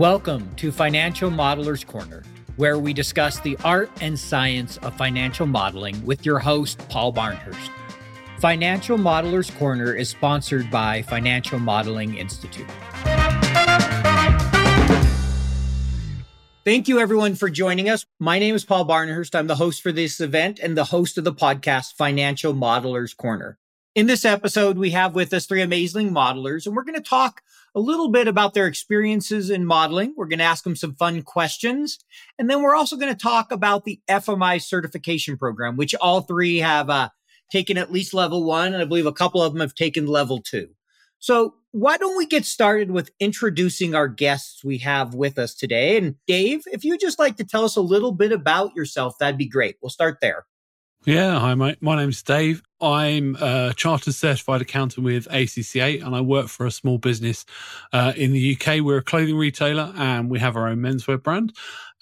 Welcome 0.00 0.54
to 0.54 0.72
Financial 0.72 1.30
Modelers 1.30 1.86
Corner, 1.86 2.22
where 2.56 2.78
we 2.78 2.94
discuss 2.94 3.38
the 3.40 3.58
art 3.62 3.90
and 4.00 4.18
science 4.18 4.78
of 4.78 4.96
financial 4.96 5.44
modeling 5.44 6.02
with 6.06 6.24
your 6.24 6.38
host, 6.38 6.78
Paul 6.88 7.12
Barnhurst. 7.12 7.68
Financial 8.38 8.96
Modelers 8.96 9.54
Corner 9.58 9.92
is 9.92 10.08
sponsored 10.08 10.70
by 10.70 11.02
Financial 11.02 11.58
Modeling 11.58 12.16
Institute. 12.16 12.66
Thank 16.64 16.88
you, 16.88 16.98
everyone, 16.98 17.34
for 17.34 17.50
joining 17.50 17.90
us. 17.90 18.06
My 18.18 18.38
name 18.38 18.54
is 18.54 18.64
Paul 18.64 18.86
Barnhurst. 18.86 19.34
I'm 19.34 19.48
the 19.48 19.56
host 19.56 19.82
for 19.82 19.92
this 19.92 20.18
event 20.18 20.60
and 20.60 20.78
the 20.78 20.84
host 20.84 21.18
of 21.18 21.24
the 21.24 21.34
podcast, 21.34 21.92
Financial 21.92 22.54
Modelers 22.54 23.14
Corner. 23.14 23.58
In 23.94 24.06
this 24.06 24.24
episode, 24.24 24.78
we 24.78 24.92
have 24.92 25.14
with 25.14 25.34
us 25.34 25.44
three 25.44 25.60
amazing 25.60 26.10
modelers, 26.10 26.64
and 26.64 26.74
we're 26.74 26.84
going 26.84 26.94
to 26.94 27.02
talk 27.02 27.42
a 27.74 27.80
little 27.80 28.10
bit 28.10 28.28
about 28.28 28.54
their 28.54 28.66
experiences 28.66 29.50
in 29.50 29.64
modeling. 29.64 30.14
We're 30.16 30.26
going 30.26 30.38
to 30.38 30.44
ask 30.44 30.64
them 30.64 30.76
some 30.76 30.94
fun 30.94 31.22
questions. 31.22 31.98
And 32.38 32.50
then 32.50 32.62
we're 32.62 32.74
also 32.74 32.96
going 32.96 33.12
to 33.12 33.18
talk 33.18 33.52
about 33.52 33.84
the 33.84 34.00
FMI 34.08 34.62
certification 34.62 35.36
program, 35.36 35.76
which 35.76 35.94
all 35.96 36.22
three 36.22 36.58
have 36.58 36.90
uh, 36.90 37.10
taken 37.50 37.78
at 37.78 37.92
least 37.92 38.14
level 38.14 38.44
one. 38.44 38.72
And 38.72 38.82
I 38.82 38.86
believe 38.86 39.06
a 39.06 39.12
couple 39.12 39.42
of 39.42 39.52
them 39.52 39.60
have 39.60 39.74
taken 39.74 40.06
level 40.06 40.40
two. 40.40 40.68
So 41.20 41.54
why 41.72 41.96
don't 41.98 42.16
we 42.16 42.26
get 42.26 42.44
started 42.44 42.90
with 42.90 43.10
introducing 43.20 43.94
our 43.94 44.08
guests 44.08 44.64
we 44.64 44.78
have 44.78 45.14
with 45.14 45.38
us 45.38 45.54
today? 45.54 45.96
And 45.96 46.16
Dave, 46.26 46.62
if 46.66 46.84
you'd 46.84 47.00
just 47.00 47.18
like 47.18 47.36
to 47.36 47.44
tell 47.44 47.64
us 47.64 47.76
a 47.76 47.82
little 47.82 48.12
bit 48.12 48.32
about 48.32 48.74
yourself, 48.74 49.14
that'd 49.18 49.38
be 49.38 49.48
great. 49.48 49.76
We'll 49.80 49.90
start 49.90 50.18
there. 50.20 50.46
Yeah, 51.04 51.38
hi. 51.38 51.54
My 51.54 51.76
name's 51.80 52.22
Dave. 52.22 52.62
I'm 52.80 53.36
a 53.40 53.74
chartered 53.76 54.14
certified 54.14 54.62
accountant 54.62 55.04
with 55.04 55.28
ACCA 55.28 56.04
and 56.04 56.14
I 56.14 56.20
work 56.20 56.48
for 56.48 56.66
a 56.66 56.70
small 56.70 56.98
business 56.98 57.44
uh, 57.92 58.12
in 58.16 58.32
the 58.32 58.56
UK. 58.56 58.80
We're 58.80 58.98
a 58.98 59.02
clothing 59.02 59.36
retailer 59.36 59.92
and 59.96 60.30
we 60.30 60.38
have 60.38 60.56
our 60.56 60.68
own 60.68 60.78
menswear 60.78 61.22
brand. 61.22 61.52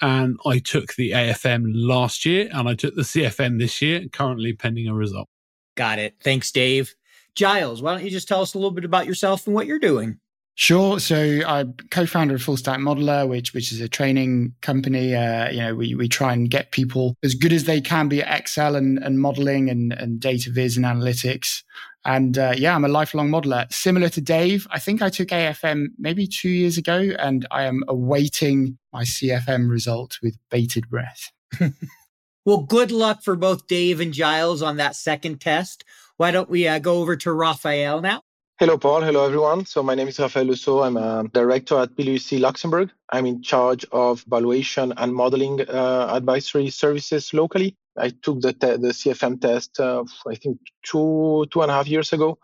And 0.01 0.39
I 0.47 0.59
took 0.59 0.95
the 0.95 1.11
AFM 1.11 1.73
last 1.75 2.25
year 2.25 2.49
and 2.53 2.69
I 2.69 2.75
took 2.75 2.95
the 2.95 3.03
CFM 3.03 3.59
this 3.59 3.83
year, 3.83 4.07
currently 4.13 4.53
pending 4.53 4.89
a 4.89 4.95
result. 4.95 5.29
Got 5.75 5.99
it. 5.99 6.15
Thanks, 6.23 6.53
Dave. 6.53 6.95
Giles, 7.35 7.83
why 7.83 7.95
don't 7.95 8.05
you 8.05 8.11
just 8.11 8.29
tell 8.29 8.43
us 8.43 8.55
a 8.55 8.59
little 8.59 8.71
bit 8.71 8.85
about 8.85 9.07
yourself 9.07 9.47
and 9.47 9.55
what 9.55 9.67
you're 9.67 9.79
doing? 9.79 10.19
Sure. 10.61 10.99
So 10.99 11.41
I'm 11.47 11.75
co-founder 11.93 12.35
of 12.35 12.43
Full 12.43 12.57
Stack 12.57 12.81
Modeler, 12.81 13.29
which 13.29 13.55
which 13.55 13.71
is 13.71 13.81
a 13.81 13.89
training 13.89 14.55
company. 14.61 15.15
Uh, 15.15 15.49
you 15.51 15.59
know, 15.59 15.77
we 15.77 15.95
we 15.95 16.09
try 16.09 16.33
and 16.33 16.51
get 16.51 16.73
people 16.73 17.15
as 17.23 17.37
good 17.37 17.53
as 17.53 17.63
they 17.63 17.81
can 17.81 18.09
be 18.09 18.25
at 18.25 18.41
Excel 18.41 18.75
and, 18.75 18.99
and 18.99 19.21
modeling 19.21 19.71
and, 19.71 19.93
and 19.93 20.19
data 20.19 20.51
viz 20.51 20.77
and 20.77 20.85
analytics. 20.85 21.63
And 22.05 22.37
uh, 22.37 22.55
yeah, 22.57 22.75
I'm 22.75 22.85
a 22.85 22.89
lifelong 22.89 23.31
modeler. 23.31 23.73
Similar 23.73 24.09
to 24.09 24.21
Dave, 24.21 24.67
I 24.73 24.81
think 24.81 25.01
I 25.01 25.11
took 25.11 25.29
AFM 25.29 25.91
maybe 25.97 26.27
two 26.27 26.49
years 26.49 26.77
ago, 26.77 27.11
and 27.21 27.47
I 27.53 27.63
am 27.63 27.85
awaiting 27.87 28.79
my 28.93 29.05
CFM 29.05 29.71
result 29.71 30.19
with 30.25 30.37
bated 30.51 30.89
breath. 30.89 31.31
well, 32.45 32.63
good 32.63 32.91
luck 32.91 33.23
for 33.23 33.37
both 33.37 33.69
Dave 33.69 34.01
and 34.01 34.13
Giles 34.13 34.61
on 34.61 34.79
that 34.79 34.97
second 34.97 35.41
test. 35.41 35.85
Why 36.17 36.33
don't 36.33 36.51
we 36.51 36.67
uh, 36.67 36.81
go 36.81 36.99
over 36.99 37.15
to 37.15 37.33
Raphael 37.33 38.01
now? 38.01 38.23
Hello, 38.61 38.77
Paul. 38.77 39.03
Hello, 39.03 39.25
everyone. 39.25 39.65
So 39.67 39.85
my 39.85 39.95
name 39.95 40.09
is 40.09 40.19
Rafaël 40.19 40.49
Le 40.49 40.57
Saux. 40.57 40.85
I'm 40.85 40.97
a 40.97 41.23
director 41.33 41.79
at 41.79 41.95
PwC 41.95 42.41
Luxembourg. 42.41 42.91
I'm 43.09 43.25
in 43.25 43.41
charge 43.41 43.87
of 43.93 44.25
valuation 44.27 44.93
and 44.97 45.15
modeling 45.15 45.61
uh, 45.61 46.09
advisory 46.11 46.69
services 46.71 47.33
locally. 47.33 47.77
I 47.97 48.09
took 48.09 48.41
the 48.41 48.53
te- 48.53 48.79
the 48.79 48.89
CFM 48.89 49.41
test, 49.41 49.79
uh, 49.79 50.03
I 50.27 50.35
think 50.35 50.59
two 50.83 51.47
two 51.53 51.63
and 51.63 51.71
a 51.71 51.75
half 51.75 51.87
years 51.87 52.13
ago. 52.13 52.39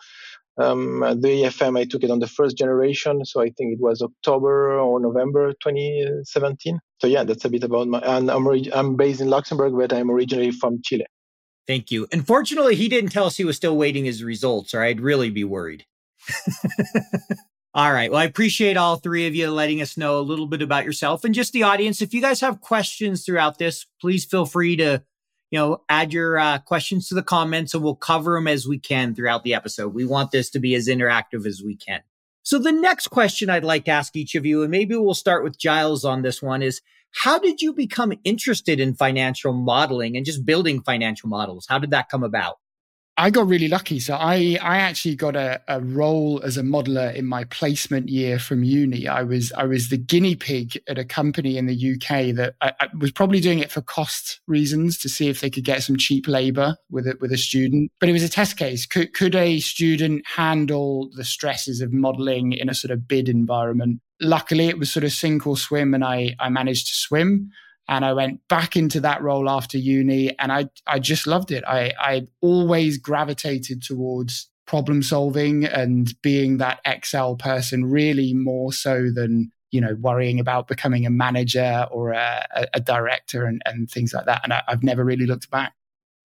Um, 0.56 1.00
the 1.00 1.42
AFM, 1.42 1.76
I 1.76 1.84
took 1.84 2.04
it 2.04 2.12
on 2.12 2.20
the 2.20 2.28
first 2.28 2.56
generation, 2.56 3.24
so 3.24 3.40
I 3.40 3.50
think 3.50 3.72
it 3.72 3.80
was 3.80 4.00
October 4.00 4.78
or 4.78 5.00
November 5.00 5.52
2017. 5.54 6.78
So 7.00 7.08
yeah, 7.08 7.24
that's 7.24 7.44
a 7.44 7.50
bit 7.50 7.64
about 7.64 7.88
my. 7.88 7.98
And 7.98 8.30
I'm 8.30 8.46
I'm 8.72 8.94
based 8.94 9.20
in 9.20 9.30
Luxembourg, 9.30 9.72
but 9.76 9.92
I'm 9.92 10.12
originally 10.12 10.52
from 10.52 10.80
Chile. 10.80 11.06
Thank 11.66 11.90
you. 11.90 12.06
Unfortunately, 12.12 12.76
he 12.76 12.88
didn't 12.88 13.10
tell 13.10 13.26
us 13.26 13.36
he 13.36 13.44
was 13.44 13.56
still 13.56 13.76
waiting 13.76 14.04
his 14.04 14.22
results, 14.22 14.74
or 14.74 14.84
I'd 14.84 15.00
really 15.00 15.30
be 15.30 15.42
worried. 15.42 15.86
all 17.74 17.92
right. 17.92 18.10
Well, 18.10 18.20
I 18.20 18.24
appreciate 18.24 18.76
all 18.76 18.96
three 18.96 19.26
of 19.26 19.34
you 19.34 19.50
letting 19.50 19.80
us 19.80 19.96
know 19.96 20.18
a 20.18 20.20
little 20.20 20.46
bit 20.46 20.62
about 20.62 20.84
yourself 20.84 21.24
and 21.24 21.34
just 21.34 21.52
the 21.52 21.62
audience. 21.62 22.02
If 22.02 22.14
you 22.14 22.20
guys 22.20 22.40
have 22.40 22.60
questions 22.60 23.24
throughout 23.24 23.58
this, 23.58 23.86
please 24.00 24.24
feel 24.24 24.46
free 24.46 24.76
to, 24.76 25.02
you 25.50 25.58
know, 25.58 25.82
add 25.88 26.12
your 26.12 26.38
uh, 26.38 26.58
questions 26.58 27.08
to 27.08 27.14
the 27.14 27.22
comments 27.22 27.74
and 27.74 27.82
we'll 27.82 27.96
cover 27.96 28.34
them 28.34 28.48
as 28.48 28.66
we 28.66 28.78
can 28.78 29.14
throughout 29.14 29.44
the 29.44 29.54
episode. 29.54 29.94
We 29.94 30.04
want 30.04 30.30
this 30.30 30.50
to 30.50 30.58
be 30.58 30.74
as 30.74 30.88
interactive 30.88 31.46
as 31.46 31.62
we 31.64 31.76
can. 31.76 32.00
So 32.42 32.58
the 32.58 32.72
next 32.72 33.08
question 33.08 33.48
I'd 33.48 33.64
like 33.64 33.86
to 33.86 33.90
ask 33.90 34.14
each 34.16 34.34
of 34.34 34.44
you, 34.44 34.62
and 34.62 34.70
maybe 34.70 34.94
we'll 34.94 35.14
start 35.14 35.44
with 35.44 35.58
Giles 35.58 36.04
on 36.04 36.20
this 36.20 36.42
one 36.42 36.62
is, 36.62 36.82
how 37.14 37.38
did 37.38 37.62
you 37.62 37.72
become 37.72 38.12
interested 38.24 38.80
in 38.80 38.94
financial 38.94 39.52
modeling 39.52 40.16
and 40.16 40.26
just 40.26 40.44
building 40.44 40.82
financial 40.82 41.28
models? 41.28 41.64
How 41.68 41.78
did 41.78 41.90
that 41.90 42.08
come 42.08 42.22
about? 42.22 42.56
I 43.16 43.30
got 43.30 43.46
really 43.46 43.68
lucky. 43.68 44.00
So 44.00 44.14
I, 44.14 44.58
I 44.60 44.78
actually 44.78 45.14
got 45.14 45.36
a, 45.36 45.60
a 45.68 45.80
role 45.80 46.42
as 46.42 46.56
a 46.56 46.62
modeler 46.62 47.14
in 47.14 47.26
my 47.26 47.44
placement 47.44 48.08
year 48.08 48.40
from 48.40 48.64
uni. 48.64 49.06
I 49.06 49.22
was 49.22 49.52
I 49.52 49.64
was 49.64 49.88
the 49.88 49.96
guinea 49.96 50.34
pig 50.34 50.80
at 50.88 50.98
a 50.98 51.04
company 51.04 51.56
in 51.56 51.66
the 51.66 51.94
UK 51.94 52.34
that 52.34 52.56
I, 52.60 52.72
I 52.80 52.88
was 52.98 53.12
probably 53.12 53.40
doing 53.40 53.60
it 53.60 53.70
for 53.70 53.82
cost 53.82 54.40
reasons 54.48 54.98
to 54.98 55.08
see 55.08 55.28
if 55.28 55.40
they 55.40 55.50
could 55.50 55.64
get 55.64 55.84
some 55.84 55.96
cheap 55.96 56.26
labor 56.26 56.76
with 56.90 57.06
it 57.06 57.20
with 57.20 57.30
a 57.30 57.38
student. 57.38 57.92
But 58.00 58.08
it 58.08 58.12
was 58.12 58.24
a 58.24 58.28
test 58.28 58.56
case. 58.56 58.84
Could 58.84 59.14
could 59.14 59.36
a 59.36 59.60
student 59.60 60.26
handle 60.26 61.10
the 61.14 61.24
stresses 61.24 61.80
of 61.80 61.92
modeling 61.92 62.52
in 62.52 62.68
a 62.68 62.74
sort 62.74 62.90
of 62.90 63.06
bid 63.06 63.28
environment? 63.28 64.00
Luckily, 64.20 64.68
it 64.68 64.78
was 64.78 64.92
sort 64.92 65.04
of 65.04 65.12
sink 65.12 65.46
or 65.46 65.56
swim, 65.56 65.94
and 65.94 66.04
I 66.04 66.34
I 66.40 66.48
managed 66.48 66.88
to 66.88 66.94
swim 66.94 67.50
and 67.88 68.04
I 68.04 68.12
went 68.12 68.40
back 68.48 68.76
into 68.76 69.00
that 69.00 69.22
role 69.22 69.48
after 69.48 69.78
uni 69.78 70.36
and 70.38 70.52
I 70.52 70.68
I 70.86 70.98
just 70.98 71.26
loved 71.26 71.50
it. 71.50 71.64
I 71.66 71.92
I 71.98 72.26
always 72.40 72.98
gravitated 72.98 73.82
towards 73.82 74.48
problem 74.66 75.02
solving 75.02 75.64
and 75.64 76.14
being 76.22 76.56
that 76.58 76.80
Excel 76.86 77.36
person 77.36 77.84
really 77.84 78.32
more 78.32 78.72
so 78.72 79.10
than 79.14 79.52
you 79.70 79.80
know 79.80 79.96
worrying 80.00 80.40
about 80.40 80.68
becoming 80.68 81.04
a 81.04 81.10
manager 81.10 81.86
or 81.90 82.12
a, 82.12 82.46
a 82.72 82.80
director 82.80 83.44
and, 83.44 83.60
and 83.66 83.90
things 83.90 84.14
like 84.14 84.26
that. 84.26 84.40
And 84.44 84.52
I, 84.52 84.62
I've 84.68 84.82
never 84.82 85.04
really 85.04 85.26
looked 85.26 85.50
back. 85.50 85.74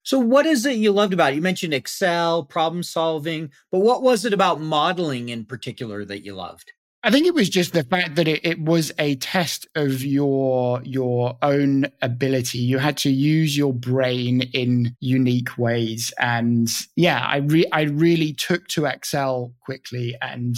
So, 0.03 0.17
what 0.17 0.45
is 0.45 0.65
it 0.65 0.77
you 0.77 0.91
loved 0.91 1.13
about 1.13 1.33
it? 1.33 1.35
You 1.35 1.41
mentioned 1.41 1.73
Excel, 1.73 2.43
problem 2.43 2.83
solving, 2.83 3.51
but 3.71 3.79
what 3.79 4.01
was 4.01 4.23
it 4.25 4.33
about 4.33 4.61
modeling 4.61 5.29
in 5.29 5.45
particular 5.45 6.05
that 6.05 6.23
you 6.23 6.33
loved? 6.35 6.71
I 7.01 7.11
think 7.11 7.27
it 7.27 7.33
was 7.33 7.49
just 7.49 7.71
the 7.71 7.83
fact 7.83 8.15
that 8.15 8.27
it, 8.27 8.45
it, 8.45 8.59
was 8.59 8.91
a 8.99 9.15
test 9.15 9.67
of 9.75 10.03
your 10.03 10.81
your 10.83 11.37
own 11.41 11.85
ability. 12.01 12.57
You 12.57 12.77
had 12.77 12.97
to 12.97 13.09
use 13.09 13.57
your 13.57 13.73
brain 13.73 14.41
in 14.53 14.97
unique 14.99 15.57
ways, 15.57 16.13
and 16.19 16.69
yeah, 16.97 17.25
I 17.25 17.37
re- 17.37 17.69
I 17.71 17.83
really 17.83 18.33
took 18.33 18.67
to 18.69 18.85
Excel 18.85 19.53
quickly, 19.61 20.13
and 20.21 20.57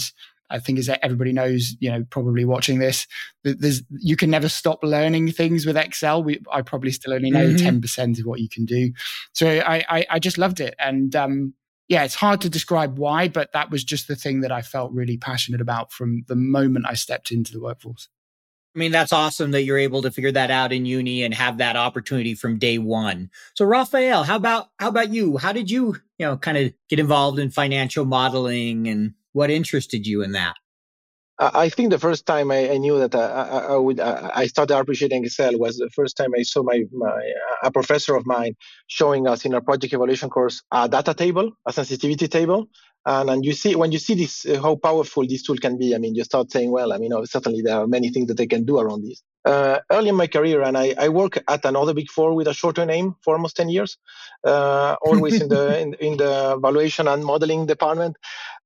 I 0.50 0.58
think 0.58 0.80
as 0.80 0.88
everybody 0.88 1.32
knows, 1.32 1.76
you 1.78 1.90
know, 1.90 2.04
probably 2.10 2.44
watching 2.44 2.80
this, 2.80 3.06
there's 3.44 3.82
you 3.90 4.16
can 4.16 4.30
never 4.30 4.48
stop 4.48 4.82
learning 4.82 5.30
things 5.30 5.64
with 5.64 5.76
Excel. 5.76 6.24
We, 6.24 6.40
I 6.50 6.62
probably 6.62 6.90
still 6.90 7.14
only 7.14 7.30
know 7.30 7.46
mm-hmm. 7.46 7.56
10 7.56 7.74
mm-hmm. 7.74 7.80
percent 7.80 8.18
of 8.18 8.26
what 8.26 8.40
you 8.40 8.48
can 8.48 8.64
do, 8.64 8.92
so 9.32 9.46
I, 9.48 9.84
I, 9.88 10.06
I 10.10 10.18
just 10.18 10.38
loved 10.38 10.58
it, 10.58 10.74
and 10.80 11.14
um, 11.14 11.54
yeah, 11.92 12.04
it's 12.04 12.14
hard 12.14 12.40
to 12.40 12.48
describe 12.48 12.98
why, 12.98 13.28
but 13.28 13.52
that 13.52 13.70
was 13.70 13.84
just 13.84 14.08
the 14.08 14.16
thing 14.16 14.40
that 14.40 14.50
I 14.50 14.62
felt 14.62 14.92
really 14.92 15.18
passionate 15.18 15.60
about 15.60 15.92
from 15.92 16.24
the 16.26 16.34
moment 16.34 16.86
I 16.88 16.94
stepped 16.94 17.30
into 17.30 17.52
the 17.52 17.60
workforce. 17.60 18.08
I 18.74 18.78
mean, 18.78 18.92
that's 18.92 19.12
awesome 19.12 19.50
that 19.50 19.64
you're 19.64 19.76
able 19.76 20.00
to 20.00 20.10
figure 20.10 20.32
that 20.32 20.50
out 20.50 20.72
in 20.72 20.86
uni 20.86 21.22
and 21.22 21.34
have 21.34 21.58
that 21.58 21.76
opportunity 21.76 22.34
from 22.34 22.58
day 22.58 22.78
one. 22.78 23.28
So, 23.52 23.66
Raphael, 23.66 24.24
how 24.24 24.36
about 24.36 24.68
how 24.78 24.88
about 24.88 25.10
you? 25.10 25.36
How 25.36 25.52
did 25.52 25.70
you, 25.70 25.96
you 26.16 26.24
know, 26.24 26.38
kind 26.38 26.56
of 26.56 26.72
get 26.88 26.98
involved 26.98 27.38
in 27.38 27.50
financial 27.50 28.06
modeling, 28.06 28.88
and 28.88 29.12
what 29.32 29.50
interested 29.50 30.06
you 30.06 30.22
in 30.22 30.32
that? 30.32 30.56
I 31.38 31.68
think 31.70 31.90
the 31.90 31.98
first 31.98 32.26
time 32.26 32.50
I, 32.50 32.70
I 32.70 32.76
knew 32.78 32.98
that 32.98 33.14
I, 33.14 33.20
I, 33.20 33.58
I 33.74 33.76
would 33.76 33.98
I 34.00 34.46
started 34.46 34.78
appreciating 34.78 35.24
Excel 35.24 35.58
was 35.58 35.76
the 35.76 35.90
first 35.94 36.16
time 36.16 36.30
I 36.38 36.42
saw 36.42 36.62
my, 36.62 36.84
my 36.92 37.20
a 37.62 37.70
professor 37.70 38.14
of 38.14 38.26
mine 38.26 38.54
showing 38.86 39.26
us 39.26 39.44
in 39.44 39.54
our 39.54 39.60
project 39.60 39.92
evaluation 39.92 40.30
course 40.30 40.62
a 40.70 40.88
data 40.88 41.14
table, 41.14 41.52
a 41.66 41.72
sensitivity 41.72 42.28
table, 42.28 42.68
and 43.04 43.30
and 43.30 43.44
you 43.44 43.52
see 43.52 43.74
when 43.74 43.92
you 43.92 43.98
see 43.98 44.14
this 44.14 44.46
uh, 44.46 44.60
how 44.60 44.76
powerful 44.76 45.26
this 45.26 45.42
tool 45.42 45.56
can 45.56 45.76
be. 45.78 45.94
I 45.94 45.98
mean, 45.98 46.14
you 46.14 46.24
start 46.24 46.50
saying, 46.52 46.70
well, 46.70 46.92
I 46.92 46.98
mean, 46.98 47.12
oh, 47.12 47.24
certainly 47.24 47.62
there 47.62 47.76
are 47.78 47.86
many 47.86 48.10
things 48.10 48.28
that 48.28 48.36
they 48.36 48.46
can 48.46 48.64
do 48.64 48.78
around 48.78 49.04
this. 49.04 49.22
Uh, 49.44 49.80
early 49.90 50.10
in 50.10 50.14
my 50.14 50.28
career, 50.28 50.62
and 50.62 50.78
I, 50.78 50.94
I 50.96 51.08
work 51.08 51.42
at 51.48 51.64
another 51.64 51.94
big 51.94 52.08
four 52.08 52.32
with 52.32 52.46
a 52.46 52.54
shorter 52.54 52.86
name 52.86 53.16
for 53.24 53.34
almost 53.34 53.56
ten 53.56 53.68
years, 53.68 53.98
uh, 54.46 54.94
always 55.02 55.40
in 55.40 55.48
the 55.48 55.80
in, 55.82 55.94
in 55.94 56.16
the 56.16 56.58
valuation 56.62 57.08
and 57.08 57.24
modeling 57.24 57.66
department. 57.66 58.16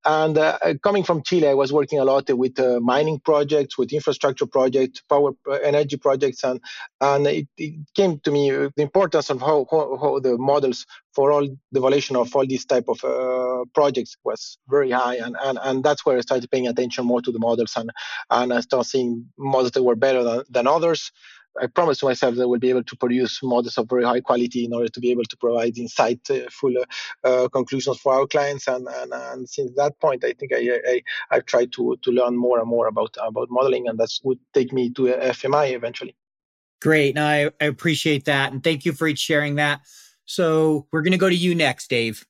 And 0.05 0.39
uh, 0.39 0.59
coming 0.83 1.03
from 1.03 1.23
Chile, 1.23 1.49
I 1.49 1.55
was 1.55 1.73
working 1.73 1.99
a 1.99 2.05
lot 2.05 2.31
with 2.31 2.61
uh, 2.61 2.79
mining 2.81 3.21
projects, 3.21 3.77
with 3.77 3.93
infrastructure 3.93 4.47
projects, 4.47 5.01
power 5.09 5.33
uh, 5.49 5.55
energy 5.55 5.97
projects, 5.97 6.45
and 6.45 6.61
and 7.01 7.27
it, 7.27 7.49
it, 7.57 7.75
came 7.95 8.21
to 8.21 8.31
me 8.31 8.51
the 8.51 8.83
importance 8.83 9.31
of 9.31 9.41
how, 9.41 9.67
how, 9.71 9.97
how 9.97 10.21
the 10.21 10.37
models 10.37 10.87
for 11.17 11.33
all 11.33 11.49
the 11.73 11.81
valuation 11.81 12.15
of 12.15 12.37
all 12.37 12.47
these 12.47 12.67
type 12.67 12.89
of 12.89 13.03
uh, 13.03 13.65
projects 13.75 14.19
was 14.23 14.59
very 14.69 14.91
high, 14.91 15.17
and, 15.17 15.35
and 15.43 15.59
and 15.63 15.83
that's 15.83 16.05
where 16.05 16.19
I 16.19 16.21
started 16.21 16.51
paying 16.51 16.69
attention 16.69 17.07
more 17.07 17.23
to 17.23 17.33
the 17.33 17.39
models, 17.39 17.73
and 17.77 17.91
and 18.31 18.53
I 18.53 18.61
started 18.61 18.89
seeing 18.91 19.27
models 19.39 19.73
that 19.73 19.83
were 19.83 19.97
better 19.97 20.23
than, 20.23 20.43
than 20.51 20.67
others. 20.67 21.11
I 21.59 21.69
promised 21.69 22.05
myself 22.05 22.35
that 22.35 22.43
I 22.43 22.47
will 22.47 22.59
be 22.59 22.69
able 22.69 22.85
to 22.85 22.97
produce 22.97 23.43
models 23.43 23.79
of 23.79 23.89
very 23.89 24.05
high 24.05 24.21
quality 24.21 24.67
in 24.67 24.75
order 24.75 24.89
to 24.89 25.01
be 25.01 25.11
able 25.11 25.25
to 25.25 25.37
provide 25.39 25.77
insightful 25.77 26.75
uh, 26.77 26.85
uh, 27.27 27.49
conclusions 27.49 27.99
for 27.99 28.13
our 28.13 28.27
clients. 28.27 28.69
And, 28.69 28.87
and, 28.87 29.11
and 29.15 29.49
since 29.49 29.71
that 29.77 29.99
point, 29.99 30.23
I 30.23 30.35
think 30.35 30.53
I, 30.53 30.63
I 30.93 31.03
I've 31.31 31.47
tried 31.47 31.73
to 31.77 31.97
to 32.03 32.11
learn 32.11 32.37
more 32.37 32.59
and 32.61 32.69
more 32.69 32.89
about 32.89 33.17
about 33.31 33.49
modeling, 33.51 33.89
and 33.89 33.99
that 33.99 34.13
would 34.23 34.41
take 34.53 34.71
me 34.79 34.91
to 34.97 35.03
FMI 35.39 35.73
eventually. 35.75 36.15
Great. 36.83 37.15
Now 37.15 37.27
I, 37.27 37.51
I 37.59 37.65
appreciate 37.65 38.27
that. 38.27 38.53
And 38.53 38.63
thank 38.63 38.85
you 38.85 38.93
for 38.93 39.09
each 39.09 39.25
sharing 39.31 39.55
that. 39.55 39.81
So 40.27 40.87
we're 40.93 41.03
going 41.03 41.13
to 41.13 41.19
go 41.19 41.29
to 41.29 41.35
you 41.35 41.55
next, 41.55 41.89
Dave. 41.89 42.27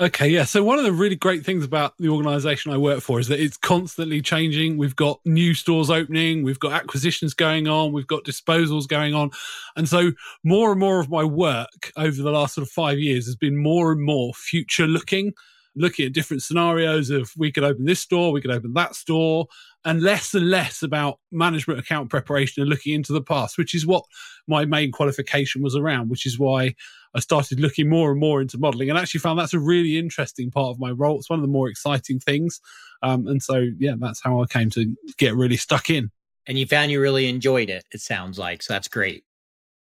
Okay, 0.00 0.26
yeah. 0.26 0.42
So 0.42 0.64
one 0.64 0.76
of 0.76 0.84
the 0.84 0.92
really 0.92 1.14
great 1.14 1.44
things 1.44 1.64
about 1.64 1.96
the 1.98 2.08
organization 2.08 2.72
I 2.72 2.76
work 2.78 3.00
for 3.00 3.20
is 3.20 3.28
that 3.28 3.38
it's 3.38 3.56
constantly 3.56 4.20
changing. 4.20 4.76
We've 4.76 4.96
got 4.96 5.20
new 5.24 5.54
stores 5.54 5.88
opening, 5.88 6.42
we've 6.42 6.58
got 6.58 6.72
acquisitions 6.72 7.32
going 7.32 7.68
on, 7.68 7.92
we've 7.92 8.08
got 8.08 8.24
disposals 8.24 8.88
going 8.88 9.14
on. 9.14 9.30
And 9.76 9.88
so 9.88 10.10
more 10.42 10.72
and 10.72 10.80
more 10.80 10.98
of 10.98 11.10
my 11.10 11.22
work 11.22 11.92
over 11.96 12.22
the 12.22 12.32
last 12.32 12.56
sort 12.56 12.66
of 12.66 12.72
5 12.72 12.98
years 12.98 13.26
has 13.26 13.36
been 13.36 13.56
more 13.56 13.92
and 13.92 14.02
more 14.02 14.34
future 14.34 14.88
looking, 14.88 15.32
looking 15.76 16.06
at 16.06 16.12
different 16.12 16.42
scenarios 16.42 17.10
of 17.10 17.30
we 17.36 17.52
could 17.52 17.62
open 17.62 17.84
this 17.84 18.00
store, 18.00 18.32
we 18.32 18.40
could 18.40 18.50
open 18.50 18.74
that 18.74 18.96
store, 18.96 19.46
and 19.84 20.02
less 20.02 20.34
and 20.34 20.48
less 20.48 20.82
about 20.82 21.18
management 21.30 21.78
account 21.78 22.10
preparation 22.10 22.62
and 22.62 22.70
looking 22.70 22.94
into 22.94 23.12
the 23.12 23.22
past, 23.22 23.58
which 23.58 23.74
is 23.74 23.86
what 23.86 24.04
my 24.46 24.64
main 24.64 24.92
qualification 24.92 25.62
was 25.62 25.76
around, 25.76 26.08
which 26.08 26.26
is 26.26 26.38
why 26.38 26.74
I 27.14 27.20
started 27.20 27.60
looking 27.60 27.88
more 27.88 28.10
and 28.10 28.20
more 28.20 28.40
into 28.40 28.58
modeling 28.58 28.90
and 28.90 28.98
actually 28.98 29.20
found 29.20 29.38
that's 29.38 29.54
a 29.54 29.60
really 29.60 29.98
interesting 29.98 30.50
part 30.50 30.70
of 30.70 30.80
my 30.80 30.90
role. 30.90 31.18
It's 31.18 31.30
one 31.30 31.38
of 31.38 31.42
the 31.42 31.52
more 31.52 31.68
exciting 31.68 32.18
things. 32.18 32.60
Um, 33.02 33.26
and 33.26 33.42
so, 33.42 33.66
yeah, 33.78 33.94
that's 33.98 34.22
how 34.22 34.42
I 34.42 34.46
came 34.46 34.70
to 34.70 34.94
get 35.18 35.34
really 35.34 35.56
stuck 35.56 35.90
in. 35.90 36.10
And 36.46 36.58
you 36.58 36.66
found 36.66 36.90
you 36.90 37.00
really 37.00 37.28
enjoyed 37.28 37.70
it, 37.70 37.84
it 37.92 38.00
sounds 38.00 38.38
like. 38.38 38.62
So 38.62 38.72
that's 38.72 38.88
great. 38.88 39.24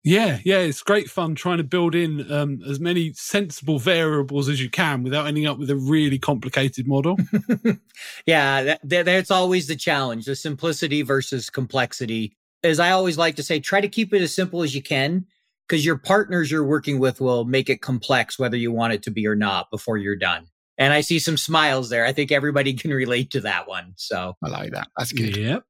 Yeah, 0.08 0.40
yeah, 0.46 0.60
it's 0.60 0.82
great 0.84 1.10
fun 1.10 1.36
trying 1.36 1.58
to 1.58 1.66
build 1.66 1.94
in 1.94 2.32
um, 2.32 2.62
as 2.66 2.80
many 2.80 3.12
sensible 3.12 3.78
variables 3.78 4.48
as 4.48 4.62
you 4.62 4.70
can 4.70 5.04
without 5.04 5.28
ending 5.28 5.46
up 5.46 5.60
with 5.60 5.70
a 5.70 5.76
really 5.76 6.18
complicated 6.18 6.88
model. 6.88 7.18
yeah, 8.26 8.64
that, 8.64 8.80
that, 8.84 9.04
that's 9.04 9.32
always 9.32 9.68
the 9.68 9.76
challenge 9.76 10.24
the 10.24 10.36
simplicity 10.38 11.02
versus 11.02 11.50
complexity. 11.50 12.38
As 12.64 12.80
I 12.80 12.92
always 12.92 13.18
like 13.18 13.36
to 13.36 13.44
say, 13.44 13.60
try 13.60 13.82
to 13.82 13.90
keep 13.90 14.14
it 14.14 14.22
as 14.22 14.34
simple 14.34 14.64
as 14.64 14.74
you 14.74 14.82
can 14.82 15.26
because 15.68 15.86
your 15.86 15.98
partners 15.98 16.50
you're 16.50 16.64
working 16.64 17.00
with 17.00 17.20
will 17.20 17.44
make 17.44 17.70
it 17.70 17.82
complex, 17.82 18.40
whether 18.40 18.56
you 18.56 18.72
want 18.72 18.94
it 18.94 19.04
to 19.04 19.12
be 19.12 19.28
or 19.28 19.36
not, 19.36 19.70
before 19.70 19.98
you're 19.98 20.16
done. 20.16 20.48
And 20.78 20.94
I 20.94 21.02
see 21.02 21.20
some 21.20 21.36
smiles 21.36 21.90
there. 21.90 22.06
I 22.06 22.14
think 22.14 22.32
everybody 22.32 22.74
can 22.76 22.92
relate 22.92 23.32
to 23.32 23.42
that 23.42 23.68
one. 23.68 23.92
So 23.98 24.38
I 24.42 24.48
like 24.48 24.72
that. 24.72 24.88
That's 24.98 25.12
good. 25.12 25.36
Yep. 25.36 25.64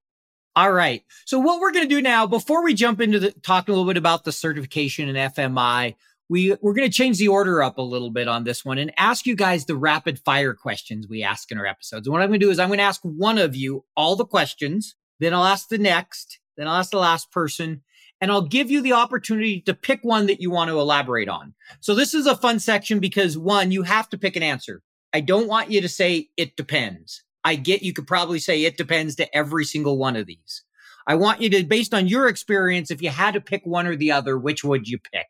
All 0.58 0.72
right. 0.72 1.04
So 1.26 1.38
what 1.38 1.60
we're 1.60 1.72
going 1.72 1.88
to 1.88 1.96
do 1.96 2.02
now, 2.02 2.26
before 2.26 2.64
we 2.64 2.74
jump 2.74 3.00
into 3.00 3.20
the, 3.20 3.32
talking 3.44 3.76
a 3.76 3.78
little 3.78 3.88
bit 3.88 3.96
about 3.96 4.24
the 4.24 4.32
certification 4.32 5.08
and 5.08 5.32
FMI, 5.36 5.94
we 6.30 6.58
we're 6.64 6.74
going 6.74 6.90
to 6.90 6.98
change 6.98 7.20
the 7.20 7.28
order 7.28 7.62
up 7.62 7.78
a 7.78 7.84
little 7.84 8.10
bit 8.10 8.28
on 8.28 8.44
this 8.44 8.66
one 8.66 8.80
and 8.80 8.92
ask 8.98 9.28
you 9.28 9.36
guys 9.36 9.66
the 9.66 9.76
rapid 9.76 10.18
fire 10.18 10.56
questions 10.56 11.08
we 11.08 11.22
ask 11.22 11.52
in 11.52 11.60
our 11.60 11.68
episodes. 11.68 12.08
And 12.08 12.12
what 12.12 12.24
I'm 12.24 12.30
going 12.30 12.40
to 12.40 12.46
do 12.48 12.50
is 12.50 12.58
I'm 12.58 12.70
going 12.70 12.80
to 12.80 12.84
ask 12.84 13.02
one 13.04 13.38
of 13.38 13.56
you 13.56 13.86
all 13.96 14.16
the 14.16 14.26
questions, 14.26 14.96
then 15.20 15.32
I'll 15.32 15.46
ask 15.46 15.68
the 15.68 15.78
next, 15.78 16.40
then 16.58 16.68
I'll 16.68 16.80
ask 16.80 16.90
the 16.90 16.98
last 16.98 17.32
person, 17.32 17.84
and 18.20 18.32
I'll 18.32 18.42
give 18.42 18.72
you 18.72 18.82
the 18.82 18.94
opportunity 18.94 19.62
to 19.62 19.76
pick 19.76 20.00
one 20.02 20.26
that 20.26 20.42
you 20.42 20.50
want 20.50 20.72
to 20.72 20.80
elaborate 20.80 21.30
on. 21.30 21.54
So 21.82 21.94
this 21.94 22.16
is 22.16 22.26
a 22.26 22.36
fun 22.36 22.58
section 22.58 22.98
because 22.98 23.38
one, 23.38 23.70
you 23.70 23.84
have 23.84 24.10
to 24.10 24.18
pick 24.18 24.36
an 24.36 24.42
answer. 24.42 24.82
I 25.14 25.20
don't 25.20 25.48
want 25.48 25.70
you 25.70 25.82
to 25.82 25.88
say 25.88 26.30
it 26.36 26.56
depends. 26.56 27.22
I 27.44 27.56
get 27.56 27.82
you 27.84 27.94
could 27.94 28.08
probably 28.08 28.40
say 28.40 28.64
it 28.64 28.78
depends 28.78 29.16
to 29.16 29.36
every 29.36 29.66
single 29.66 29.98
one 29.98 30.16
of 30.16 30.26
these. 30.26 30.64
I 31.08 31.16
want 31.16 31.42
you 31.42 31.50
to, 31.52 31.64
based 31.64 31.94
on 31.94 32.08
your 32.08 32.28
experience, 32.28 32.92
if 32.92 33.02
you 33.02 33.10
had 33.10 33.34
to 33.36 33.42
pick 33.42 33.66
one 33.66 33.88
or 33.88 33.96
the 33.96 34.12
other, 34.12 34.38
which 34.38 34.64
would 34.64 34.88
you 34.88 35.00
pick? 35.00 35.28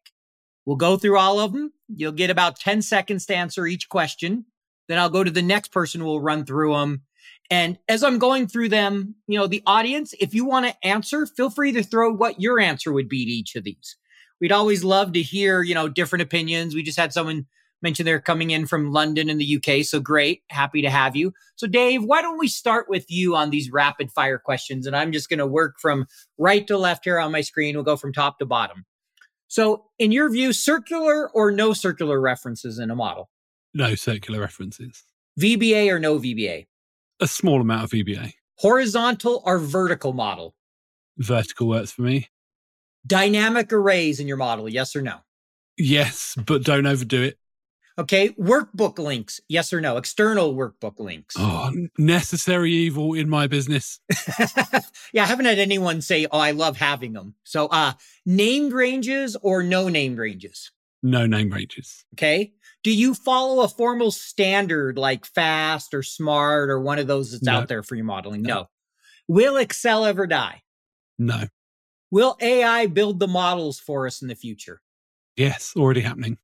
We'll 0.66 0.76
go 0.76 0.98
through 0.98 1.18
all 1.18 1.40
of 1.40 1.54
them. 1.54 1.72
You'll 1.88 2.12
get 2.12 2.30
about 2.30 2.60
10 2.60 2.82
seconds 2.82 3.26
to 3.28 3.36
answer 3.36 3.68
each 3.68 3.88
question. 3.88 4.46
Then 4.88 4.98
I'll 4.98 5.10
go 5.10 5.24
to 5.24 5.32
the 5.32 5.42
next 5.42 5.72
person. 5.72 6.04
We'll 6.04 6.20
run 6.20 6.46
through 6.46 6.74
them. 6.74 7.04
And 7.50 7.78
as 7.88 8.04
I'm 8.04 8.20
going 8.20 8.48
through 8.48 8.70
them, 8.70 9.16
you 9.28 9.38
know, 9.38 9.48
the 9.48 9.64
audience, 9.66 10.14
if 10.20 10.34
you 10.34 10.46
want 10.46 10.66
to 10.66 10.86
answer, 10.86 11.26
feel 11.26 11.50
free 11.50 11.72
to 11.74 11.84
throw 11.84 12.12
what 12.12 12.42
your 12.42 12.60
answer 12.60 12.92
would 12.92 13.08
be 13.08 13.26
to 13.26 13.32
each 13.32 13.56
of 13.56 13.64
these. 13.64 13.96
We'd 14.42 14.52
always 14.52 14.84
love 14.84 15.14
to 15.14 15.22
hear, 15.22 15.62
you 15.62 15.74
know, 15.74 15.88
different 15.88 16.24
opinions. 16.24 16.76
We 16.76 16.84
just 16.84 17.00
had 17.00 17.14
someone 17.14 17.46
mentioned 17.82 18.08
they're 18.08 18.20
coming 18.20 18.52
in 18.52 18.66
from 18.66 18.92
London 18.92 19.30
in 19.30 19.38
the 19.38 19.58
UK. 19.58 19.86
So 19.86 20.00
great. 20.00 20.42
Happy 20.50 20.82
to 20.82 20.90
have 20.90 21.16
you. 21.16 21.34
So, 21.56 21.68
Dave, 21.68 22.04
why 22.04 22.22
don't 22.22 22.40
we 22.40 22.48
start 22.48 22.88
with 22.90 23.10
you 23.10 23.36
on 23.36 23.50
these 23.50 23.72
rapid 23.72 24.12
fire 24.12 24.38
questions? 24.38 24.88
And 24.88 24.96
I'm 24.96 25.12
just 25.12 25.30
going 25.30 25.40
to 25.40 25.48
work 25.48 25.76
from 25.80 26.08
right 26.38 26.66
to 26.68 26.78
left 26.78 27.06
here 27.06 27.20
on 27.20 27.32
my 27.32 27.42
screen. 27.42 27.76
We'll 27.76 27.84
go 27.84 27.98
from 27.98 28.14
top 28.14 28.40
to 28.40 28.46
bottom. 28.46 28.86
So, 29.48 29.86
in 29.98 30.12
your 30.12 30.30
view, 30.30 30.54
circular 30.54 31.30
or 31.32 31.52
no 31.52 31.74
circular 31.74 32.20
references 32.20 32.80
in 32.80 32.92
a 32.92 32.96
model? 32.96 33.30
No 33.74 33.96
circular 33.96 34.40
references. 34.40 35.04
VBA 35.40 35.90
or 35.92 36.00
no 36.00 36.20
VBA? 36.20 36.68
A 37.20 37.28
small 37.28 37.62
amount 37.62 37.86
of 37.86 37.92
VBA. 37.92 38.34
Horizontal 38.60 39.42
or 39.46 39.60
vertical 39.60 40.14
model? 40.14 40.56
Vertical 41.18 41.68
works 41.68 41.92
for 41.92 42.02
me. 42.02 42.30
Dynamic 43.06 43.72
arrays 43.72 44.20
in 44.20 44.28
your 44.28 44.38
model, 44.38 44.68
yes 44.68 44.96
or 44.96 45.02
no? 45.02 45.20
Yes, 45.78 46.36
but 46.46 46.64
don't 46.64 46.86
overdo 46.86 47.22
it. 47.22 47.38
Okay, 48.00 48.30
workbook 48.30 49.00
links, 49.00 49.42
yes 49.50 49.74
or 49.74 49.82
no? 49.82 49.98
External 49.98 50.54
workbook 50.54 51.00
links. 51.00 51.36
Oh, 51.38 51.72
necessary 51.98 52.72
evil 52.72 53.16
in 53.16 53.28
my 53.28 53.48
business. 53.48 54.00
yeah, 55.14 55.24
I 55.24 55.26
haven't 55.26 55.46
had 55.46 55.58
anyone 55.58 56.02
say, 56.02 56.28
"Oh, 56.32 56.38
I 56.38 56.52
love 56.52 56.78
having 56.78 57.14
them." 57.14 57.34
So, 57.44 57.66
uh, 57.68 57.94
named 58.24 58.72
ranges 58.72 59.36
or 59.42 59.64
no 59.64 59.90
named 59.90 60.20
ranges? 60.20 60.72
No 61.02 61.26
name 61.26 61.50
ranges. 61.50 62.06
Okay. 62.14 62.54
Do 62.84 62.92
you 62.92 63.14
follow 63.14 63.64
a 63.64 63.68
formal 63.68 64.12
standard 64.12 64.98
like 64.98 65.26
FAST 65.26 65.94
or 65.94 66.04
SMART 66.04 66.70
or 66.70 66.80
one 66.80 67.00
of 67.00 67.08
those 67.08 67.32
that's 67.32 67.44
no. 67.44 67.54
out 67.54 67.68
there 67.68 67.84
for 67.84 67.96
your 67.96 68.06
modeling? 68.06 68.44
No. 68.44 68.54
no. 68.54 68.70
Will 69.28 69.58
Excel 69.58 70.06
ever 70.06 70.28
die? 70.28 70.64
No. 71.18 71.46
Will 72.12 72.38
AI 72.42 72.86
build 72.88 73.20
the 73.20 73.28
models 73.28 73.80
for 73.80 74.08
us 74.08 74.22
in 74.22 74.28
the 74.28 74.36
future? 74.36 74.82
Yes, 75.36 75.74
already 75.76 76.02
happening. 76.02 76.38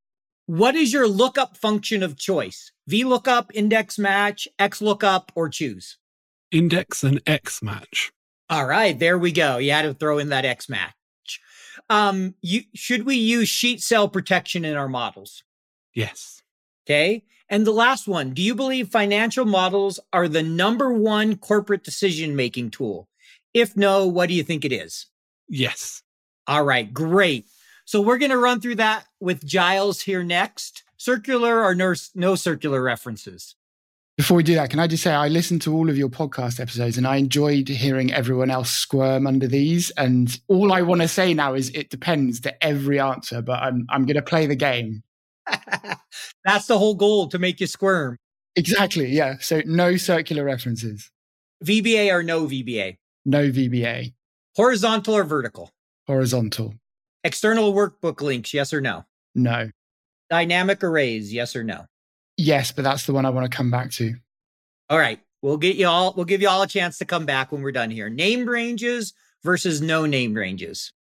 What 0.46 0.76
is 0.76 0.92
your 0.92 1.08
lookup 1.08 1.56
function 1.56 2.04
of 2.04 2.18
choice? 2.18 2.72
VLOOKUP, 2.90 3.52
index 3.54 3.98
match, 3.98 4.48
XLOOKUP, 4.60 5.30
or 5.36 5.48
choose? 5.48 5.98
Index 6.52 7.04
and 7.04 7.22
X 7.26 7.64
match. 7.64 8.12
All 8.50 8.66
right, 8.66 8.98
there 8.98 9.18
we 9.18 9.32
go. 9.32 9.58
You 9.58 9.72
had 9.72 9.84
to 9.84 9.94
throw 9.94 10.20
in 10.20 10.30
that 10.30 10.46
X 10.46 10.68
match. 10.68 10.94
Um, 11.90 12.36
you 12.42 12.62
should 12.76 13.06
we 13.06 13.16
use 13.16 13.50
sheet 13.50 13.82
cell 13.82 14.08
protection 14.08 14.66
in 14.66 14.76
our 14.76 14.90
models? 14.90 15.44
Yes. 15.94 16.42
Okay. 16.86 17.24
And 17.50 17.66
the 17.66 17.72
last 17.72 18.08
one, 18.08 18.34
do 18.34 18.42
you 18.42 18.56
believe 18.56 18.90
financial 18.90 19.46
models 19.46 20.00
are 20.12 20.28
the 20.28 20.44
number 20.44 20.92
one 20.92 21.38
corporate 21.38 21.84
decision 21.84 22.36
making 22.36 22.72
tool? 22.72 23.08
If 23.54 23.78
no, 23.78 24.08
what 24.08 24.28
do 24.28 24.34
you 24.36 24.44
think 24.44 24.66
it 24.66 24.72
is? 24.72 25.08
Yes. 25.48 26.02
All 26.48 26.64
right, 26.64 26.92
great. 26.92 27.46
So 27.86 28.02
we're 28.02 28.18
going 28.18 28.32
to 28.32 28.38
run 28.38 28.62
through 28.62 28.76
that 28.76 29.06
with 29.20 29.46
Giles 29.46 30.02
here 30.02 30.24
next. 30.24 30.84
Circular 30.98 31.64
or 31.64 31.76
no, 31.76 31.94
no 32.16 32.36
circular 32.36 32.82
references? 32.82 33.56
Before 34.16 34.38
we 34.38 34.44
do 34.44 34.54
that, 34.56 34.70
can 34.70 34.80
I 34.80 34.86
just 34.86 35.02
say 35.02 35.12
I 35.12 35.28
listened 35.28 35.64
to 35.64 35.76
all 35.76 35.90
of 35.90 35.98
your 35.98 36.08
podcast 36.08 36.60
episodes 36.60 36.98
and 36.98 37.08
I 37.08 37.16
enjoyed 37.16 37.68
hearing 37.68 38.14
everyone 38.14 38.52
else 38.52 38.70
squirm 38.70 39.26
under 39.26 39.48
these. 39.48 39.90
And 39.92 40.40
all 40.48 40.72
I 40.72 40.84
want 40.84 41.02
to 41.02 41.08
say 41.08 41.34
now 41.34 41.56
is 41.56 41.72
it 41.72 41.90
depends 41.90 42.40
to 42.42 42.64
every 42.64 43.00
answer, 43.00 43.42
but 43.42 43.60
I'm 43.60 43.88
I'm 43.90 44.06
going 44.06 44.16
to 44.16 44.22
play 44.22 44.46
the 44.46 44.56
game. 44.56 45.02
That's 46.46 46.68
the 46.68 46.78
whole 46.78 46.94
goal 46.94 47.28
to 47.30 47.40
make 47.40 47.60
you 47.60 47.66
squirm. 47.66 48.18
Exactly. 48.56 49.08
Yeah. 49.08 49.38
So 49.40 49.64
no 49.66 49.98
circular 49.98 50.44
references. 50.44 51.10
VBA 51.66 52.14
or 52.14 52.22
no 52.22 52.46
VBA? 52.46 52.98
No 53.26 53.50
VBA. 53.50 54.14
Horizontal 54.56 55.16
or 55.16 55.24
vertical? 55.24 55.72
Horizontal. 56.06 56.76
External 57.24 57.74
workbook 57.74 58.22
links, 58.22 58.54
yes 58.54 58.74
or 58.74 58.82
no? 58.82 59.06
No. 59.36 59.70
Dynamic 60.30 60.84
arrays, 60.84 61.34
yes 61.34 61.56
or 61.56 61.64
no? 61.64 61.86
Yes, 62.38 62.72
but 62.72 62.84
that's 62.84 63.06
the 63.06 63.14
one 63.14 63.26
I 63.26 63.30
want 63.30 63.50
to 63.50 63.56
come 63.56 63.72
back 63.72 63.92
to. 63.92 64.16
All 64.90 64.98
right. 64.98 65.20
We'll 65.42 65.58
get 65.58 65.76
you 65.76 65.88
all 65.88 66.14
we'll 66.16 66.26
give 66.26 66.42
you 66.42 66.48
all 66.48 66.62
a 66.62 66.68
chance 66.68 66.98
to 67.00 67.06
come 67.06 67.26
back 67.26 67.52
when 67.52 67.62
we're 67.62 67.74
done 67.74 67.92
here. 67.92 68.10
Named 68.10 68.48
ranges 68.48 69.14
versus 69.44 69.82
no 69.82 70.06
named 70.06 70.38
ranges. 70.38 70.94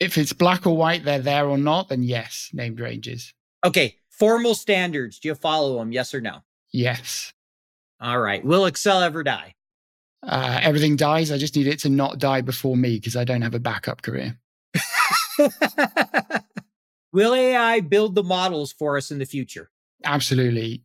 If 0.00 0.16
it's 0.16 0.32
black 0.32 0.66
or 0.66 0.74
white, 0.74 1.04
they're 1.04 1.18
there 1.18 1.46
or 1.46 1.58
not, 1.58 1.90
then 1.90 2.02
yes, 2.02 2.48
named 2.54 2.80
ranges. 2.80 3.34
Okay. 3.64 3.96
Formal 4.08 4.54
standards. 4.54 5.18
Do 5.18 5.28
you 5.28 5.34
follow 5.34 5.78
them? 5.78 5.92
Yes 5.92 6.14
or 6.14 6.20
no? 6.20 6.38
Yes. 6.72 7.34
All 8.00 8.18
right. 8.18 8.42
Will 8.42 8.64
Excel 8.64 9.02
ever 9.02 9.22
die? 9.22 9.54
Uh, 10.22 10.58
everything 10.62 10.96
dies. 10.96 11.30
I 11.30 11.38
just 11.38 11.56
need 11.56 11.66
it 11.66 11.80
to 11.80 11.90
not 11.90 12.18
die 12.18 12.40
before 12.40 12.76
me 12.76 12.96
because 12.96 13.16
I 13.16 13.24
don't 13.24 13.42
have 13.42 13.54
a 13.54 13.60
backup 13.60 14.02
career. 14.02 14.38
Will 17.12 17.34
AI 17.34 17.80
build 17.80 18.14
the 18.14 18.22
models 18.22 18.72
for 18.72 18.96
us 18.96 19.10
in 19.10 19.18
the 19.18 19.26
future? 19.26 19.70
Absolutely. 20.04 20.84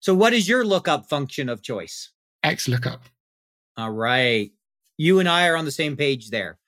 So, 0.00 0.14
what 0.14 0.32
is 0.32 0.48
your 0.48 0.64
lookup 0.64 1.08
function 1.08 1.48
of 1.48 1.62
choice? 1.62 2.10
X 2.42 2.68
lookup. 2.68 3.02
All 3.76 3.90
right. 3.90 4.50
You 4.96 5.20
and 5.20 5.28
I 5.28 5.46
are 5.46 5.56
on 5.56 5.64
the 5.64 5.70
same 5.70 5.96
page 5.96 6.30
there. 6.30 6.58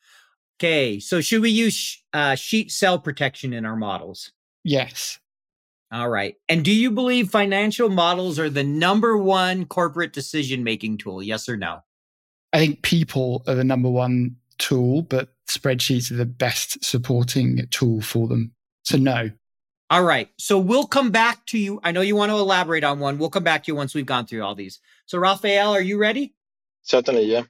Okay. 0.59 1.01
So, 1.01 1.21
should 1.21 1.43
we 1.43 1.51
use 1.51 2.03
uh, 2.13 2.35
sheet 2.35 2.71
cell 2.71 2.99
protection 2.99 3.53
in 3.53 3.65
our 3.65 3.77
models? 3.77 4.33
Yes. 4.65 5.19
All 5.91 6.09
right. 6.09 6.37
And 6.49 6.65
do 6.65 6.73
you 6.73 6.91
believe 6.91 7.31
financial 7.31 7.91
models 7.91 8.39
are 8.39 8.49
the 8.49 8.65
number 8.65 9.17
one 9.17 9.67
corporate 9.67 10.13
decision 10.13 10.65
making 10.65 10.99
tool? 10.99 11.23
Yes 11.23 11.49
or 11.49 11.57
no? 11.57 11.81
I 12.55 12.59
think 12.59 12.83
people 12.83 13.43
are 13.47 13.55
the 13.55 13.65
number 13.65 13.91
one 13.91 14.37
tool, 14.59 15.03
but 15.03 15.31
spreadsheets 15.49 16.11
are 16.11 16.17
the 16.17 16.27
best 16.27 16.85
supporting 16.85 17.67
tool 17.71 18.01
for 18.01 18.29
them. 18.29 18.53
So, 18.85 18.97
no. 18.99 19.31
All 19.91 20.03
right. 20.03 20.29
So, 20.39 20.59
we'll 20.59 20.87
come 20.87 21.11
back 21.11 21.47
to 21.47 21.59
you. 21.59 21.81
I 21.83 21.93
know 21.93 22.01
you 22.01 22.17
want 22.17 22.31
to 22.31 22.37
elaborate 22.37 22.85
on 22.85 22.99
one. 22.99 23.19
We'll 23.19 23.31
come 23.31 23.45
back 23.45 23.65
to 23.65 23.73
you 23.73 23.77
once 23.77 23.95
we've 23.95 24.07
gone 24.07 24.27
through 24.27 24.43
all 24.43 24.55
these. 24.55 24.81
So, 25.07 25.19
Raphael, 25.19 25.75
are 25.75 25.81
you 25.81 25.99
ready? 25.99 26.35
Certainly, 26.83 27.25
yeah. 27.25 27.43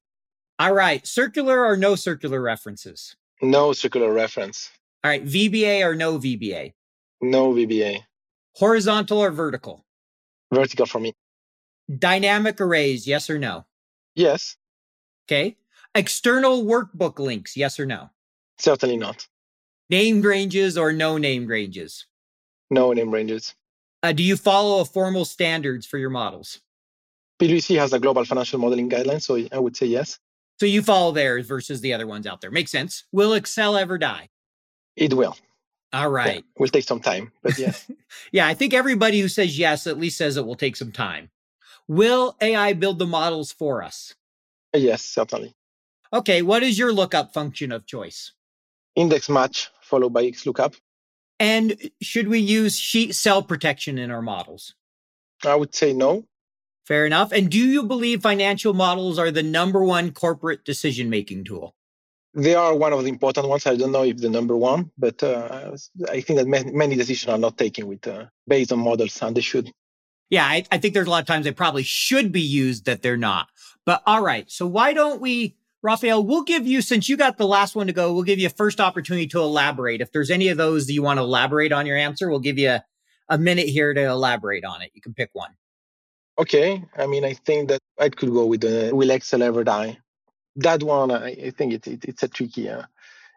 All 0.59 0.73
right. 0.75 1.07
Circular 1.07 1.65
or 1.65 1.77
no 1.77 1.95
circular 1.95 2.41
references? 2.41 3.17
No 3.41 3.73
circular 3.73 4.13
reference. 4.13 4.71
All 5.03 5.11
right. 5.11 5.25
VBA 5.25 5.85
or 5.85 5.95
no 5.95 6.19
VBA? 6.19 6.75
No 7.21 7.53
VBA. 7.53 8.01
Horizontal 8.57 9.19
or 9.19 9.31
vertical? 9.31 9.85
Vertical 10.53 10.87
for 10.87 11.01
me. 11.01 11.15
Dynamic 11.99 12.61
arrays, 12.61 13.07
yes 13.07 13.31
or 13.31 13.39
no? 13.39 13.65
Yes. 14.15 14.57
Okay. 15.27 15.57
External 15.95 16.65
workbook 16.65 17.19
links, 17.19 17.55
yes 17.55 17.79
or 17.79 17.85
no? 17.85 18.09
Certainly 18.59 18.97
not. 18.97 19.27
Named 19.91 20.25
ranges 20.25 20.79
or 20.79 20.91
no 20.93 21.19
named 21.19 21.49
ranges? 21.51 22.07
No 22.71 22.95
name 22.95 23.11
ranges. 23.11 23.55
Uh, 24.03 24.13
do 24.13 24.23
you 24.23 24.39
follow 24.39 24.81
a 24.81 24.87
formal 24.87 25.27
standards 25.27 25.87
for 25.87 25.99
your 25.99 26.09
models? 26.09 26.61
PwC 27.39 27.77
has 27.79 27.93
a 27.93 27.99
global 27.99 28.25
financial 28.25 28.59
modeling 28.59 28.89
guideline, 28.89 29.21
so 29.21 29.39
I 29.53 29.59
would 29.59 29.77
say 29.77 29.87
yes. 29.87 30.19
So 30.59 30.65
you 30.65 30.81
follow 30.81 31.13
theirs 31.13 31.47
versus 31.47 31.83
the 31.83 31.93
other 31.93 32.07
ones 32.07 32.27
out 32.27 32.41
there. 32.41 32.51
Makes 32.51 32.71
sense. 32.71 33.05
Will 33.13 33.35
Excel 33.35 33.77
ever 33.77 33.99
die? 33.99 34.31
It 34.97 35.13
will. 35.13 35.37
All 35.93 36.09
right. 36.09 36.37
Yeah, 36.37 36.41
will 36.59 36.69
take 36.69 36.85
some 36.85 37.01
time, 37.01 37.33
but 37.43 37.59
yes. 37.59 37.91
yeah, 38.33 38.47
I 38.47 38.55
think 38.55 38.73
everybody 38.73 39.21
who 39.21 39.29
says 39.29 39.59
yes 39.59 39.87
at 39.87 39.99
least 39.99 40.17
says 40.17 40.39
it 40.39 40.47
will 40.47 40.55
take 40.55 40.77
some 40.77 40.93
time. 40.93 41.29
Will 41.87 42.37
AI 42.41 42.73
build 42.73 42.99
the 42.99 43.07
models 43.07 43.53
for 43.53 43.83
us? 43.83 44.15
Yes, 44.73 45.03
certainly. 45.03 45.55
Okay, 46.13 46.43
what 46.43 46.63
is 46.63 46.79
your 46.79 46.93
lookup 46.93 47.33
function 47.33 47.73
of 47.73 47.87
choice? 47.87 48.33
Index 48.95 49.29
match 49.31 49.71
followed 49.81 50.13
by 50.13 50.25
XLOOKUP. 50.25 50.77
And 51.41 51.91
should 52.03 52.29
we 52.29 52.39
use 52.39 52.79
sheet 52.79 53.15
cell 53.15 53.43
protection 53.43 53.99
in 53.99 54.11
our 54.11 54.23
models? 54.23 54.75
I 55.45 55.55
would 55.55 55.75
say 55.75 55.93
no. 55.93 56.27
Fair 56.87 57.07
enough. 57.07 57.33
And 57.33 57.51
do 57.51 57.59
you 57.59 57.85
believe 57.85 58.23
financial 58.23 58.75
models 58.75 59.19
are 59.19 59.31
the 59.31 59.43
number 59.43 59.83
one 59.83 60.13
corporate 60.13 60.65
decision 60.65 61.09
making 61.09 61.45
tool? 61.45 61.75
They 62.35 62.55
are 62.55 62.75
one 62.75 62.93
of 62.93 63.03
the 63.03 63.09
important 63.09 63.49
ones. 63.49 63.67
I 63.67 63.77
don't 63.77 63.93
know 63.93 64.05
if 64.05 64.17
the 64.19 64.31
number 64.31 64.57
one, 64.57 64.91
but 64.97 65.23
uh, 65.23 65.77
I 66.09 66.21
think 66.21 66.39
that 66.39 66.47
many 66.47 66.97
decisions 66.97 67.33
are 67.33 67.39
not 67.39 67.59
taken 67.59 67.87
with 67.87 68.07
uh, 68.07 68.27
based 68.49 68.73
on 68.73 68.79
models, 68.79 69.21
and 69.23 69.37
they 69.37 69.43
should. 69.43 69.71
Yeah, 70.31 70.47
I, 70.47 70.65
I 70.71 70.79
think 70.79 70.95
there's 70.95 71.07
a 71.07 71.11
lot 71.11 71.21
of 71.21 71.27
times 71.27 71.45
they 71.45 71.53
probably 71.53 71.83
should 71.83 72.33
be 72.33 72.41
used 72.41 72.87
that 72.87 73.03
they're 73.03 73.19
not. 73.19 73.49
But 73.85 74.03
all 74.07 74.23
right, 74.23 74.51
so 74.51 74.67
why 74.67 74.95
don't 74.95 75.21
we, 75.21 75.57
Raphael? 75.83 76.25
We'll 76.25 76.45
give 76.45 76.67
you 76.67 76.81
since 76.81 77.09
you 77.09 77.17
got 77.17 77.39
the 77.39 77.47
last 77.47 77.75
one 77.75 77.89
to 77.89 77.93
go. 77.93 78.13
We'll 78.13 78.23
give 78.23 78.39
you 78.39 78.47
a 78.47 78.51
first 78.51 78.81
opportunity 78.81 79.27
to 79.29 79.41
elaborate. 79.41 80.01
If 80.01 80.13
there's 80.13 80.31
any 80.31 80.49
of 80.49 80.57
those 80.57 80.87
that 80.87 80.93
you 80.93 81.03
want 81.03 81.19
to 81.19 81.23
elaborate 81.23 81.73
on 81.73 81.87
your 81.87 81.97
answer, 81.97 82.31
we'll 82.31 82.39
give 82.39 82.59
you 82.59 82.71
a, 82.71 82.85
a 83.29 83.39
minute 83.39 83.69
here 83.69 83.93
to 83.93 84.01
elaborate 84.01 84.65
on 84.65 84.83
it. 84.83 84.91
You 84.95 85.03
can 85.03 85.15
pick 85.15 85.31
one. 85.33 85.51
Okay, 86.39 86.83
I 86.97 87.07
mean, 87.07 87.25
I 87.25 87.35
think 87.35 87.69
that 87.69 87.81
I 88.01 88.09
could 88.09 88.31
go 88.31 88.47
with 88.47 88.63
the 88.63 88.91
"Will 88.95 89.11
Excel 89.11 89.43
ever 89.43 89.65
die?" 89.65 89.99
that 90.57 90.83
one, 90.83 91.11
I, 91.11 91.51
think 91.51 91.73
it, 91.75 91.87
it, 91.87 92.05
it's 92.05 92.23
a 92.23 92.29
tricky, 92.29 92.69
uh, 92.69 92.83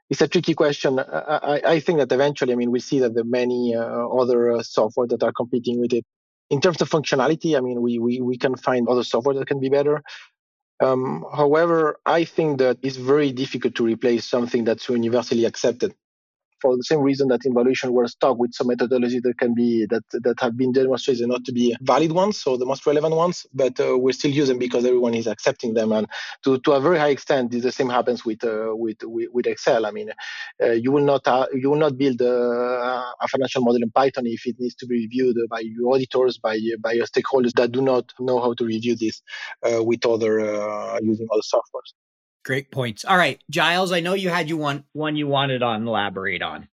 it's 0.09 0.21
a 0.21 0.27
tricky 0.27 0.53
question. 0.53 0.99
I, 0.99 1.61
I, 1.65 1.79
think 1.79 1.99
that 1.99 2.11
eventually, 2.11 2.53
I 2.53 2.55
mean, 2.55 2.71
we 2.71 2.79
see 2.79 2.99
that 2.99 3.13
there 3.13 3.23
are 3.23 3.25
many 3.25 3.75
uh, 3.75 4.07
other 4.07 4.51
uh, 4.51 4.63
software 4.63 5.07
that 5.07 5.23
are 5.23 5.31
competing 5.31 5.79
with 5.79 5.93
it. 5.93 6.05
In 6.49 6.61
terms 6.61 6.81
of 6.81 6.89
functionality, 6.89 7.57
I 7.57 7.61
mean, 7.61 7.81
we, 7.81 7.97
we, 7.97 8.21
we 8.21 8.37
can 8.37 8.55
find 8.55 8.87
other 8.87 9.03
software 9.03 9.33
that 9.35 9.47
can 9.47 9.59
be 9.59 9.69
better. 9.69 10.03
Um, 10.81 11.25
however, 11.33 11.99
I 12.05 12.25
think 12.25 12.59
that 12.59 12.77
it's 12.81 12.97
very 12.97 13.31
difficult 13.31 13.75
to 13.75 13.85
replace 13.85 14.25
something 14.25 14.65
that's 14.65 14.89
universally 14.89 15.45
accepted 15.45 15.95
for 16.65 16.75
the 16.75 16.83
same 16.83 17.01
reason 17.01 17.27
that 17.27 17.45
in 17.45 17.53
valuation 17.53 17.93
we're 17.93 18.07
stuck 18.07 18.39
with 18.39 18.51
some 18.55 18.67
methodology 18.67 19.19
that 19.19 19.37
can 19.37 19.53
be 19.53 19.85
that 19.91 20.03
that 20.25 20.37
have 20.39 20.57
been 20.57 20.71
demonstrated 20.71 21.27
not 21.27 21.43
to 21.45 21.51
be 21.51 21.75
valid 21.81 22.11
ones, 22.11 22.41
so 22.41 22.57
the 22.57 22.65
most 22.65 22.83
relevant 22.87 23.15
ones, 23.15 23.45
but 23.53 23.79
uh, 23.79 23.95
we 23.95 24.11
still 24.13 24.31
use 24.31 24.47
them 24.47 24.57
because 24.57 24.83
everyone 24.83 25.13
is 25.13 25.27
accepting 25.27 25.75
them. 25.75 25.91
And 25.91 26.07
to, 26.43 26.57
to 26.65 26.71
a 26.71 26.81
very 26.81 26.97
high 26.97 27.09
extent, 27.09 27.51
the 27.51 27.71
same 27.71 27.89
happens 27.89 28.25
with 28.25 28.43
uh, 28.43 28.71
with, 28.83 28.97
with, 29.03 29.29
with 29.31 29.45
Excel. 29.45 29.85
I 29.85 29.91
mean, 29.91 30.09
uh, 30.63 30.71
you 30.71 30.91
will 30.91 31.05
not 31.13 31.27
uh, 31.27 31.45
you 31.53 31.69
will 31.69 31.83
not 31.85 31.99
build 31.99 32.19
a, 32.21 32.35
a, 33.25 33.27
financial 33.29 33.61
model 33.61 33.83
in 33.83 33.91
Python 33.91 34.25
if 34.25 34.47
it 34.47 34.55
needs 34.57 34.75
to 34.75 34.87
be 34.87 34.95
reviewed 35.03 35.37
by 35.51 35.59
your 35.59 35.93
auditors, 35.93 36.39
by 36.39 36.57
by 36.79 36.93
your 36.93 37.05
stakeholders 37.05 37.53
that 37.59 37.71
do 37.73 37.81
not 37.81 38.11
know 38.19 38.39
how 38.39 38.53
to 38.55 38.65
review 38.65 38.95
this 38.95 39.21
uh, 39.67 39.83
with 39.83 40.03
other 40.05 40.33
uh, 40.39 40.99
using 41.03 41.27
other 41.31 41.43
softwares. 41.53 41.93
Great 42.45 42.71
points. 42.71 43.03
All 43.03 43.17
right, 43.17 43.41
Giles, 43.49 43.91
I 43.91 44.01
know 44.01 44.13
you 44.13 44.29
had 44.29 44.47
you 44.47 44.55
one 44.55 44.83
one 44.93 45.15
you 45.15 45.27
wanted 45.27 45.63
on 45.63 45.87
elaborate 45.87 46.43
on. 46.43 46.69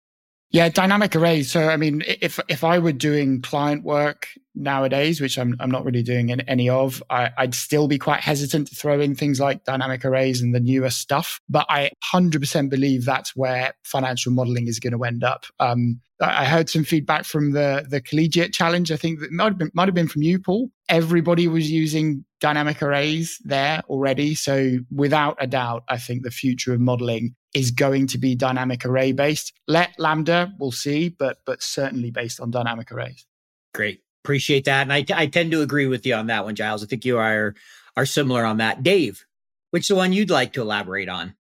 Yeah, 0.49 0.69
dynamic 0.69 1.13
arrays. 1.13 1.51
So, 1.51 1.67
I 1.67 1.75
mean, 1.75 2.03
if 2.07 2.39
if 2.47 2.63
I 2.63 2.79
were 2.79 2.93
doing 2.93 3.41
client 3.41 3.83
work 3.83 4.29
nowadays, 4.55 5.19
which 5.19 5.37
I'm 5.37 5.57
I'm 5.59 5.69
not 5.69 5.83
really 5.83 6.03
doing 6.03 6.31
any 6.31 6.69
of, 6.69 7.03
I, 7.09 7.31
would 7.37 7.53
still 7.53 7.89
be 7.89 7.97
quite 7.97 8.21
hesitant 8.21 8.69
to 8.69 8.75
throw 8.75 9.01
in 9.01 9.13
things 9.13 9.41
like 9.41 9.65
dynamic 9.65 10.05
arrays 10.05 10.41
and 10.41 10.55
the 10.55 10.61
newer 10.61 10.89
stuff. 10.89 11.41
But 11.49 11.65
I 11.67 11.91
100% 12.13 12.69
believe 12.69 13.03
that's 13.03 13.35
where 13.35 13.73
financial 13.83 14.31
modeling 14.31 14.69
is 14.69 14.79
going 14.79 14.93
to 14.93 15.03
end 15.03 15.25
up. 15.25 15.45
Um, 15.59 15.99
I 16.21 16.45
heard 16.45 16.69
some 16.69 16.85
feedback 16.85 17.25
from 17.25 17.51
the 17.51 17.85
the 17.87 17.99
collegiate 17.99 18.53
challenge. 18.53 18.89
I 18.89 18.95
think 18.95 19.19
that 19.19 19.33
might 19.33 19.49
have 19.49 19.57
been 19.57 19.71
might 19.73 19.89
have 19.89 19.95
been 19.95 20.07
from 20.07 20.21
you, 20.21 20.39
Paul. 20.39 20.69
Everybody 20.87 21.49
was 21.49 21.69
using 21.69 22.23
dynamic 22.39 22.81
arrays 22.81 23.39
there 23.43 23.81
already. 23.89 24.35
So 24.35 24.79
without 24.93 25.37
a 25.39 25.47
doubt, 25.47 25.83
I 25.89 25.97
think 25.97 26.23
the 26.23 26.31
future 26.31 26.73
of 26.73 26.79
modeling 26.79 27.35
is 27.53 27.71
going 27.71 28.07
to 28.07 28.17
be 28.17 28.35
dynamic 28.35 28.85
array 28.85 29.11
based. 29.11 29.53
Let 29.67 29.97
Lambda, 29.97 30.53
we'll 30.59 30.71
see, 30.71 31.09
but 31.09 31.39
but 31.45 31.61
certainly 31.63 32.11
based 32.11 32.39
on 32.39 32.51
dynamic 32.51 32.91
arrays. 32.91 33.25
Great, 33.73 34.01
appreciate 34.23 34.65
that, 34.65 34.83
and 34.83 34.93
I, 34.93 35.01
t- 35.01 35.13
I 35.15 35.27
tend 35.27 35.51
to 35.51 35.61
agree 35.61 35.87
with 35.87 36.05
you 36.05 36.15
on 36.15 36.27
that 36.27 36.45
one, 36.45 36.55
Giles. 36.55 36.83
I 36.83 36.87
think 36.87 37.05
you 37.05 37.17
are 37.17 37.55
are 37.95 38.05
similar 38.05 38.45
on 38.45 38.57
that. 38.57 38.83
Dave, 38.83 39.25
which 39.71 39.87
the 39.87 39.95
one 39.95 40.13
you'd 40.13 40.29
like 40.29 40.53
to 40.53 40.61
elaborate 40.61 41.09
on? 41.09 41.35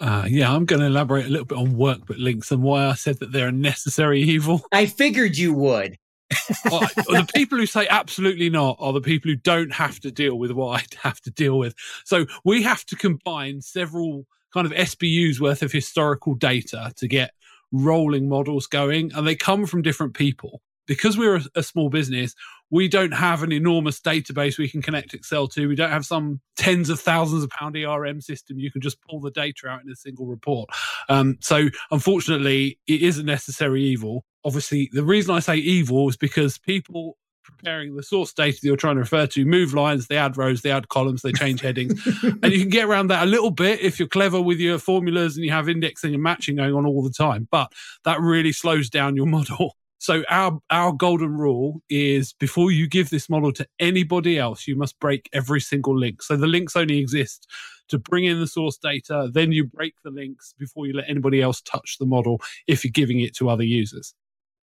Uh, 0.00 0.24
yeah, 0.28 0.52
I'm 0.52 0.64
going 0.64 0.80
to 0.80 0.86
elaborate 0.86 1.26
a 1.26 1.28
little 1.28 1.44
bit 1.44 1.58
on 1.58 1.74
workbook 1.74 2.18
links 2.18 2.52
and 2.52 2.62
why 2.62 2.86
I 2.86 2.94
said 2.94 3.18
that 3.18 3.32
they're 3.32 3.48
a 3.48 3.52
necessary 3.52 4.22
evil. 4.22 4.62
I 4.70 4.86
figured 4.86 5.36
you 5.36 5.52
would. 5.54 5.98
the 6.64 7.26
people 7.34 7.58
who 7.58 7.66
say 7.66 7.86
absolutely 7.88 8.50
not 8.50 8.76
are 8.80 8.92
the 8.92 9.00
people 9.00 9.30
who 9.30 9.36
don't 9.36 9.72
have 9.72 9.98
to 10.00 10.10
deal 10.10 10.38
with 10.38 10.50
what 10.50 10.80
I 10.80 10.84
have 11.08 11.20
to 11.22 11.30
deal 11.30 11.58
with. 11.58 11.74
So 12.04 12.26
we 12.44 12.62
have 12.62 12.84
to 12.86 12.96
combine 12.96 13.60
several 13.60 14.26
kind 14.52 14.66
of 14.66 14.72
SBU's 14.72 15.40
worth 15.40 15.62
of 15.62 15.72
historical 15.72 16.34
data 16.34 16.92
to 16.96 17.08
get 17.08 17.32
rolling 17.72 18.28
models 18.28 18.66
going, 18.66 19.12
and 19.14 19.26
they 19.26 19.36
come 19.36 19.66
from 19.66 19.82
different 19.82 20.14
people. 20.14 20.62
Because 20.86 21.18
we're 21.18 21.36
a, 21.36 21.42
a 21.56 21.62
small 21.62 21.90
business, 21.90 22.34
we 22.70 22.88
don't 22.88 23.12
have 23.12 23.42
an 23.42 23.52
enormous 23.52 24.00
database 24.00 24.56
we 24.56 24.68
can 24.68 24.80
connect 24.80 25.12
Excel 25.12 25.46
to. 25.48 25.68
We 25.68 25.74
don't 25.74 25.90
have 25.90 26.06
some 26.06 26.40
tens 26.56 26.88
of 26.88 26.98
thousands 26.98 27.44
of 27.44 27.50
pound 27.50 27.76
ERM 27.76 28.22
system 28.22 28.58
you 28.58 28.70
can 28.70 28.80
just 28.80 28.98
pull 29.02 29.20
the 29.20 29.30
data 29.30 29.68
out 29.68 29.82
in 29.82 29.90
a 29.90 29.96
single 29.96 30.26
report. 30.26 30.70
Um, 31.10 31.36
so, 31.40 31.68
unfortunately, 31.90 32.78
it 32.86 33.02
is 33.02 33.18
a 33.18 33.22
necessary 33.22 33.82
evil. 33.82 34.24
Obviously, 34.48 34.88
the 34.94 35.04
reason 35.04 35.34
I 35.34 35.40
say 35.40 35.56
evil 35.56 36.08
is 36.08 36.16
because 36.16 36.56
people 36.56 37.18
preparing 37.42 37.94
the 37.94 38.02
source 38.02 38.32
data 38.32 38.58
that 38.58 38.66
you're 38.66 38.76
trying 38.76 38.94
to 38.94 39.00
refer 39.00 39.26
to, 39.26 39.44
move 39.44 39.74
lines, 39.74 40.06
they 40.06 40.16
add 40.16 40.38
rows, 40.38 40.62
they 40.62 40.70
add 40.70 40.88
columns, 40.88 41.20
they 41.20 41.32
change 41.32 41.60
headings. 41.60 42.00
and 42.22 42.50
you 42.50 42.60
can 42.60 42.70
get 42.70 42.86
around 42.86 43.08
that 43.08 43.24
a 43.24 43.30
little 43.30 43.50
bit 43.50 43.82
if 43.82 43.98
you're 43.98 44.08
clever 44.08 44.40
with 44.40 44.58
your 44.58 44.78
formulas 44.78 45.36
and 45.36 45.44
you 45.44 45.52
have 45.52 45.68
indexing 45.68 46.14
and 46.14 46.22
matching 46.22 46.56
going 46.56 46.72
on 46.72 46.86
all 46.86 47.02
the 47.02 47.10
time. 47.10 47.46
But 47.50 47.70
that 48.06 48.22
really 48.22 48.52
slows 48.52 48.88
down 48.88 49.16
your 49.16 49.26
model. 49.26 49.76
So 50.00 50.22
our 50.30 50.60
our 50.70 50.92
golden 50.92 51.36
rule 51.36 51.82
is 51.90 52.32
before 52.32 52.70
you 52.70 52.86
give 52.86 53.10
this 53.10 53.28
model 53.28 53.52
to 53.54 53.66
anybody 53.80 54.38
else, 54.38 54.68
you 54.68 54.76
must 54.76 54.96
break 55.00 55.28
every 55.32 55.60
single 55.60 55.98
link. 55.98 56.22
So 56.22 56.36
the 56.36 56.46
links 56.46 56.76
only 56.76 56.98
exist 56.98 57.48
to 57.88 57.98
bring 57.98 58.24
in 58.24 58.38
the 58.38 58.46
source 58.46 58.78
data, 58.78 59.28
then 59.32 59.52
you 59.52 59.64
break 59.64 59.94
the 60.04 60.10
links 60.10 60.54
before 60.58 60.86
you 60.86 60.92
let 60.92 61.08
anybody 61.08 61.42
else 61.42 61.60
touch 61.60 61.96
the 61.98 62.06
model 62.06 62.40
if 62.66 62.84
you're 62.84 62.92
giving 62.92 63.20
it 63.20 63.34
to 63.36 63.48
other 63.48 63.64
users. 63.64 64.14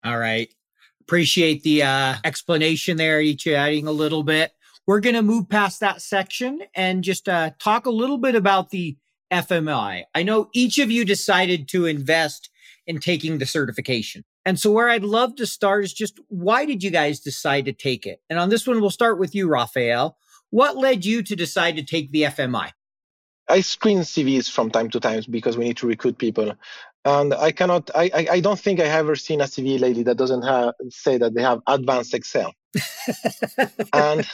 All 0.04 0.18
right. 0.18 0.52
Appreciate 1.00 1.62
the 1.62 1.82
uh, 1.82 2.16
explanation 2.24 2.96
there, 2.96 3.20
each 3.20 3.46
adding 3.46 3.86
a 3.86 3.92
little 3.92 4.22
bit. 4.22 4.52
We're 4.86 5.00
going 5.00 5.14
to 5.14 5.22
move 5.22 5.48
past 5.48 5.80
that 5.80 6.02
section 6.02 6.60
and 6.74 7.02
just 7.02 7.28
uh, 7.28 7.50
talk 7.58 7.86
a 7.86 7.90
little 7.90 8.18
bit 8.18 8.34
about 8.34 8.70
the 8.70 8.96
FMI. 9.30 10.04
I 10.14 10.22
know 10.22 10.50
each 10.52 10.78
of 10.78 10.90
you 10.90 11.04
decided 11.04 11.68
to 11.68 11.86
invest 11.86 12.50
in 12.86 12.98
taking 13.00 13.38
the 13.38 13.46
certification. 13.46 14.24
And 14.44 14.60
so 14.60 14.70
where 14.70 14.90
I'd 14.90 15.04
love 15.04 15.36
to 15.36 15.46
start 15.46 15.84
is 15.84 15.92
just 15.94 16.20
why 16.28 16.66
did 16.66 16.82
you 16.82 16.90
guys 16.90 17.20
decide 17.20 17.64
to 17.64 17.72
take 17.72 18.06
it? 18.06 18.20
And 18.28 18.38
on 18.38 18.50
this 18.50 18.66
one, 18.66 18.80
we'll 18.80 18.90
start 18.90 19.18
with 19.18 19.34
you, 19.34 19.48
Raphael. 19.48 20.18
What 20.50 20.76
led 20.76 21.04
you 21.04 21.22
to 21.22 21.34
decide 21.34 21.76
to 21.76 21.82
take 21.82 22.12
the 22.12 22.22
FMI? 22.22 22.70
I 23.48 23.60
screen 23.60 24.00
CVs 24.00 24.50
from 24.50 24.70
time 24.70 24.90
to 24.90 25.00
time 25.00 25.22
because 25.28 25.56
we 25.56 25.64
need 25.64 25.76
to 25.78 25.86
recruit 25.86 26.18
people. 26.18 26.54
And 27.04 27.34
I 27.34 27.52
cannot, 27.52 27.90
I, 27.94 28.10
I, 28.14 28.26
I 28.32 28.40
don't 28.40 28.58
think 28.58 28.80
I 28.80 28.86
have 28.86 29.00
ever 29.00 29.16
seen 29.16 29.40
a 29.42 29.44
CV 29.44 29.78
lately 29.78 30.04
that 30.04 30.16
doesn't 30.16 30.42
have, 30.42 30.74
say 30.88 31.18
that 31.18 31.34
they 31.34 31.42
have 31.42 31.60
advanced 31.66 32.14
Excel. 32.14 32.54
and 33.92 34.26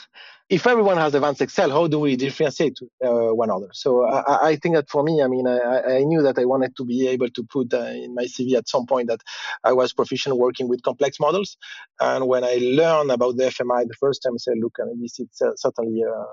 if 0.51 0.67
everyone 0.67 0.97
has 0.97 1.15
advanced 1.15 1.41
Excel, 1.41 1.71
how 1.71 1.87
do 1.87 2.01
we 2.01 2.17
differentiate 2.17 2.77
uh, 3.05 3.33
one 3.33 3.51
another? 3.51 3.69
So 3.73 4.05
I, 4.05 4.49
I, 4.49 4.57
think 4.57 4.75
that 4.75 4.91
for 4.91 5.05
me, 5.05 5.23
I 5.23 5.29
mean, 5.29 5.47
I, 5.47 5.99
I, 5.99 5.99
knew 6.01 6.23
that 6.23 6.41
I 6.41 6.45
wanted 6.45 6.77
to 6.77 6.85
be 6.85 7.07
able 7.07 7.31
to 7.31 7.45
put 7.45 7.73
uh, 7.73 7.83
in 7.83 8.17
my 8.17 8.25
CV 8.25 8.55
at 8.57 8.69
some 8.69 8.85
point 8.85 9.07
that 9.07 9.21
I 9.63 9.73
was 9.73 9.93
proficient 9.93 10.37
working 10.37 10.69
with 10.69 10.83
complex 10.83 11.21
models. 11.21 11.57
And 12.01 12.27
when 12.27 12.43
I 12.43 12.59
learned 12.61 13.13
about 13.13 13.37
the 13.37 13.45
FMI 13.45 13.87
the 13.87 13.95
first 14.01 14.25
time, 14.25 14.33
I 14.35 14.39
said, 14.39 14.55
look, 14.61 14.77
I 14.83 14.87
mean, 14.87 15.01
this 15.01 15.21
is 15.21 15.29
uh, 15.41 15.53
certainly 15.55 16.03
uh, 16.03 16.25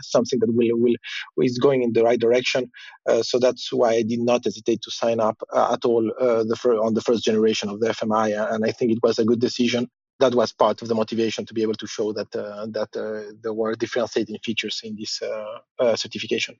something 0.00 0.38
that 0.38 0.50
will, 0.50 0.78
will 0.78 1.44
is 1.44 1.58
going 1.58 1.82
in 1.82 1.92
the 1.92 2.02
right 2.02 2.18
direction. 2.18 2.70
Uh, 3.06 3.22
so 3.22 3.38
that's 3.38 3.70
why 3.74 3.90
I 3.90 4.02
did 4.02 4.20
not 4.20 4.44
hesitate 4.44 4.80
to 4.82 4.90
sign 4.90 5.20
up 5.20 5.36
uh, 5.52 5.74
at 5.74 5.84
all 5.84 6.02
the 6.02 6.56
fir- 6.58 6.80
on 6.80 6.94
the 6.94 7.02
first 7.02 7.24
generation 7.24 7.68
of 7.68 7.80
the 7.80 7.90
FMI. 7.90 8.54
And 8.54 8.64
I 8.64 8.70
think 8.70 8.92
it 8.92 9.00
was 9.02 9.18
a 9.18 9.26
good 9.26 9.40
decision 9.40 9.90
that 10.20 10.34
was 10.34 10.52
part 10.52 10.80
of 10.82 10.88
the 10.88 10.94
motivation 10.94 11.44
to 11.46 11.54
be 11.54 11.62
able 11.62 11.74
to 11.74 11.86
show 11.86 12.12
that 12.12 12.34
uh, 12.36 12.66
that 12.66 12.96
uh, 12.96 13.32
there 13.42 13.52
were 13.52 13.74
differentiating 13.74 14.38
features 14.44 14.80
in 14.84 14.96
this 14.96 15.20
uh, 15.22 15.96
certification. 15.96 16.56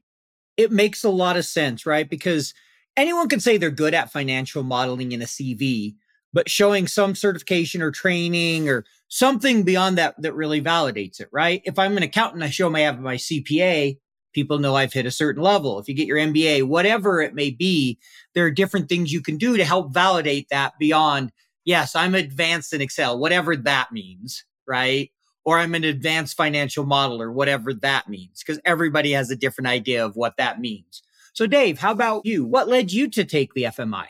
It 0.57 0.73
makes 0.73 1.05
a 1.05 1.11
lot 1.11 1.37
of 1.37 1.45
sense, 1.45 1.87
right? 1.87 2.09
Because 2.09 2.55
anyone 2.97 3.29
can 3.29 3.41
say 3.41 3.57
they're 3.57 3.71
good 3.71 3.95
at 3.95 4.13
financial 4.13 4.63
modeling 4.63 5.13
in 5.13 5.23
a 5.23 5.27
CV, 5.27 5.95
but 6.33 6.49
showing 6.49 6.87
some 6.87 7.15
certification 7.15 7.83
or 7.83 7.91
training 7.91 8.69
or 8.69 8.85
something 9.09 9.63
beyond 9.63 9.99
that 9.99 10.21
that 10.21 10.35
really 10.35 10.61
validates 10.61 11.21
it, 11.21 11.29
right? 11.33 11.63
If 11.65 11.79
I'm 11.79 11.97
an 11.97 12.03
accountant, 12.03 12.43
I 12.43 12.51
show 12.51 12.69
my 12.71 12.81
have 12.81 13.01
my 13.01 13.17
CPA, 13.17 13.99
people 14.33 14.59
know 14.59 14.77
I've 14.77 14.93
hit 14.93 15.07
a 15.07 15.11
certain 15.11 15.43
level. 15.43 15.79
If 15.79 15.89
you 15.89 15.95
get 15.95 16.07
your 16.07 16.19
MBA, 16.19 16.65
whatever 16.65 17.21
it 17.21 17.35
may 17.35 17.51
be, 17.51 17.99
there 18.35 18.45
are 18.45 18.51
different 18.51 18.89
things 18.89 19.13
you 19.13 19.23
can 19.23 19.37
do 19.37 19.57
to 19.57 19.65
help 19.65 19.93
validate 19.93 20.49
that 20.51 20.75
beyond 20.79 21.33
yes, 21.65 21.95
I'm 21.95 22.15
advanced 22.15 22.73
in 22.73 22.81
Excel, 22.81 23.19
whatever 23.19 23.57
that 23.57 23.93
means, 23.93 24.45
right? 24.67 25.11
Or 25.45 25.59
I'm 25.59 25.75
an 25.75 25.85
advanced 25.85 26.37
financial 26.37 26.85
modeler, 26.85 27.33
whatever 27.33 27.73
that 27.75 28.09
means, 28.09 28.43
because 28.43 28.61
everybody 28.65 29.13
has 29.13 29.31
a 29.31 29.37
different 29.37 29.69
idea 29.69 30.05
of 30.05 30.17
what 30.17 30.37
that 30.37 30.61
means. 30.61 31.03
So, 31.33 31.47
Dave, 31.47 31.79
how 31.79 31.93
about 31.93 32.27
you? 32.27 32.45
What 32.45 32.69
led 32.69 32.93
you 32.93 33.09
to 33.11 33.25
take 33.25 33.55
the 33.55 33.65
FMI? 33.65 34.07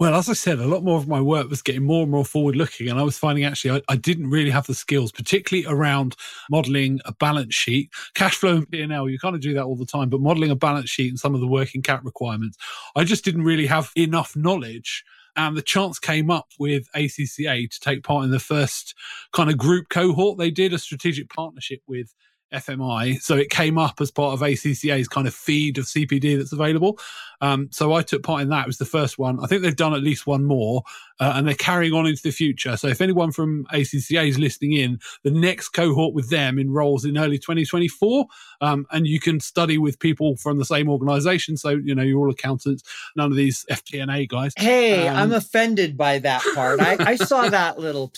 Well, 0.00 0.14
as 0.14 0.30
I 0.30 0.32
said, 0.32 0.58
a 0.58 0.66
lot 0.66 0.82
more 0.82 0.96
of 0.96 1.06
my 1.06 1.20
work 1.20 1.50
was 1.50 1.60
getting 1.60 1.84
more 1.84 2.02
and 2.02 2.10
more 2.10 2.24
forward 2.24 2.56
looking. 2.56 2.88
And 2.88 2.98
I 2.98 3.02
was 3.02 3.18
finding 3.18 3.44
actually 3.44 3.72
I, 3.72 3.82
I, 3.92 3.96
didn't 3.96 4.30
really 4.30 4.48
have 4.48 4.66
the 4.66 4.74
skills, 4.74 5.12
particularly 5.12 5.66
around 5.70 6.16
modeling 6.50 7.00
a 7.04 7.12
balance 7.12 7.54
sheet, 7.54 7.90
cash 8.14 8.36
flow 8.36 8.56
and 8.56 8.70
P&L. 8.70 9.10
You 9.10 9.18
kind 9.18 9.34
of 9.34 9.42
do 9.42 9.52
that 9.52 9.64
all 9.64 9.76
the 9.76 9.84
time, 9.84 10.08
but 10.08 10.22
modeling 10.22 10.50
a 10.50 10.56
balance 10.56 10.88
sheet 10.88 11.10
and 11.10 11.20
some 11.20 11.34
of 11.34 11.42
the 11.42 11.46
working 11.46 11.82
cap 11.82 12.00
requirements, 12.02 12.56
I 12.96 13.04
just 13.04 13.26
didn't 13.26 13.42
really 13.42 13.66
have 13.66 13.90
enough 13.94 14.34
knowledge 14.34 15.04
and 15.36 15.56
the 15.56 15.62
chance 15.62 15.98
came 15.98 16.30
up 16.30 16.48
with 16.58 16.88
ACCA 16.94 17.70
to 17.70 17.80
take 17.80 18.02
part 18.02 18.24
in 18.24 18.30
the 18.30 18.38
first 18.38 18.94
kind 19.32 19.50
of 19.50 19.58
group 19.58 19.88
cohort. 19.88 20.38
They 20.38 20.50
did 20.50 20.72
a 20.72 20.78
strategic 20.78 21.28
partnership 21.28 21.80
with 21.86 22.14
FMI. 22.52 23.20
So 23.20 23.36
it 23.36 23.50
came 23.50 23.78
up 23.78 24.00
as 24.00 24.10
part 24.10 24.34
of 24.34 24.40
ACCA's 24.40 25.08
kind 25.08 25.26
of 25.26 25.34
feed 25.34 25.78
of 25.78 25.84
CPD 25.84 26.36
that's 26.36 26.52
available. 26.52 26.98
Um, 27.40 27.68
so 27.70 27.92
I 27.92 28.02
took 28.02 28.22
part 28.22 28.42
in 28.42 28.48
that. 28.50 28.62
It 28.62 28.66
was 28.66 28.78
the 28.78 28.84
first 28.84 29.18
one. 29.18 29.42
I 29.42 29.46
think 29.46 29.62
they've 29.62 29.74
done 29.74 29.94
at 29.94 30.02
least 30.02 30.26
one 30.26 30.44
more, 30.44 30.82
uh, 31.20 31.32
and 31.36 31.46
they're 31.46 31.54
carrying 31.54 31.92
on 31.94 32.06
into 32.06 32.22
the 32.22 32.30
future. 32.30 32.76
So 32.76 32.88
if 32.88 33.00
anyone 33.00 33.32
from 33.32 33.64
ACCA 33.72 34.28
is 34.28 34.38
listening 34.38 34.72
in, 34.72 34.98
the 35.22 35.30
next 35.30 35.70
cohort 35.70 36.14
with 36.14 36.30
them 36.30 36.58
enrolls 36.58 37.04
in 37.04 37.16
early 37.16 37.38
2024, 37.38 38.26
um, 38.60 38.86
and 38.90 39.06
you 39.06 39.20
can 39.20 39.40
study 39.40 39.78
with 39.78 39.98
people 39.98 40.36
from 40.36 40.58
the 40.58 40.64
same 40.64 40.88
organisation. 40.88 41.56
So 41.56 41.70
you 41.70 41.94
know 41.94 42.02
you're 42.02 42.18
all 42.18 42.30
accountants, 42.30 42.82
none 43.16 43.30
of 43.30 43.36
these 43.36 43.64
FP&A 43.70 44.26
guys. 44.26 44.52
Hey, 44.56 45.08
um, 45.08 45.16
I'm 45.16 45.32
offended 45.32 45.96
by 45.96 46.18
that 46.18 46.42
part. 46.54 46.80
I, 46.80 46.96
I 46.98 47.16
saw 47.16 47.48
that 47.48 47.78
little. 47.78 48.12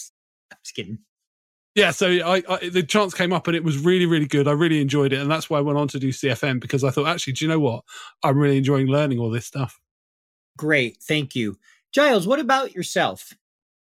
I'm 0.51 0.59
just 0.63 0.75
kidding 0.75 0.99
yeah, 1.75 1.91
so 1.91 2.09
I, 2.09 2.43
I, 2.49 2.69
the 2.69 2.83
chance 2.83 3.15
came 3.15 3.33
up 3.33 3.47
and 3.47 3.57
it 3.57 3.65
was 3.65 3.79
really 3.79 4.07
really 4.07 4.27
good. 4.27 4.47
I 4.49 4.53
really 4.53 4.81
enjoyed 4.81 5.13
it, 5.13 5.21
and 5.21 5.31
that's 5.31 5.49
why 5.49 5.59
I 5.59 5.63
went 5.63 5.79
on 5.79 5.89
to 5.89 5.99
do 5.99 6.11
CFM 6.11 6.61
because 6.61 6.85
I 6.85 6.91
thought 6.91 7.07
actually, 7.07 7.35
do 7.35 7.45
you 7.45 7.51
know 7.51 7.61
what? 7.61 7.85
I'm 8.23 8.39
really 8.39 8.59
enjoying 8.59 8.87
learning 8.87 9.19
all 9.19 9.31
this 9.31 9.47
stuff. 9.47 9.81
Great, 10.57 10.99
thank 11.03 11.35
you, 11.35 11.59
Giles. 11.93 12.27
What 12.27 12.41
about 12.41 12.75
yourself? 12.75 13.35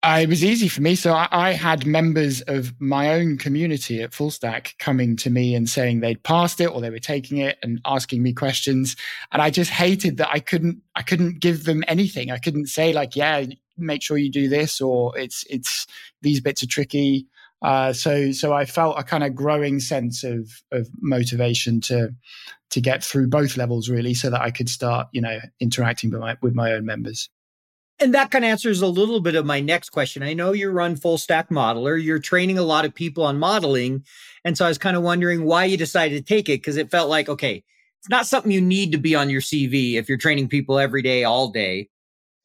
Uh, 0.03 0.21
it 0.23 0.31
was 0.31 0.43
easy 0.43 0.67
for 0.67 0.81
me. 0.81 0.95
So 0.95 1.13
I, 1.13 1.29
I, 1.31 1.53
had 1.53 1.85
members 1.85 2.41
of 2.43 2.73
my 2.81 3.13
own 3.13 3.37
community 3.37 4.01
at 4.01 4.13
Fullstack 4.13 4.79
coming 4.79 5.15
to 5.17 5.29
me 5.29 5.55
and 5.55 5.69
saying 5.69 6.01
they'd 6.01 6.23
passed 6.23 6.59
it 6.59 6.69
or 6.69 6.81
they 6.81 6.89
were 6.89 6.99
taking 6.99 7.37
it 7.37 7.59
and 7.63 7.83
asking 7.85 8.23
me 8.23 8.33
questions. 8.33 8.97
And 9.31 9.43
I 9.43 9.51
just 9.51 9.71
hated 9.71 10.17
that 10.17 10.31
I 10.31 10.41
couldn't 10.41 10.81
I 10.97 11.03
couldn't 11.03 11.41
give 11.41 11.65
them 11.65 11.85
anything. 11.87 12.31
I 12.31 12.39
couldn't 12.39 12.69
say 12.69 12.95
like, 12.95 13.15
yeah, 13.15 13.45
make 13.77 14.03
sure 14.03 14.17
you 14.17 14.31
do 14.31 14.49
this 14.49 14.81
or 14.81 15.19
it's 15.19 15.45
it's 15.51 15.87
these 16.23 16.41
bits 16.41 16.63
are 16.63 16.67
tricky. 16.69 17.27
Uh, 17.63 17.93
so 17.93 18.33
so 18.33 18.53
I 18.53 18.65
felt 18.65 18.99
a 18.99 19.03
kind 19.03 19.25
of 19.25 19.35
growing 19.35 19.81
sense 19.81 20.25
of 20.25 20.51
of 20.73 20.89
motivation 21.01 21.81
to 21.83 22.15
to 22.71 22.81
get 22.81 23.03
through 23.03 23.29
both 23.29 23.57
levels 23.57 23.89
really, 23.89 24.15
so 24.15 24.31
that 24.31 24.41
I 24.41 24.51
could 24.51 24.69
start 24.69 25.09
you 25.13 25.21
know 25.21 25.39
interacting 25.61 26.11
with 26.11 26.21
my 26.21 26.37
with 26.43 26.55
my 26.55 26.73
own 26.73 26.87
members. 26.87 27.29
And 28.03 28.15
that 28.15 28.31
kind 28.31 28.47
of 28.47 28.51
answers 28.51 28.81
a 28.81 28.87
little 28.87 29.21
bit 29.21 29.35
of 29.35 29.45
my 29.45 29.61
next 29.61 29.91
question. 29.91 30.23
I 30.23 30.33
know 30.33 30.53
you 30.53 30.71
run 30.71 30.97
full 30.97 31.19
stack 31.19 31.51
modeler. 31.51 32.03
You're 32.03 32.19
training 32.19 32.57
a 32.57 32.63
lot 32.63 32.87
of 32.87 32.95
people 32.95 33.25
on 33.25 33.39
modeling. 33.39 34.05
And 34.43 34.57
so 34.57 34.65
I 34.65 34.69
was 34.69 34.79
kind 34.79 34.97
of 34.97 35.03
wondering 35.03 35.45
why 35.45 35.67
you 35.67 35.77
decided 35.77 36.17
to 36.17 36.35
take 36.35 36.49
it 36.49 36.63
because 36.63 36.79
it 36.79 36.91
felt 36.91 37.11
like, 37.11 37.29
okay, 37.29 37.63
it's 37.99 38.09
not 38.09 38.27
something 38.27 38.51
you 38.51 38.63
need 38.63 38.93
to 38.93 38.99
be 38.99 39.15
on 39.15 39.29
your 39.29 39.43
CV 39.43 39.97
if 39.97 40.09
you're 40.09 40.17
training 40.17 40.49
people 40.49 40.79
every 40.79 41.03
day, 41.03 41.25
all 41.25 41.51
day 41.51 41.91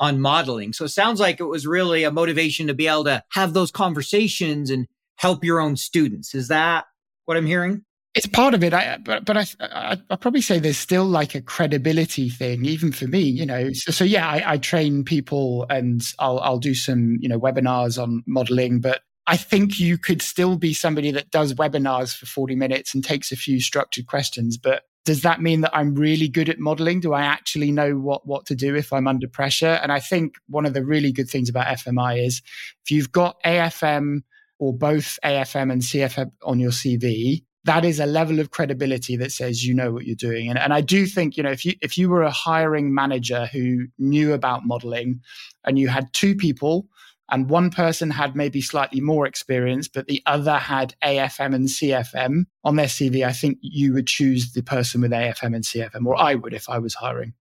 on 0.01 0.19
modeling. 0.19 0.73
So 0.73 0.83
it 0.83 0.89
sounds 0.89 1.21
like 1.21 1.39
it 1.39 1.45
was 1.45 1.65
really 1.65 2.03
a 2.03 2.11
motivation 2.11 2.67
to 2.67 2.73
be 2.73 2.87
able 2.87 3.05
to 3.05 3.23
have 3.31 3.53
those 3.53 3.71
conversations 3.71 4.69
and 4.69 4.87
help 5.15 5.43
your 5.43 5.59
own 5.59 5.75
students. 5.75 6.35
Is 6.35 6.47
that 6.49 6.85
what 7.25 7.37
I'm 7.37 7.45
hearing? 7.45 7.83
It's 8.13 8.27
part 8.27 8.53
of 8.53 8.63
it, 8.63 8.73
I, 8.73 8.97
but 9.03 9.25
but 9.25 9.35
I, 9.35 9.45
I 9.59 9.97
I 10.09 10.15
probably 10.15 10.41
say 10.41 10.57
there's 10.57 10.77
still 10.77 11.03
like 11.03 11.35
a 11.35 11.41
credibility 11.41 12.29
thing, 12.29 12.63
even 12.63 12.93
for 12.93 13.07
me. 13.07 13.19
You 13.19 13.45
know, 13.45 13.73
so, 13.73 13.91
so 13.91 14.03
yeah, 14.05 14.29
I, 14.29 14.53
I 14.53 14.57
train 14.57 15.03
people 15.03 15.65
and 15.69 16.01
I'll 16.17 16.39
I'll 16.39 16.59
do 16.59 16.73
some 16.73 17.17
you 17.19 17.27
know 17.27 17.39
webinars 17.39 18.01
on 18.01 18.23
modeling, 18.25 18.79
but 18.79 19.01
I 19.27 19.37
think 19.37 19.79
you 19.79 19.97
could 19.97 20.21
still 20.21 20.55
be 20.55 20.73
somebody 20.73 21.11
that 21.11 21.31
does 21.31 21.53
webinars 21.55 22.15
for 22.15 22.25
40 22.25 22.55
minutes 22.55 22.93
and 22.93 23.03
takes 23.03 23.31
a 23.31 23.35
few 23.35 23.59
structured 23.59 24.05
questions. 24.05 24.57
But 24.57 24.83
does 25.03 25.21
that 25.21 25.41
mean 25.41 25.61
that 25.61 25.75
I'm 25.75 25.95
really 25.95 26.27
good 26.27 26.49
at 26.49 26.59
modeling? 26.59 26.99
Do 26.99 27.13
I 27.13 27.23
actually 27.23 27.71
know 27.71 27.97
what, 27.97 28.27
what 28.27 28.45
to 28.47 28.55
do 28.55 28.75
if 28.75 28.93
I'm 28.93 29.07
under 29.07 29.27
pressure? 29.27 29.79
And 29.81 29.91
I 29.91 29.99
think 29.99 30.35
one 30.47 30.65
of 30.65 30.73
the 30.73 30.85
really 30.85 31.11
good 31.11 31.29
things 31.29 31.49
about 31.49 31.67
FMI 31.67 32.25
is 32.25 32.41
if 32.83 32.91
you've 32.91 33.11
got 33.11 33.41
AFM 33.43 34.21
or 34.59 34.73
both 34.73 35.19
AFM 35.23 35.71
and 35.71 35.81
CFM 35.81 36.31
on 36.43 36.59
your 36.59 36.71
CV, 36.71 37.43
that 37.65 37.83
is 37.83 37.99
a 37.99 38.05
level 38.05 38.39
of 38.39 38.51
credibility 38.51 39.17
that 39.17 39.31
says 39.31 39.65
you 39.65 39.73
know 39.73 39.91
what 39.91 40.05
you're 40.05 40.15
doing. 40.15 40.49
And, 40.49 40.59
and 40.59 40.73
I 40.73 40.81
do 40.81 41.05
think, 41.05 41.35
you 41.35 41.43
know, 41.43 41.51
if 41.51 41.65
you 41.65 41.73
if 41.81 41.97
you 41.97 42.09
were 42.09 42.21
a 42.21 42.31
hiring 42.31 42.93
manager 42.93 43.47
who 43.47 43.87
knew 43.97 44.33
about 44.33 44.65
modeling 44.65 45.21
and 45.65 45.77
you 45.79 45.87
had 45.87 46.13
two 46.13 46.35
people 46.35 46.87
and 47.29 47.49
one 47.49 47.71
person 47.71 48.11
had 48.11 48.35
maybe 48.35 48.61
slightly 48.61 49.01
more 49.01 49.25
experience, 49.25 49.87
but 49.87 50.05
the 50.07 50.21
other 50.27 50.57
had 50.57 50.93
AFM 51.03 51.55
and 51.55 51.67
CFM 51.67 52.43
on 52.63 52.75
their 52.75 52.85
CV, 52.85 53.25
I 53.25 53.33
think 53.33 53.57
you 53.61 53.93
would 53.93 54.07
choose 54.07 54.53
the 54.53 54.61
person 54.61 55.01
with 55.01 55.11
AFM 55.11 55.55
and 55.55 55.63
CFM, 55.63 56.05
or 56.05 56.21
I 56.21 56.35
would 56.35 56.53
if 56.53 56.69
I 56.69 56.77
was 56.77 56.93
hiring. 56.93 57.33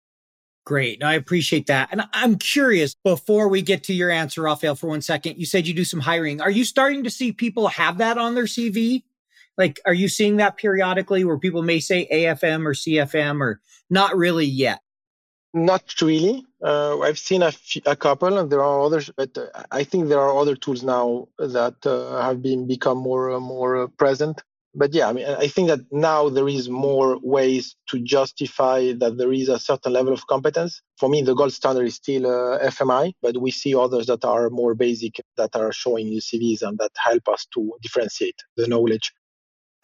Great. 0.64 1.04
I 1.04 1.14
appreciate 1.14 1.66
that. 1.66 1.90
And 1.92 2.02
I'm 2.14 2.36
curious 2.36 2.94
before 2.94 3.48
we 3.48 3.60
get 3.60 3.84
to 3.84 3.94
your 3.94 4.10
answer, 4.10 4.42
Raphael, 4.42 4.74
for 4.74 4.86
one 4.86 5.02
second, 5.02 5.36
you 5.36 5.44
said 5.44 5.66
you 5.66 5.74
do 5.74 5.84
some 5.84 6.00
hiring. 6.00 6.40
Are 6.40 6.50
you 6.50 6.64
starting 6.64 7.04
to 7.04 7.10
see 7.10 7.32
people 7.32 7.68
have 7.68 7.98
that 7.98 8.16
on 8.16 8.34
their 8.34 8.44
CV? 8.44 9.02
Like, 9.58 9.78
are 9.84 9.92
you 9.94 10.08
seeing 10.08 10.36
that 10.36 10.56
periodically 10.56 11.22
where 11.24 11.38
people 11.38 11.62
may 11.62 11.80
say 11.80 12.08
AFM 12.10 12.66
or 12.66 12.72
CFM 12.72 13.42
or 13.42 13.60
not 13.90 14.16
really 14.16 14.46
yet? 14.46 14.80
Not 15.52 16.00
really. 16.00 16.44
Uh, 16.62 16.98
I've 17.00 17.18
seen 17.18 17.42
a, 17.42 17.48
f- 17.48 17.76
a 17.86 17.94
couple, 17.94 18.38
and 18.38 18.50
there 18.50 18.62
are 18.62 18.80
others, 18.80 19.10
but 19.16 19.36
uh, 19.38 19.46
I 19.70 19.84
think 19.84 20.08
there 20.08 20.18
are 20.18 20.36
other 20.36 20.56
tools 20.56 20.82
now 20.82 21.28
that 21.38 21.76
uh, 21.86 22.20
have 22.22 22.42
been 22.42 22.66
become 22.66 22.98
more 22.98 23.30
uh, 23.30 23.38
more 23.38 23.84
uh, 23.84 23.86
present 23.86 24.42
but 24.74 24.92
yeah, 24.92 25.08
I 25.08 25.12
mean, 25.12 25.26
I 25.26 25.46
think 25.46 25.68
that 25.68 25.80
now 25.90 26.28
there 26.28 26.48
is 26.48 26.68
more 26.68 27.18
ways 27.22 27.76
to 27.88 28.00
justify 28.00 28.92
that 28.98 29.16
there 29.16 29.32
is 29.32 29.48
a 29.48 29.58
certain 29.58 29.92
level 29.92 30.12
of 30.12 30.26
competence. 30.26 30.82
For 30.98 31.08
me, 31.08 31.22
the 31.22 31.34
gold 31.34 31.52
standard 31.52 31.86
is 31.86 31.94
still 31.94 32.26
uh, 32.26 32.58
FMI, 32.58 33.12
but 33.22 33.40
we 33.40 33.50
see 33.50 33.74
others 33.74 34.06
that 34.06 34.24
are 34.24 34.50
more 34.50 34.74
basic 34.74 35.20
that 35.36 35.54
are 35.54 35.72
showing 35.72 36.08
you 36.08 36.20
CVs 36.20 36.62
and 36.62 36.78
that 36.78 36.90
help 36.96 37.28
us 37.28 37.46
to 37.54 37.72
differentiate 37.82 38.42
the 38.56 38.66
knowledge. 38.66 39.12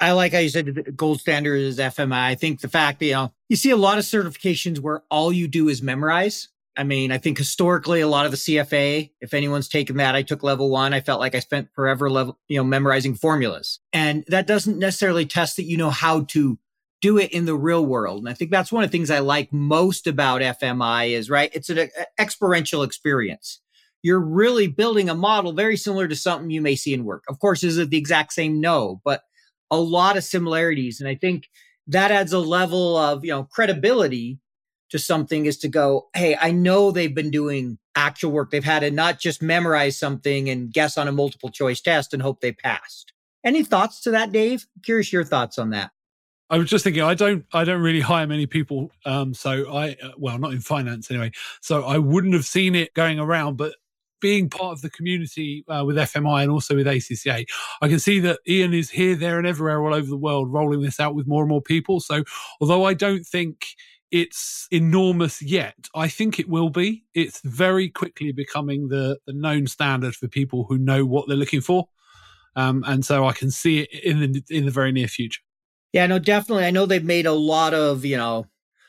I 0.00 0.12
like 0.12 0.32
how 0.32 0.38
you 0.38 0.48
said 0.48 0.66
the 0.66 0.92
gold 0.92 1.20
standard 1.20 1.56
is 1.56 1.78
FMI. 1.78 2.12
I 2.12 2.34
think 2.34 2.60
the 2.60 2.68
fact 2.68 3.00
that 3.00 3.06
you 3.06 3.12
know 3.12 3.32
you 3.48 3.56
see 3.56 3.70
a 3.70 3.76
lot 3.76 3.98
of 3.98 4.04
certifications 4.04 4.78
where 4.78 5.02
all 5.10 5.32
you 5.32 5.46
do 5.46 5.68
is 5.68 5.82
memorize 5.82 6.48
I 6.80 6.82
mean, 6.82 7.12
I 7.12 7.18
think 7.18 7.36
historically 7.36 8.00
a 8.00 8.08
lot 8.08 8.24
of 8.24 8.30
the 8.30 8.38
CFA, 8.38 9.10
if 9.20 9.34
anyone's 9.34 9.68
taken 9.68 9.98
that, 9.98 10.14
I 10.14 10.22
took 10.22 10.42
level 10.42 10.70
one. 10.70 10.94
I 10.94 11.02
felt 11.02 11.20
like 11.20 11.34
I 11.34 11.40
spent 11.40 11.68
forever 11.74 12.08
level, 12.08 12.38
you 12.48 12.56
know, 12.56 12.64
memorizing 12.64 13.14
formulas. 13.16 13.80
And 13.92 14.24
that 14.28 14.46
doesn't 14.46 14.78
necessarily 14.78 15.26
test 15.26 15.56
that 15.56 15.64
you 15.64 15.76
know 15.76 15.90
how 15.90 16.22
to 16.30 16.58
do 17.02 17.18
it 17.18 17.32
in 17.32 17.44
the 17.44 17.54
real 17.54 17.84
world. 17.84 18.20
And 18.20 18.30
I 18.30 18.32
think 18.32 18.50
that's 18.50 18.72
one 18.72 18.82
of 18.82 18.90
the 18.90 18.96
things 18.96 19.10
I 19.10 19.18
like 19.18 19.52
most 19.52 20.06
about 20.06 20.40
FMI 20.40 21.10
is 21.10 21.28
right. 21.28 21.50
It's 21.52 21.68
an 21.68 21.90
experiential 22.18 22.82
experience. 22.82 23.60
You're 24.00 24.18
really 24.18 24.66
building 24.66 25.10
a 25.10 25.14
model 25.14 25.52
very 25.52 25.76
similar 25.76 26.08
to 26.08 26.16
something 26.16 26.48
you 26.48 26.62
may 26.62 26.76
see 26.76 26.94
in 26.94 27.04
work. 27.04 27.24
Of 27.28 27.40
course, 27.40 27.62
is 27.62 27.76
it 27.76 27.90
the 27.90 27.98
exact 27.98 28.32
same? 28.32 28.58
No, 28.58 29.02
but 29.04 29.24
a 29.70 29.78
lot 29.78 30.16
of 30.16 30.24
similarities. 30.24 30.98
And 30.98 31.10
I 31.10 31.14
think 31.14 31.50
that 31.88 32.10
adds 32.10 32.32
a 32.32 32.38
level 32.38 32.96
of, 32.96 33.22
you 33.22 33.32
know, 33.32 33.44
credibility 33.44 34.38
to 34.90 34.98
something 34.98 35.46
is 35.46 35.58
to 35.58 35.68
go, 35.68 36.08
Hey, 36.14 36.36
I 36.40 36.50
know 36.50 36.90
they've 36.90 37.14
been 37.14 37.30
doing 37.30 37.78
actual 37.94 38.32
work. 38.32 38.50
They've 38.50 38.64
had 38.64 38.80
to 38.80 38.90
not 38.90 39.18
just 39.18 39.42
memorize 39.42 39.98
something 39.98 40.48
and 40.48 40.72
guess 40.72 40.96
on 40.98 41.08
a 41.08 41.12
multiple 41.12 41.50
choice 41.50 41.80
test 41.80 42.12
and 42.12 42.22
hope 42.22 42.40
they 42.40 42.52
passed. 42.52 43.12
Any 43.44 43.64
thoughts 43.64 44.00
to 44.02 44.10
that, 44.10 44.32
Dave? 44.32 44.66
curious 44.82 45.12
your 45.12 45.24
thoughts 45.24 45.58
on 45.58 45.70
that. 45.70 45.90
I 46.50 46.58
was 46.58 46.68
just 46.68 46.82
thinking, 46.82 47.02
I 47.02 47.14
don't, 47.14 47.46
I 47.52 47.64
don't 47.64 47.80
really 47.80 48.00
hire 48.00 48.26
many 48.26 48.46
people. 48.46 48.90
Um, 49.06 49.34
so 49.34 49.72
I, 49.72 49.90
uh, 50.02 50.10
well, 50.18 50.36
not 50.38 50.52
in 50.52 50.60
finance 50.60 51.10
anyway. 51.10 51.30
So 51.60 51.84
I 51.84 51.98
wouldn't 51.98 52.34
have 52.34 52.44
seen 52.44 52.74
it 52.74 52.92
going 52.92 53.20
around, 53.20 53.56
but 53.56 53.74
being 54.20 54.50
part 54.50 54.72
of 54.72 54.82
the 54.82 54.90
community 54.90 55.64
uh, 55.68 55.84
with 55.86 55.96
FMI 55.96 56.42
and 56.42 56.50
also 56.50 56.76
with 56.76 56.86
ACCA, 56.86 57.46
I 57.80 57.88
can 57.88 57.98
see 57.98 58.20
that 58.20 58.40
Ian 58.46 58.74
is 58.74 58.90
here, 58.90 59.14
there, 59.14 59.38
and 59.38 59.46
everywhere 59.46 59.82
all 59.82 59.94
over 59.94 60.06
the 60.06 60.16
world, 60.16 60.52
rolling 60.52 60.82
this 60.82 61.00
out 61.00 61.14
with 61.14 61.26
more 61.26 61.42
and 61.42 61.48
more 61.48 61.62
people. 61.62 62.00
So 62.00 62.24
although 62.60 62.84
I 62.84 62.94
don't 62.94 63.24
think 63.24 63.66
it's 64.10 64.66
enormous 64.70 65.40
yet. 65.40 65.88
I 65.94 66.08
think 66.08 66.38
it 66.38 66.48
will 66.48 66.70
be. 66.70 67.04
It's 67.14 67.40
very 67.44 67.88
quickly 67.88 68.32
becoming 68.32 68.88
the 68.88 69.18
the 69.26 69.32
known 69.32 69.66
standard 69.66 70.14
for 70.14 70.28
people 70.28 70.64
who 70.68 70.78
know 70.78 71.04
what 71.04 71.28
they're 71.28 71.36
looking 71.36 71.60
for, 71.60 71.88
um, 72.56 72.84
and 72.86 73.04
so 73.04 73.26
I 73.26 73.32
can 73.32 73.50
see 73.50 73.80
it 73.80 74.04
in 74.04 74.20
the 74.32 74.42
in 74.50 74.64
the 74.64 74.70
very 74.70 74.92
near 74.92 75.08
future. 75.08 75.42
Yeah, 75.92 76.06
no, 76.06 76.18
definitely. 76.18 76.64
I 76.64 76.70
know 76.70 76.86
they've 76.86 77.04
made 77.04 77.26
a 77.26 77.32
lot 77.32 77.74
of 77.74 78.04
you 78.04 78.16
know 78.16 78.46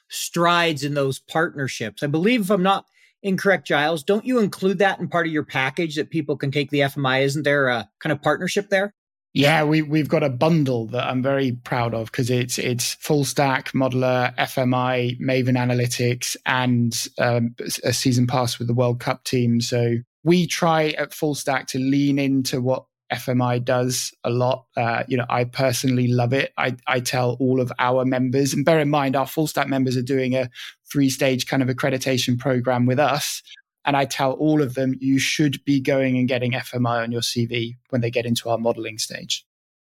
strides 0.09 0.83
in 0.83 0.93
those 0.93 1.19
partnerships. 1.19 2.03
I 2.03 2.07
believe, 2.07 2.41
if 2.41 2.49
I'm 2.49 2.63
not 2.63 2.85
incorrect, 3.23 3.67
Giles, 3.67 4.03
don't 4.03 4.25
you 4.25 4.39
include 4.39 4.79
that 4.79 4.99
in 4.99 5.07
part 5.07 5.27
of 5.27 5.33
your 5.33 5.45
package 5.45 5.95
that 5.95 6.09
people 6.09 6.35
can 6.35 6.51
take 6.51 6.69
the 6.69 6.79
FMI? 6.79 7.23
Isn't 7.23 7.43
there 7.43 7.67
a 7.67 7.89
kind 7.99 8.11
of 8.11 8.21
partnership 8.21 8.69
there? 8.69 8.93
Yeah, 9.33 9.63
we 9.63 9.81
we've 9.81 10.09
got 10.09 10.23
a 10.23 10.29
bundle 10.29 10.87
that 10.87 11.07
I'm 11.07 11.23
very 11.23 11.53
proud 11.53 11.93
of 11.93 12.11
because 12.11 12.29
it's 12.29 12.57
it's 12.57 12.95
full 12.95 13.23
stack 13.23 13.71
modeler, 13.71 14.35
FMI, 14.35 15.19
Maven 15.21 15.57
Analytics, 15.57 16.35
and 16.45 16.93
um, 17.17 17.55
a 17.83 17.93
season 17.93 18.27
pass 18.27 18.59
with 18.59 18.67
the 18.67 18.73
World 18.73 18.99
Cup 18.99 19.23
team. 19.23 19.61
So 19.61 19.95
we 20.23 20.47
try 20.47 20.89
at 20.89 21.13
full 21.13 21.35
stack 21.35 21.67
to 21.67 21.79
lean 21.79 22.19
into 22.19 22.59
what 22.59 22.83
FMI 23.11 23.63
does 23.63 24.13
a 24.23 24.29
lot. 24.29 24.65
Uh, 24.75 25.03
you 25.07 25.17
know, 25.17 25.25
I 25.29 25.43
personally 25.43 26.07
love 26.07 26.33
it. 26.33 26.53
I, 26.57 26.75
I 26.87 26.99
tell 26.99 27.37
all 27.39 27.61
of 27.61 27.71
our 27.79 28.05
members, 28.05 28.53
and 28.53 28.65
bear 28.65 28.79
in 28.79 28.89
mind, 28.89 29.15
our 29.15 29.27
full 29.27 29.47
stack 29.47 29.67
members 29.67 29.95
are 29.97 30.01
doing 30.01 30.35
a 30.35 30.49
three 30.91 31.09
stage 31.09 31.45
kind 31.45 31.61
of 31.61 31.69
accreditation 31.69 32.37
program 32.37 32.85
with 32.85 32.99
us. 32.99 33.41
And 33.85 33.97
I 33.97 34.05
tell 34.05 34.33
all 34.33 34.61
of 34.61 34.75
them, 34.75 34.95
you 34.99 35.17
should 35.19 35.63
be 35.65 35.79
going 35.79 36.17
and 36.17 36.27
getting 36.27 36.51
FMI 36.51 37.03
on 37.03 37.11
your 37.11 37.21
CV 37.21 37.75
when 37.89 38.01
they 38.01 38.11
get 38.11 38.25
into 38.25 38.49
our 38.49 38.57
modeling 38.57 38.97
stage. 38.97 39.45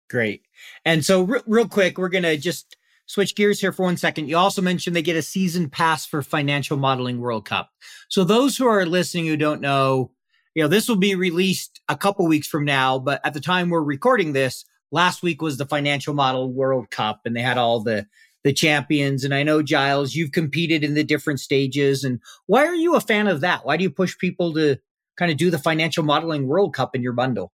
Great. 0.10 0.44
And 0.84 1.04
so, 1.04 1.42
real 1.48 1.68
quick, 1.68 1.98
we're 1.98 2.10
going 2.10 2.24
to 2.24 2.38
just 2.38 2.78
switch 3.08 3.36
gears 3.36 3.60
here 3.60 3.72
for 3.72 3.84
one 3.84 3.98
second. 3.98 4.28
You 4.28 4.38
also 4.38 4.62
mentioned 4.62 4.96
they 4.96 5.02
get 5.02 5.16
a 5.16 5.22
season 5.22 5.70
pass 5.70 6.06
for 6.06 6.22
Financial 6.22 6.78
Modeling 6.78 7.20
World 7.20 7.46
Cup. 7.46 7.70
So, 8.10 8.24
those 8.24 8.58
who 8.58 8.68
are 8.68 8.86
listening 8.86 9.26
who 9.26 9.38
don't 9.38 9.62
know, 9.62 10.12
you 10.54 10.64
know, 10.64 10.68
this 10.68 10.88
will 10.88 10.96
be 10.96 11.16
released 11.16 11.82
a 11.90 11.96
couple 11.96 12.28
weeks 12.28 12.48
from 12.48 12.66
now, 12.66 13.00
but 13.00 13.20
at 13.24 13.34
the 13.34 13.42
time 13.42 13.70
we're 13.70 13.82
recording 13.82 14.34
this, 14.34 14.66
last 14.92 15.24
week 15.24 15.42
was 15.42 15.58
the 15.58 15.66
Financial 15.66 16.14
Model 16.14 16.52
World 16.52 16.90
Cup, 16.90 17.22
and 17.26 17.36
they 17.36 17.42
had 17.42 17.58
all 17.58 17.82
the 17.82 18.08
the 18.46 18.54
champions. 18.54 19.24
And 19.24 19.34
I 19.34 19.42
know, 19.42 19.64
Giles, 19.64 20.14
you've 20.14 20.32
competed 20.32 20.84
in 20.84 20.94
the 20.94 21.04
different 21.04 21.40
stages. 21.40 22.04
And 22.04 22.22
why 22.46 22.64
are 22.66 22.76
you 22.76 22.96
a 22.96 23.02
fan 23.02 23.28
of 23.28 23.42
that? 23.42 23.66
Why 23.66 23.76
do 23.76 23.84
you 23.84 23.90
push 23.90 24.16
people 24.16 24.54
to 24.54 24.78
kind 25.18 25.32
of 25.32 25.38
do 25.38 25.50
the 25.50 25.58
financial 25.58 26.04
modeling 26.04 26.46
World 26.46 26.76
Cup 26.76 26.96
in 26.96 27.02
your 27.02 27.14
bundle? 27.14 27.52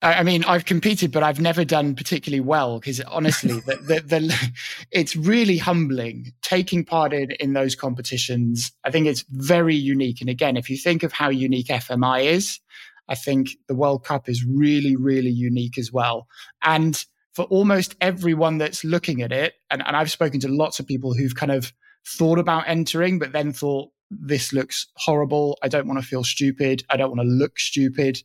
I 0.00 0.24
mean, 0.24 0.42
I've 0.44 0.64
competed, 0.64 1.12
but 1.12 1.22
I've 1.22 1.38
never 1.38 1.64
done 1.64 1.94
particularly 1.94 2.40
well 2.40 2.80
because 2.80 3.00
honestly, 3.02 3.60
the, 3.60 3.76
the, 3.76 4.00
the, 4.00 4.50
it's 4.90 5.14
really 5.14 5.58
humbling 5.58 6.32
taking 6.40 6.84
part 6.84 7.12
in, 7.12 7.32
in 7.32 7.52
those 7.52 7.76
competitions. 7.76 8.72
I 8.84 8.90
think 8.90 9.06
it's 9.06 9.24
very 9.28 9.76
unique. 9.76 10.20
And 10.20 10.30
again, 10.30 10.56
if 10.56 10.70
you 10.70 10.78
think 10.78 11.02
of 11.02 11.12
how 11.12 11.28
unique 11.28 11.68
FMI 11.68 12.24
is, 12.24 12.58
I 13.06 13.14
think 13.14 13.50
the 13.68 13.74
World 13.74 14.04
Cup 14.04 14.28
is 14.28 14.44
really, 14.44 14.96
really 14.96 15.30
unique 15.30 15.78
as 15.78 15.92
well. 15.92 16.26
And 16.62 17.04
for 17.34 17.44
almost 17.46 17.94
everyone 18.00 18.58
that's 18.58 18.84
looking 18.84 19.22
at 19.22 19.32
it, 19.32 19.54
and, 19.70 19.82
and 19.86 19.96
I've 19.96 20.10
spoken 20.10 20.40
to 20.40 20.48
lots 20.48 20.80
of 20.80 20.86
people 20.86 21.14
who've 21.14 21.34
kind 21.34 21.52
of 21.52 21.72
thought 22.06 22.38
about 22.38 22.68
entering, 22.68 23.18
but 23.18 23.32
then 23.32 23.52
thought, 23.52 23.90
this 24.20 24.52
looks 24.52 24.86
horrible. 24.96 25.58
I 25.62 25.68
don't 25.68 25.86
want 25.86 26.00
to 26.00 26.06
feel 26.06 26.24
stupid. 26.24 26.84
I 26.90 26.96
don't 26.96 27.16
want 27.16 27.22
to 27.22 27.34
look 27.34 27.58
stupid. 27.58 28.22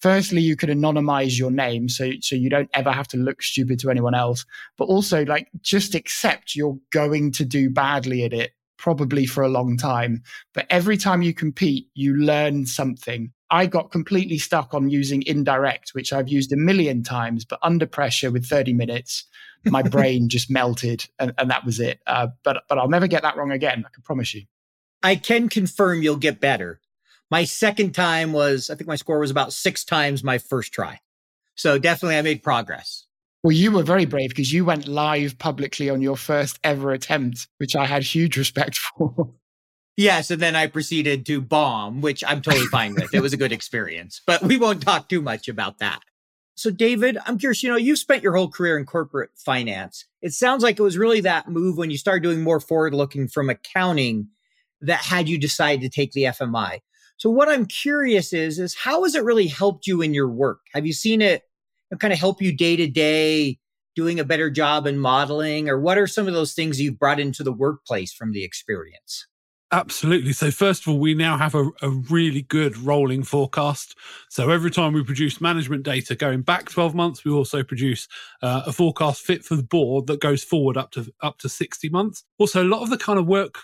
Firstly, 0.00 0.40
you 0.40 0.56
can 0.56 0.70
anonymize 0.70 1.38
your 1.38 1.50
name 1.50 1.88
so, 1.88 2.12
so 2.20 2.36
you 2.36 2.48
don't 2.48 2.70
ever 2.74 2.92
have 2.92 3.08
to 3.08 3.16
look 3.16 3.42
stupid 3.42 3.78
to 3.80 3.90
anyone 3.90 4.14
else. 4.14 4.44
But 4.76 4.84
also, 4.84 5.24
like, 5.24 5.48
just 5.60 5.94
accept 5.94 6.54
you're 6.54 6.78
going 6.92 7.32
to 7.32 7.44
do 7.44 7.70
badly 7.70 8.22
at 8.22 8.32
it, 8.32 8.52
probably 8.78 9.26
for 9.26 9.42
a 9.42 9.48
long 9.48 9.76
time. 9.76 10.22
But 10.52 10.66
every 10.70 10.96
time 10.96 11.22
you 11.22 11.34
compete, 11.34 11.88
you 11.94 12.16
learn 12.16 12.66
something. 12.66 13.32
I 13.54 13.66
got 13.66 13.92
completely 13.92 14.38
stuck 14.38 14.74
on 14.74 14.90
using 14.90 15.22
indirect, 15.24 15.90
which 15.90 16.12
I've 16.12 16.28
used 16.28 16.52
a 16.52 16.56
million 16.56 17.04
times, 17.04 17.44
but 17.44 17.60
under 17.62 17.86
pressure 17.86 18.32
with 18.32 18.44
30 18.44 18.72
minutes, 18.72 19.26
my 19.64 19.80
brain 19.96 20.28
just 20.28 20.50
melted 20.50 21.06
and, 21.20 21.32
and, 21.38 21.52
that 21.52 21.64
was 21.64 21.78
it. 21.78 22.00
Uh, 22.04 22.26
but, 22.42 22.64
but 22.68 22.78
I'll 22.78 22.88
never 22.88 23.06
get 23.06 23.22
that 23.22 23.36
wrong 23.36 23.52
again. 23.52 23.84
I 23.86 23.94
can 23.94 24.02
promise 24.02 24.34
you. 24.34 24.42
I 25.04 25.14
can 25.14 25.48
confirm 25.48 26.02
you'll 26.02 26.16
get 26.16 26.40
better. 26.40 26.80
My 27.30 27.44
second 27.44 27.94
time 27.94 28.32
was, 28.32 28.70
I 28.70 28.74
think 28.74 28.88
my 28.88 28.96
score 28.96 29.20
was 29.20 29.30
about 29.30 29.52
six 29.52 29.84
times 29.84 30.24
my 30.24 30.38
first 30.38 30.72
try. 30.72 30.98
So 31.54 31.78
definitely 31.78 32.16
I 32.16 32.22
made 32.22 32.42
progress. 32.42 33.06
Well, 33.44 33.52
you 33.52 33.70
were 33.70 33.84
very 33.84 34.04
brave 34.04 34.30
because 34.30 34.52
you 34.52 34.64
went 34.64 34.88
live 34.88 35.38
publicly 35.38 35.90
on 35.90 36.02
your 36.02 36.16
first 36.16 36.58
ever 36.64 36.90
attempt, 36.90 37.46
which 37.58 37.76
I 37.76 37.86
had 37.86 38.02
huge 38.02 38.36
respect 38.44 38.78
for. 38.78 39.32
Yes, 39.96 40.30
and 40.30 40.42
then 40.42 40.56
I 40.56 40.66
proceeded 40.66 41.24
to 41.26 41.40
bomb, 41.40 42.00
which 42.00 42.24
I'm 42.26 42.42
totally 42.42 42.66
fine 42.66 42.94
with. 42.94 43.14
It 43.14 43.20
was 43.20 43.32
a 43.32 43.36
good 43.36 43.52
experience, 43.52 44.20
but 44.26 44.42
we 44.42 44.56
won't 44.56 44.82
talk 44.82 45.08
too 45.08 45.22
much 45.22 45.48
about 45.48 45.78
that. 45.78 46.00
So, 46.56 46.70
David, 46.70 47.18
I'm 47.26 47.38
curious, 47.38 47.62
you 47.62 47.68
know, 47.68 47.76
you've 47.76 47.98
spent 47.98 48.22
your 48.22 48.36
whole 48.36 48.48
career 48.48 48.78
in 48.78 48.86
corporate 48.86 49.30
finance. 49.36 50.06
It 50.22 50.32
sounds 50.32 50.62
like 50.62 50.78
it 50.78 50.82
was 50.82 50.98
really 50.98 51.20
that 51.22 51.48
move 51.48 51.76
when 51.76 51.90
you 51.90 51.98
started 51.98 52.22
doing 52.22 52.42
more 52.42 52.60
forward 52.60 52.94
looking 52.94 53.28
from 53.28 53.50
accounting 53.50 54.28
that 54.80 55.00
had 55.00 55.28
you 55.28 55.38
decide 55.38 55.80
to 55.80 55.88
take 55.88 56.12
the 56.12 56.24
FMI. 56.24 56.80
So, 57.16 57.30
what 57.30 57.48
I'm 57.48 57.66
curious 57.66 58.32
is, 58.32 58.58
is 58.58 58.74
how 58.74 59.04
has 59.04 59.14
it 59.14 59.24
really 59.24 59.46
helped 59.46 59.86
you 59.86 60.02
in 60.02 60.14
your 60.14 60.28
work? 60.28 60.60
Have 60.74 60.86
you 60.86 60.92
seen 60.92 61.22
it 61.22 61.42
kind 61.98 62.12
of 62.12 62.18
help 62.18 62.42
you 62.42 62.52
day 62.52 62.76
to 62.76 62.88
day 62.88 63.58
doing 63.94 64.18
a 64.18 64.24
better 64.24 64.50
job 64.50 64.86
in 64.86 64.98
modeling? 64.98 65.68
Or 65.68 65.78
what 65.78 65.98
are 65.98 66.08
some 66.08 66.26
of 66.26 66.34
those 66.34 66.52
things 66.52 66.80
you've 66.80 66.98
brought 66.98 67.20
into 67.20 67.44
the 67.44 67.52
workplace 67.52 68.12
from 68.12 68.32
the 68.32 68.44
experience? 68.44 69.26
Absolutely. 69.74 70.32
So, 70.32 70.52
first 70.52 70.82
of 70.82 70.92
all, 70.92 71.00
we 71.00 71.14
now 71.14 71.36
have 71.36 71.56
a, 71.56 71.68
a, 71.82 71.90
really 71.90 72.42
good 72.42 72.76
rolling 72.78 73.24
forecast. 73.24 73.98
So, 74.28 74.50
every 74.50 74.70
time 74.70 74.92
we 74.92 75.02
produce 75.02 75.40
management 75.40 75.82
data 75.82 76.14
going 76.14 76.42
back 76.42 76.70
12 76.70 76.94
months, 76.94 77.24
we 77.24 77.32
also 77.32 77.64
produce 77.64 78.06
uh, 78.40 78.62
a 78.66 78.72
forecast 78.72 79.22
fit 79.22 79.44
for 79.44 79.56
the 79.56 79.64
board 79.64 80.06
that 80.06 80.20
goes 80.20 80.44
forward 80.44 80.76
up 80.76 80.92
to 80.92 81.12
up 81.22 81.38
to 81.38 81.48
60 81.48 81.88
months. 81.88 82.22
Also, 82.38 82.62
a 82.62 82.70
lot 82.70 82.82
of 82.82 82.90
the 82.90 82.96
kind 82.96 83.18
of 83.18 83.26
work 83.26 83.62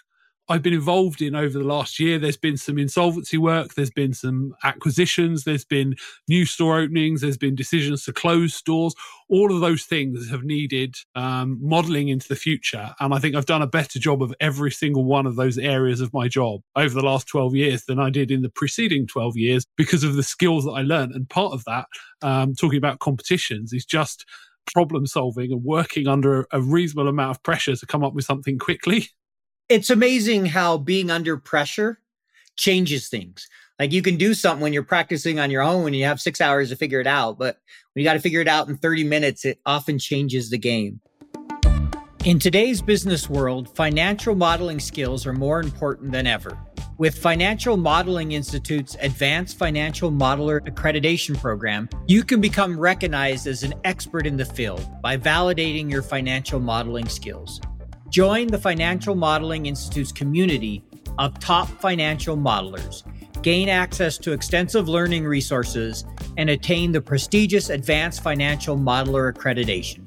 I've 0.50 0.64
been 0.64 0.74
involved 0.74 1.22
in 1.22 1.36
over 1.36 1.56
the 1.56 1.64
last 1.64 2.00
year. 2.00 2.18
There's 2.18 2.36
been 2.36 2.56
some 2.56 2.76
insolvency 2.76 3.38
work, 3.38 3.74
there's 3.74 3.92
been 3.92 4.12
some 4.12 4.52
acquisitions, 4.64 5.44
there's 5.44 5.64
been 5.64 5.94
new 6.26 6.44
store 6.44 6.80
openings, 6.80 7.20
there's 7.20 7.38
been 7.38 7.54
decisions 7.54 8.04
to 8.04 8.12
close 8.12 8.52
stores. 8.52 8.96
All 9.28 9.54
of 9.54 9.60
those 9.60 9.84
things 9.84 10.28
have 10.28 10.42
needed 10.42 10.96
um, 11.14 11.56
modeling 11.62 12.08
into 12.08 12.26
the 12.26 12.34
future. 12.34 12.92
And 12.98 13.14
I 13.14 13.20
think 13.20 13.36
I've 13.36 13.46
done 13.46 13.62
a 13.62 13.66
better 13.68 14.00
job 14.00 14.24
of 14.24 14.34
every 14.40 14.72
single 14.72 15.04
one 15.04 15.24
of 15.24 15.36
those 15.36 15.56
areas 15.56 16.00
of 16.00 16.12
my 16.12 16.26
job 16.26 16.62
over 16.74 16.92
the 16.92 17.06
last 17.06 17.28
12 17.28 17.54
years 17.54 17.84
than 17.84 18.00
I 18.00 18.10
did 18.10 18.32
in 18.32 18.42
the 18.42 18.50
preceding 18.50 19.06
12 19.06 19.36
years 19.36 19.64
because 19.76 20.02
of 20.02 20.16
the 20.16 20.24
skills 20.24 20.64
that 20.64 20.72
I 20.72 20.82
learned. 20.82 21.12
And 21.12 21.28
part 21.28 21.52
of 21.52 21.62
that, 21.66 21.86
um, 22.22 22.56
talking 22.56 22.78
about 22.78 22.98
competitions, 22.98 23.72
is 23.72 23.84
just 23.84 24.26
problem 24.72 25.06
solving 25.06 25.52
and 25.52 25.62
working 25.62 26.08
under 26.08 26.48
a 26.50 26.60
reasonable 26.60 27.08
amount 27.08 27.36
of 27.36 27.42
pressure 27.44 27.76
to 27.76 27.86
come 27.86 28.02
up 28.02 28.14
with 28.14 28.24
something 28.24 28.58
quickly 28.58 29.10
it's 29.70 29.88
amazing 29.88 30.46
how 30.46 30.76
being 30.76 31.10
under 31.10 31.36
pressure 31.36 32.00
changes 32.56 33.08
things. 33.08 33.48
Like 33.78 33.92
you 33.92 34.02
can 34.02 34.16
do 34.16 34.34
something 34.34 34.60
when 34.60 34.72
you're 34.72 34.82
practicing 34.82 35.38
on 35.38 35.50
your 35.50 35.62
own 35.62 35.86
and 35.86 35.96
you 35.96 36.04
have 36.04 36.20
six 36.20 36.40
hours 36.40 36.70
to 36.70 36.76
figure 36.76 37.00
it 37.00 37.06
out, 37.06 37.38
but 37.38 37.58
when 37.92 38.02
you 38.02 38.04
got 38.04 38.14
to 38.14 38.20
figure 38.20 38.40
it 38.40 38.48
out 38.48 38.68
in 38.68 38.76
30 38.76 39.04
minutes, 39.04 39.44
it 39.44 39.60
often 39.64 39.98
changes 39.98 40.50
the 40.50 40.58
game. 40.58 41.00
In 42.24 42.40
today's 42.40 42.82
business 42.82 43.30
world, 43.30 43.74
financial 43.76 44.34
modeling 44.34 44.80
skills 44.80 45.24
are 45.24 45.32
more 45.32 45.60
important 45.60 46.10
than 46.10 46.26
ever. 46.26 46.58
With 46.98 47.16
Financial 47.16 47.78
Modeling 47.78 48.32
Institute's 48.32 48.96
Advanced 49.00 49.56
Financial 49.56 50.10
Modeler 50.10 50.60
Accreditation 50.68 51.40
Program, 51.40 51.88
you 52.08 52.24
can 52.24 52.40
become 52.40 52.78
recognized 52.78 53.46
as 53.46 53.62
an 53.62 53.72
expert 53.84 54.26
in 54.26 54.36
the 54.36 54.44
field 54.44 54.86
by 55.00 55.16
validating 55.16 55.90
your 55.90 56.02
financial 56.02 56.60
modeling 56.60 57.08
skills. 57.08 57.60
Join 58.10 58.48
the 58.48 58.58
Financial 58.58 59.14
Modeling 59.14 59.66
Institute's 59.66 60.10
community 60.10 60.82
of 61.18 61.38
top 61.38 61.68
financial 61.80 62.36
modelers, 62.36 63.04
gain 63.42 63.68
access 63.68 64.18
to 64.18 64.32
extensive 64.32 64.88
learning 64.88 65.24
resources, 65.24 66.04
and 66.36 66.50
attain 66.50 66.90
the 66.90 67.00
prestigious 67.00 67.70
Advanced 67.70 68.24
Financial 68.24 68.76
Modeler 68.76 69.32
Accreditation. 69.32 70.00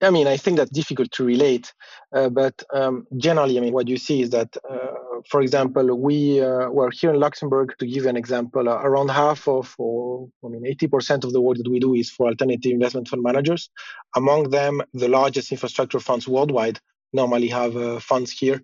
I 0.00 0.10
mean, 0.10 0.26
I 0.26 0.36
think 0.36 0.56
that's 0.56 0.70
difficult 0.70 1.12
to 1.12 1.24
relate, 1.24 1.72
uh, 2.14 2.28
but 2.28 2.62
um, 2.74 3.06
generally, 3.16 3.58
I 3.58 3.60
mean, 3.60 3.72
what 3.72 3.88
you 3.88 3.96
see 3.96 4.22
is 4.22 4.30
that, 4.30 4.56
uh, 4.68 4.92
for 5.28 5.40
example, 5.40 5.94
we 5.96 6.40
uh, 6.40 6.68
were 6.70 6.90
here 6.90 7.12
in 7.12 7.20
Luxembourg. 7.20 7.74
To 7.78 7.86
give 7.86 8.06
an 8.06 8.16
example, 8.16 8.68
uh, 8.68 8.80
around 8.82 9.10
half 9.10 9.48
of, 9.48 9.74
or 9.78 10.28
I 10.44 10.48
mean, 10.48 10.64
80% 10.64 11.24
of 11.24 11.32
the 11.32 11.40
work 11.40 11.58
that 11.58 11.68
we 11.68 11.80
do 11.80 11.94
is 11.94 12.10
for 12.10 12.26
alternative 12.26 12.72
investment 12.72 13.08
fund 13.08 13.22
managers. 13.22 13.70
Among 14.16 14.50
them, 14.50 14.82
the 14.92 15.08
largest 15.08 15.52
infrastructure 15.52 16.00
funds 16.00 16.28
worldwide 16.28 16.80
normally 17.12 17.48
have 17.48 17.76
uh, 17.76 18.00
funds 18.00 18.32
here, 18.32 18.62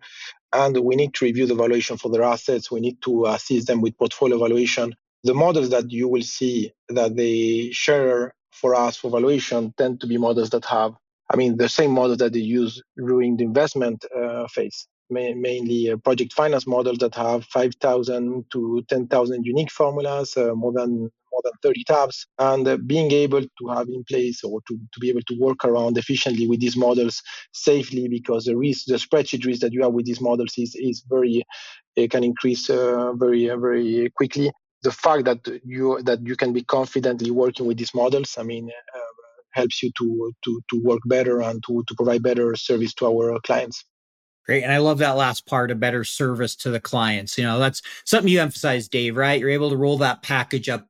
and 0.53 0.77
we 0.79 0.97
need 0.97 1.15
to 1.15 1.25
review 1.25 1.47
the 1.47 1.55
valuation 1.55 1.97
for 1.97 2.11
their 2.11 2.25
assets. 2.25 2.71
We 2.71 2.81
need 2.81 3.01
to 3.03 3.27
assist 3.27 3.67
them 3.67 3.81
with 3.81 3.99
portfolio 3.99 4.39
valuation. 4.39 4.95
The 5.25 5.35
models 5.35 5.71
that 5.71 5.91
you 5.91 6.09
will 6.09 6.23
see 6.23 6.73
that 6.89 7.17
they 7.17 7.71
share 7.73 8.35
for 8.51 8.75
us 8.75 8.97
for 8.97 9.11
valuation 9.11 9.73
tend 9.77 10.01
to 10.01 10.07
be 10.07 10.17
models 10.17 10.51
that 10.51 10.65
have 10.65 10.95
I 11.33 11.37
mean, 11.37 11.57
the 11.57 11.69
same 11.69 11.93
model 11.93 12.17
that 12.17 12.33
they 12.33 12.41
use 12.41 12.83
during 12.97 13.37
the 13.37 13.45
investment 13.45 14.05
uh, 14.17 14.49
phase, 14.49 14.89
ma- 15.11 15.35
mainly 15.35 15.91
uh, 15.91 15.97
project 15.97 16.33
finance 16.33 16.67
models 16.67 16.99
that 16.99 17.15
have 17.15 17.45
5,000 17.47 18.45
to 18.53 18.83
10,000 18.89 19.45
unique 19.45 19.71
formulas, 19.71 20.37
uh, 20.37 20.55
more 20.55 20.73
than 20.73 21.11
more 21.33 21.43
than 21.45 21.53
30 21.63 21.85
tabs, 21.85 22.27
and 22.39 22.67
uh, 22.67 22.77
being 22.77 23.13
able 23.13 23.41
to 23.43 23.69
have 23.69 23.89
in 23.89 24.03
place 24.05 24.43
or 24.43 24.61
to, 24.67 24.77
to 24.93 25.01
be 25.01 25.09
able 25.09 25.23
to 25.29 25.39
work 25.39 25.65
around 25.65 25.97
efficiently 25.97 26.49
with 26.49 26.61
these 26.61 26.77
models 26.77 27.23
safely, 27.53 28.09
because 28.09 28.45
the 28.47 28.57
risk, 28.57 28.87
the 28.87 28.95
spreadsheet 28.95 29.47
risk 29.47 29.61
that 29.61 29.73
you 29.73 29.83
have 29.83 29.93
with 29.93 30.07
these 30.07 30.21
models 30.21 30.55
is 30.59 30.75
is 30.75 31.05
very, 31.09 31.45
it 31.95 32.11
can 32.11 32.25
increase 32.25 32.69
uh, 32.69 33.13
very 33.15 33.47
very 33.47 34.11
quickly 34.17 34.51
the 34.83 34.91
fact 34.91 35.25
that 35.25 35.47
you 35.65 36.01
that 36.03 36.27
you 36.27 36.37
can 36.37 36.53
be 36.53 36.63
confidently 36.63 37.31
working 37.31 37.67
with 37.67 37.77
these 37.77 37.95
models 37.95 38.37
i 38.39 38.43
mean 38.43 38.71
uh, 38.97 39.01
helps 39.53 39.83
you 39.83 39.91
to 39.99 40.33
to 40.45 40.61
to 40.71 40.81
work 40.83 41.01
better 41.07 41.41
and 41.41 41.63
to 41.67 41.83
to 41.87 41.95
provide 41.95 42.23
better 42.23 42.55
service 42.57 42.95
to 42.95 43.07
our 43.07 43.39
clients. 43.41 43.85
Great. 44.51 44.65
And 44.65 44.73
I 44.73 44.79
love 44.79 44.99
that 44.99 45.17
last 45.17 45.47
part, 45.47 45.71
a 45.71 45.77
better 45.77 46.03
service 46.03 46.57
to 46.57 46.71
the 46.71 46.81
clients. 46.81 47.39
You 47.39 47.45
know, 47.45 47.61
that's 47.61 47.83
something 48.05 48.29
you 48.29 48.41
emphasize, 48.41 48.89
Dave, 48.89 49.17
right? 49.17 49.39
You're 49.39 49.51
able 49.51 49.71
to 49.71 49.77
roll 49.77 49.97
that 49.99 50.23
package 50.23 50.69
up 50.69 50.89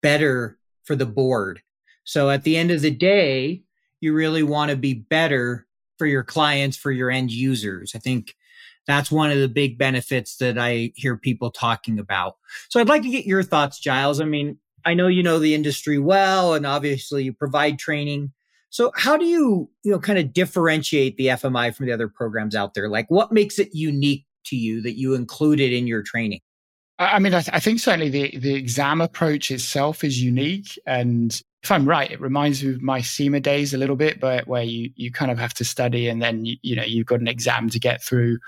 better 0.00 0.56
for 0.84 0.96
the 0.96 1.04
board. 1.04 1.60
So 2.04 2.30
at 2.30 2.44
the 2.44 2.56
end 2.56 2.70
of 2.70 2.80
the 2.80 2.90
day, 2.90 3.64
you 4.00 4.14
really 4.14 4.42
want 4.42 4.70
to 4.70 4.78
be 4.78 4.94
better 4.94 5.66
for 5.98 6.06
your 6.06 6.22
clients, 6.22 6.78
for 6.78 6.90
your 6.90 7.10
end 7.10 7.30
users. 7.30 7.92
I 7.94 7.98
think 7.98 8.34
that's 8.86 9.12
one 9.12 9.30
of 9.30 9.40
the 9.40 9.46
big 9.46 9.76
benefits 9.76 10.38
that 10.38 10.56
I 10.56 10.92
hear 10.94 11.18
people 11.18 11.50
talking 11.50 11.98
about. 11.98 12.36
So 12.70 12.80
I'd 12.80 12.88
like 12.88 13.02
to 13.02 13.10
get 13.10 13.26
your 13.26 13.42
thoughts, 13.42 13.78
Giles. 13.78 14.22
I 14.22 14.24
mean, 14.24 14.56
I 14.86 14.94
know 14.94 15.08
you 15.08 15.22
know 15.22 15.38
the 15.38 15.54
industry 15.54 15.98
well, 15.98 16.54
and 16.54 16.64
obviously 16.64 17.24
you 17.24 17.34
provide 17.34 17.78
training. 17.78 18.32
So 18.72 18.90
how 18.96 19.18
do 19.18 19.26
you, 19.26 19.68
you 19.84 19.92
know, 19.92 19.98
kind 19.98 20.18
of 20.18 20.32
differentiate 20.32 21.18
the 21.18 21.26
FMI 21.26 21.74
from 21.74 21.84
the 21.86 21.92
other 21.92 22.08
programs 22.08 22.56
out 22.56 22.72
there? 22.72 22.88
Like 22.88 23.10
what 23.10 23.30
makes 23.30 23.58
it 23.58 23.68
unique 23.74 24.24
to 24.46 24.56
you 24.56 24.80
that 24.80 24.98
you 24.98 25.14
included 25.14 25.74
in 25.74 25.86
your 25.86 26.02
training? 26.02 26.40
I 26.98 27.18
mean, 27.18 27.34
I, 27.34 27.42
th- 27.42 27.54
I 27.54 27.60
think 27.60 27.80
certainly 27.80 28.08
the, 28.08 28.38
the 28.38 28.54
exam 28.54 29.02
approach 29.02 29.50
itself 29.50 30.02
is 30.02 30.22
unique. 30.22 30.78
And 30.86 31.38
if 31.62 31.70
I'm 31.70 31.86
right, 31.86 32.10
it 32.10 32.18
reminds 32.18 32.64
me 32.64 32.72
of 32.72 32.80
my 32.80 33.02
CIMA 33.02 33.40
days 33.40 33.74
a 33.74 33.78
little 33.78 33.96
bit, 33.96 34.20
but 34.20 34.46
where 34.48 34.62
you, 34.62 34.90
you 34.96 35.12
kind 35.12 35.30
of 35.30 35.38
have 35.38 35.52
to 35.54 35.64
study 35.64 36.08
and 36.08 36.22
then, 36.22 36.46
you, 36.46 36.56
you 36.62 36.74
know, 36.74 36.82
you've 36.82 37.06
got 37.06 37.20
an 37.20 37.28
exam 37.28 37.68
to 37.70 37.78
get 37.78 38.02
through. 38.02 38.38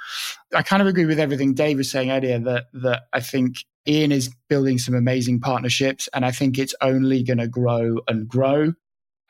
I 0.54 0.62
kind 0.62 0.80
of 0.80 0.88
agree 0.88 1.04
with 1.04 1.20
everything 1.20 1.52
Dave 1.52 1.76
was 1.76 1.90
saying 1.90 2.10
earlier 2.10 2.38
that, 2.38 2.64
that 2.72 3.02
I 3.12 3.20
think 3.20 3.58
Ian 3.86 4.12
is 4.12 4.34
building 4.48 4.78
some 4.78 4.94
amazing 4.94 5.40
partnerships, 5.40 6.08
and 6.14 6.24
I 6.24 6.30
think 6.30 6.58
it's 6.58 6.74
only 6.80 7.22
going 7.22 7.38
to 7.38 7.48
grow 7.48 8.00
and 8.08 8.26
grow. 8.26 8.72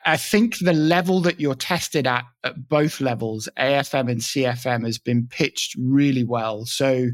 I 0.05 0.17
think 0.17 0.59
the 0.59 0.73
level 0.73 1.19
that 1.21 1.39
you're 1.39 1.55
tested 1.55 2.05
at 2.05 2.25
at 2.43 2.69
both 2.69 3.01
levels, 3.01 3.49
AFM 3.57 4.11
and 4.11 4.21
CFM, 4.21 4.85
has 4.85 4.99
been 4.99 5.27
pitched 5.27 5.75
really 5.79 6.23
well. 6.23 6.65
So, 6.65 7.09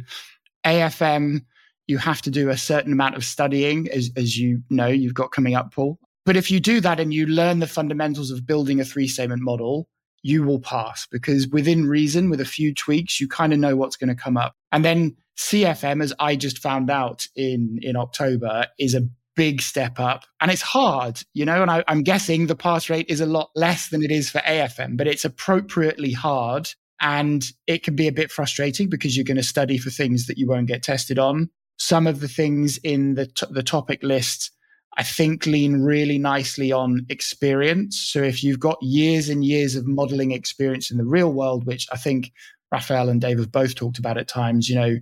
AFM, 0.65 1.45
you 1.87 1.97
have 1.97 2.21
to 2.23 2.29
do 2.29 2.49
a 2.49 2.57
certain 2.57 2.91
amount 2.91 3.15
of 3.15 3.23
studying, 3.23 3.89
as, 3.89 4.11
as 4.17 4.37
you 4.37 4.61
know, 4.69 4.87
you've 4.87 5.13
got 5.13 5.31
coming 5.31 5.55
up, 5.55 5.73
Paul. 5.73 5.99
But 6.25 6.37
if 6.37 6.51
you 6.51 6.59
do 6.59 6.81
that 6.81 6.99
and 6.99 7.13
you 7.13 7.25
learn 7.25 7.59
the 7.59 7.67
fundamentals 7.67 8.29
of 8.29 8.45
building 8.45 8.79
a 8.79 8.85
three 8.85 9.07
statement 9.07 9.41
model, 9.41 9.87
you 10.21 10.43
will 10.43 10.59
pass 10.59 11.07
because 11.07 11.47
within 11.47 11.87
reason, 11.87 12.29
with 12.29 12.41
a 12.41 12.45
few 12.45 12.73
tweaks, 12.73 13.19
you 13.19 13.27
kind 13.27 13.53
of 13.53 13.59
know 13.59 13.75
what's 13.75 13.95
going 13.95 14.15
to 14.15 14.21
come 14.21 14.37
up. 14.37 14.53
And 14.71 14.85
then 14.85 15.15
CFM, 15.37 16.03
as 16.03 16.13
I 16.19 16.35
just 16.35 16.59
found 16.59 16.91
out 16.91 17.25
in, 17.35 17.79
in 17.81 17.95
October, 17.95 18.67
is 18.77 18.93
a 18.93 19.07
big 19.35 19.61
step 19.61 19.99
up 19.99 20.25
and 20.39 20.51
it's 20.51 20.61
hard, 20.61 21.21
you 21.33 21.45
know, 21.45 21.61
and 21.61 21.71
I, 21.71 21.83
I'm 21.87 22.03
guessing 22.03 22.47
the 22.47 22.55
pass 22.55 22.89
rate 22.89 23.07
is 23.09 23.21
a 23.21 23.25
lot 23.25 23.49
less 23.55 23.89
than 23.89 24.03
it 24.03 24.11
is 24.11 24.29
for 24.29 24.39
AFM, 24.39 24.97
but 24.97 25.07
it's 25.07 25.25
appropriately 25.25 26.11
hard. 26.11 26.69
And 27.03 27.43
it 27.65 27.83
can 27.83 27.95
be 27.95 28.07
a 28.07 28.11
bit 28.11 28.31
frustrating 28.31 28.87
because 28.87 29.17
you're 29.17 29.23
going 29.25 29.37
to 29.37 29.43
study 29.43 29.79
for 29.79 29.89
things 29.89 30.27
that 30.27 30.37
you 30.37 30.47
won't 30.47 30.67
get 30.67 30.83
tested 30.83 31.17
on. 31.17 31.49
Some 31.77 32.05
of 32.05 32.19
the 32.19 32.27
things 32.27 32.77
in 32.79 33.15
the, 33.15 33.25
t- 33.25 33.47
the 33.49 33.63
topic 33.63 34.03
list, 34.03 34.51
I 34.97 35.03
think, 35.03 35.47
lean 35.47 35.81
really 35.81 36.19
nicely 36.19 36.71
on 36.71 37.07
experience. 37.09 37.99
So 37.99 38.21
if 38.21 38.43
you've 38.43 38.59
got 38.59 38.77
years 38.83 39.29
and 39.29 39.43
years 39.43 39.75
of 39.75 39.87
modeling 39.87 40.31
experience 40.31 40.91
in 40.91 40.97
the 40.97 41.05
real 41.05 41.33
world, 41.33 41.65
which 41.65 41.87
I 41.91 41.97
think 41.97 42.31
Raphael 42.71 43.09
and 43.09 43.19
Dave 43.19 43.39
have 43.39 43.51
both 43.51 43.73
talked 43.73 43.97
about 43.97 44.19
at 44.19 44.27
times, 44.27 44.69
you 44.69 44.75
know, 44.75 44.97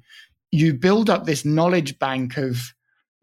you 0.51 0.73
build 0.73 1.09
up 1.09 1.25
this 1.25 1.43
knowledge 1.43 1.99
bank 1.99 2.37
of 2.37 2.73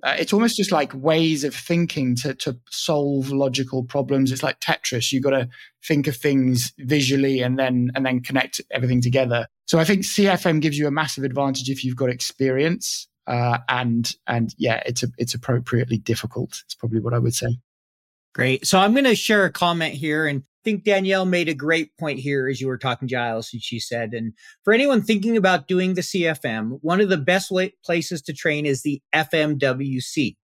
uh, 0.02 0.14
it's 0.18 0.32
almost 0.32 0.56
just 0.56 0.72
like 0.72 0.92
ways 0.94 1.42
of 1.42 1.54
thinking 1.54 2.14
to 2.16 2.34
to 2.34 2.58
solve 2.70 3.30
logical 3.30 3.82
problems. 3.84 4.30
It's 4.30 4.42
like 4.42 4.60
Tetris. 4.60 5.12
You've 5.12 5.22
got 5.22 5.30
to 5.30 5.48
think 5.84 6.06
of 6.06 6.16
things 6.16 6.72
visually 6.78 7.40
and 7.40 7.58
then 7.58 7.90
and 7.94 8.04
then 8.04 8.20
connect 8.20 8.60
everything 8.70 9.00
together. 9.00 9.46
So 9.66 9.78
I 9.78 9.84
think 9.84 10.02
CFM 10.02 10.60
gives 10.60 10.78
you 10.78 10.86
a 10.86 10.90
massive 10.90 11.24
advantage 11.24 11.68
if 11.68 11.84
you've 11.84 11.96
got 11.96 12.10
experience. 12.10 13.08
Uh, 13.26 13.58
and 13.68 14.14
and 14.26 14.54
yeah, 14.58 14.82
it's 14.86 15.02
a, 15.02 15.08
it's 15.18 15.34
appropriately 15.34 15.98
difficult. 15.98 16.62
It's 16.64 16.74
probably 16.74 17.00
what 17.00 17.14
I 17.14 17.18
would 17.18 17.34
say. 17.34 17.58
Great. 18.36 18.66
So 18.66 18.78
I'm 18.78 18.92
going 18.92 19.04
to 19.04 19.14
share 19.14 19.46
a 19.46 19.50
comment 19.50 19.94
here, 19.94 20.26
and 20.26 20.42
I 20.42 20.60
think 20.62 20.84
Danielle 20.84 21.24
made 21.24 21.48
a 21.48 21.54
great 21.54 21.96
point 21.96 22.18
here 22.18 22.48
as 22.48 22.60
you 22.60 22.66
were 22.66 22.76
talking, 22.76 23.08
Giles, 23.08 23.48
and 23.54 23.62
she 23.62 23.80
said, 23.80 24.12
and 24.12 24.34
for 24.62 24.74
anyone 24.74 25.00
thinking 25.00 25.38
about 25.38 25.68
doing 25.68 25.94
the 25.94 26.02
CFM, 26.02 26.76
one 26.82 27.00
of 27.00 27.08
the 27.08 27.16
best 27.16 27.50
places 27.82 28.20
to 28.20 28.34
train 28.34 28.66
is 28.66 28.82
the 28.82 29.00
FMWC. 29.14 30.36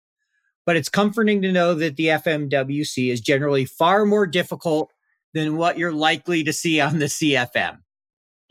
But 0.64 0.76
it's 0.76 0.88
comforting 0.88 1.42
to 1.42 1.52
know 1.52 1.74
that 1.74 1.96
the 1.96 2.06
FMWC 2.06 3.12
is 3.12 3.20
generally 3.20 3.66
far 3.66 4.06
more 4.06 4.26
difficult 4.26 4.90
than 5.34 5.58
what 5.58 5.76
you're 5.76 5.92
likely 5.92 6.42
to 6.44 6.52
see 6.54 6.80
on 6.80 6.98
the 6.98 7.06
CFM. 7.06 7.80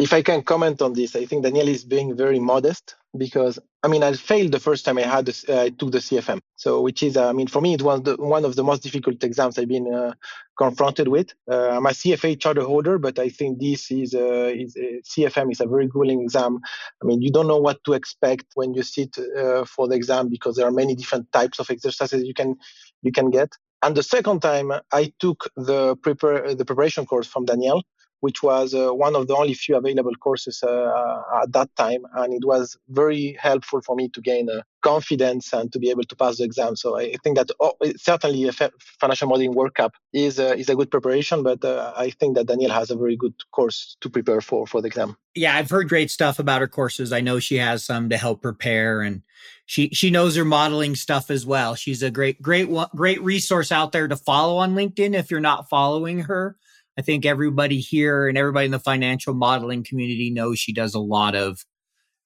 If 0.02 0.14
I 0.14 0.24
can 0.24 0.42
comment 0.42 0.82
on 0.82 0.94
this, 0.94 1.16
I 1.16 1.26
think 1.28 1.44
Danielle 1.44 1.68
is 1.68 1.86
being 1.86 2.18
very 2.18 2.40
modest 2.40 2.96
because 3.16 3.60
I 3.84 3.88
mean 3.88 4.02
I 4.02 4.14
failed 4.14 4.52
the 4.52 4.60
first 4.60 4.84
time 4.84 4.98
I 4.98 5.04
had 5.04 5.30
uh, 5.30 5.62
I 5.62 5.70
took 5.70 5.92
the 5.92 6.00
CFM. 6.00 6.40
So 6.56 6.82
which 6.82 7.04
is 7.04 7.18
uh, 7.18 7.30
I 7.30 7.34
mean 7.34 7.46
for 7.46 7.62
me 7.62 7.76
it 7.76 7.84
was 7.84 8.02
the, 8.02 8.16
one 8.16 8.44
of 8.44 8.56
the 8.56 8.64
most 8.64 8.82
difficult 8.82 9.24
exams 9.24 9.60
I've 9.60 9.68
been 9.68 9.94
uh, 9.94 10.14
confronted 10.58 11.08
with. 11.08 11.30
Uh, 11.48 11.70
I'm 11.76 11.86
a 11.86 11.90
CFA 11.90 12.40
charter 12.40 12.64
holder, 12.64 12.98
but 12.98 13.20
I 13.20 13.30
think 13.30 13.60
this 13.60 13.92
is, 13.92 14.16
uh, 14.16 14.52
is 14.64 14.76
CFM 15.04 15.52
is 15.52 15.62
a 15.62 15.68
very 15.68 15.86
grueling 15.86 16.24
exam. 16.24 16.62
I 17.04 17.06
mean 17.06 17.22
you 17.22 17.32
don't 17.32 17.48
know 17.48 17.62
what 17.62 17.84
to 17.84 17.94
expect 17.94 18.46
when 18.56 18.74
you 18.74 18.82
sit 18.82 19.16
uh, 19.20 19.66
for 19.66 19.88
the 19.88 19.94
exam 19.94 20.30
because 20.30 20.56
there 20.56 20.66
are 20.66 20.72
many 20.72 20.96
different 20.96 21.32
types 21.32 21.60
of 21.60 21.70
exercises 21.70 22.24
you 22.24 22.34
can 22.34 22.56
you 23.04 23.12
can 23.12 23.30
get. 23.30 23.52
And 23.84 23.96
the 23.96 24.04
second 24.04 24.42
time 24.42 24.72
I 24.92 25.14
took 25.20 25.48
the 25.56 25.96
prepare 25.98 26.56
the 26.56 26.66
preparation 26.66 27.06
course 27.06 27.28
from 27.28 27.46
Danielle 27.46 27.84
which 28.22 28.42
was 28.42 28.74
uh, 28.74 28.92
one 28.92 29.16
of 29.16 29.28
the 29.28 29.36
only 29.36 29.54
few 29.54 29.76
available 29.76 30.16
courses 30.16 30.64
uh, 30.64 31.22
at 31.42 31.52
that 31.52 31.70
time. 31.76 32.04
And 32.14 32.34
it 32.34 32.46
was 32.46 32.78
very 32.90 33.38
helpful 33.40 33.82
for 33.82 33.96
me 33.96 34.10
to 34.10 34.22
gain 34.22 34.50
uh, 34.50 34.62
confidence 34.82 35.54
and 35.54 35.72
to 35.74 35.80
be 35.80 35.90
able 35.90 36.04
to 36.04 36.16
pass 36.16 36.38
the 36.38 36.44
exam. 36.44 36.76
So 36.76 36.98
I 36.98 37.16
think 37.24 37.38
that 37.38 37.50
oh, 37.60 37.74
certainly 37.98 38.48
a 38.48 38.52
financial 39.00 39.28
modeling 39.28 39.54
World 39.54 39.76
Cup 39.76 39.94
is, 40.14 40.40
uh, 40.40 40.56
is 40.58 40.70
a 40.70 40.76
good 40.76 40.90
preparation, 40.90 41.44
but 41.44 41.64
uh, 41.66 41.94
I 41.96 42.12
think 42.12 42.36
that 42.36 42.48
Danielle 42.48 42.72
has 42.72 42.92
a 42.92 42.96
very 42.96 43.18
good 43.18 43.36
course 43.52 43.98
to 44.02 44.10
prepare 44.10 44.42
for, 44.42 44.66
for 44.66 44.82
the 44.82 44.88
exam. 44.88 45.18
Yeah, 45.36 45.56
I've 45.56 45.70
heard 45.70 45.90
great 45.90 46.12
stuff 46.12 46.40
about 46.40 46.62
her 46.62 46.68
courses. 46.68 47.12
I 47.12 47.22
know 47.22 47.40
she 47.40 47.58
has 47.58 47.86
some 47.86 48.10
to 48.10 48.18
help 48.18 48.42
prepare 48.42 49.02
and 49.02 49.24
she 49.66 49.90
she 49.90 50.10
knows 50.10 50.36
her 50.36 50.46
modeling 50.46 50.96
stuff 50.96 51.32
as 51.32 51.46
well. 51.46 51.76
She's 51.76 52.04
a 52.04 52.12
great 52.12 52.42
great 52.42 52.70
great 52.96 53.22
resource 53.22 53.72
out 53.72 53.94
there 53.94 54.08
to 54.08 54.18
follow 54.18 54.58
on 54.58 54.76
LinkedIn 54.76 55.14
if 55.14 55.32
you're 55.32 55.40
not 55.40 55.70
following 55.70 56.24
her. 56.24 56.58
I 57.02 57.04
think 57.04 57.26
everybody 57.26 57.80
here 57.80 58.28
and 58.28 58.38
everybody 58.38 58.66
in 58.66 58.72
the 58.72 58.78
financial 58.78 59.34
modeling 59.34 59.84
community 59.84 60.30
knows 60.30 60.60
she 60.60 60.72
does 60.72 60.94
a 60.94 61.00
lot 61.00 61.34
of 61.34 61.66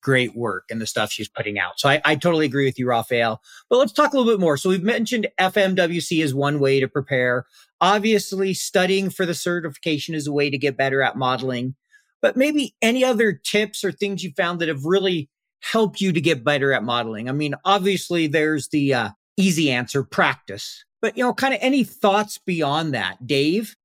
great 0.04 0.36
work 0.36 0.66
and 0.70 0.82
the 0.82 0.86
stuff 0.86 1.14
she's 1.14 1.30
putting 1.30 1.58
out. 1.58 1.80
So 1.80 1.88
I, 1.88 2.02
I 2.04 2.16
totally 2.16 2.46
agree 2.46 2.66
with 2.66 2.78
you, 2.78 2.88
Rafaël. 2.88 3.38
But 3.70 3.78
let's 3.78 3.94
talk 3.94 4.12
a 4.12 4.18
little 4.18 4.34
bit 4.34 4.42
more. 4.42 4.58
So 4.58 4.68
we've 4.68 4.84
mentioned 4.84 5.30
FMWC 5.40 6.22
is 6.22 6.36
one 6.36 6.60
way 6.60 6.82
to 6.82 6.90
prepare. 6.90 7.46
Obviously, 7.80 8.54
studying 8.54 9.10
for 9.10 9.26
the 9.26 9.34
certification 9.34 10.14
is 10.14 10.28
a 10.28 10.34
way 10.34 10.50
to 10.50 10.58
get 10.58 10.76
better 10.76 11.02
at 11.02 11.16
modeling. 11.16 11.76
But 12.22 12.36
maybe 12.36 12.76
any 12.82 13.06
other 13.06 13.32
tips 13.32 13.82
or 13.82 13.94
things 13.94 14.26
you 14.26 14.34
found 14.36 14.60
that 14.60 14.68
have 14.68 14.84
really 14.84 15.30
helped 15.62 16.02
you 16.02 16.12
to 16.12 16.20
get 16.20 16.44
better 16.44 16.74
at 16.74 16.84
modeling? 16.84 17.30
I 17.30 17.32
mean, 17.32 17.56
obviously, 17.64 18.28
there's 18.28 18.68
the 18.68 18.94
uh, 18.94 19.10
easy 19.38 19.72
answer 19.72 20.04
practice. 20.04 20.84
But, 21.02 21.18
you 21.18 21.24
know, 21.24 21.34
kind 21.34 21.54
of 21.54 21.62
any 21.64 21.86
thoughts 21.86 22.40
beyond 22.40 22.94
that, 22.94 23.26
Dave? 23.26 23.78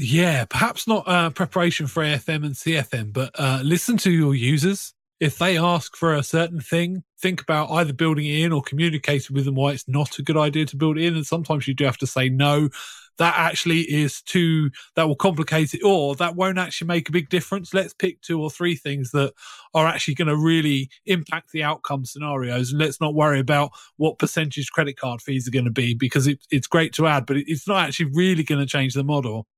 Yeah, 0.00 0.44
perhaps 0.44 0.86
not 0.86 1.08
uh, 1.08 1.30
preparation 1.30 1.88
for 1.88 2.04
AFM 2.04 2.46
and 2.46 2.54
CFM, 2.54 3.12
but 3.12 3.32
uh, 3.34 3.60
listen 3.64 3.96
to 3.98 4.12
your 4.12 4.32
users. 4.32 4.94
If 5.18 5.38
they 5.38 5.58
ask 5.58 5.96
for 5.96 6.14
a 6.14 6.22
certain 6.22 6.60
thing, 6.60 7.02
think 7.20 7.42
about 7.42 7.72
either 7.72 7.92
building 7.92 8.24
it 8.26 8.44
in 8.44 8.52
or 8.52 8.62
communicating 8.62 9.34
with 9.34 9.44
them 9.44 9.56
why 9.56 9.72
it's 9.72 9.88
not 9.88 10.20
a 10.20 10.22
good 10.22 10.36
idea 10.36 10.66
to 10.66 10.76
build 10.76 10.98
it 10.98 11.04
in. 11.04 11.16
And 11.16 11.26
sometimes 11.26 11.66
you 11.66 11.74
do 11.74 11.84
have 11.84 11.98
to 11.98 12.06
say 12.06 12.28
no. 12.28 12.68
That 13.16 13.34
actually 13.36 13.80
is 13.80 14.22
too, 14.22 14.70
that 14.94 15.08
will 15.08 15.16
complicate 15.16 15.74
it 15.74 15.82
or 15.82 16.14
that 16.14 16.36
won't 16.36 16.58
actually 16.58 16.86
make 16.86 17.08
a 17.08 17.12
big 17.12 17.28
difference. 17.28 17.74
Let's 17.74 17.92
pick 17.92 18.20
two 18.20 18.40
or 18.40 18.48
three 18.48 18.76
things 18.76 19.10
that 19.10 19.32
are 19.74 19.88
actually 19.88 20.14
going 20.14 20.28
to 20.28 20.36
really 20.36 20.90
impact 21.06 21.50
the 21.50 21.64
outcome 21.64 22.04
scenarios. 22.04 22.70
And 22.70 22.80
let's 22.80 23.00
not 23.00 23.16
worry 23.16 23.40
about 23.40 23.72
what 23.96 24.20
percentage 24.20 24.70
credit 24.70 24.96
card 24.96 25.20
fees 25.20 25.48
are 25.48 25.50
going 25.50 25.64
to 25.64 25.72
be 25.72 25.94
because 25.94 26.28
it, 26.28 26.38
it's 26.52 26.68
great 26.68 26.92
to 26.92 27.08
add, 27.08 27.26
but 27.26 27.38
it's 27.38 27.66
not 27.66 27.88
actually 27.88 28.12
really 28.14 28.44
going 28.44 28.60
to 28.60 28.66
change 28.66 28.94
the 28.94 29.02
model. 29.02 29.48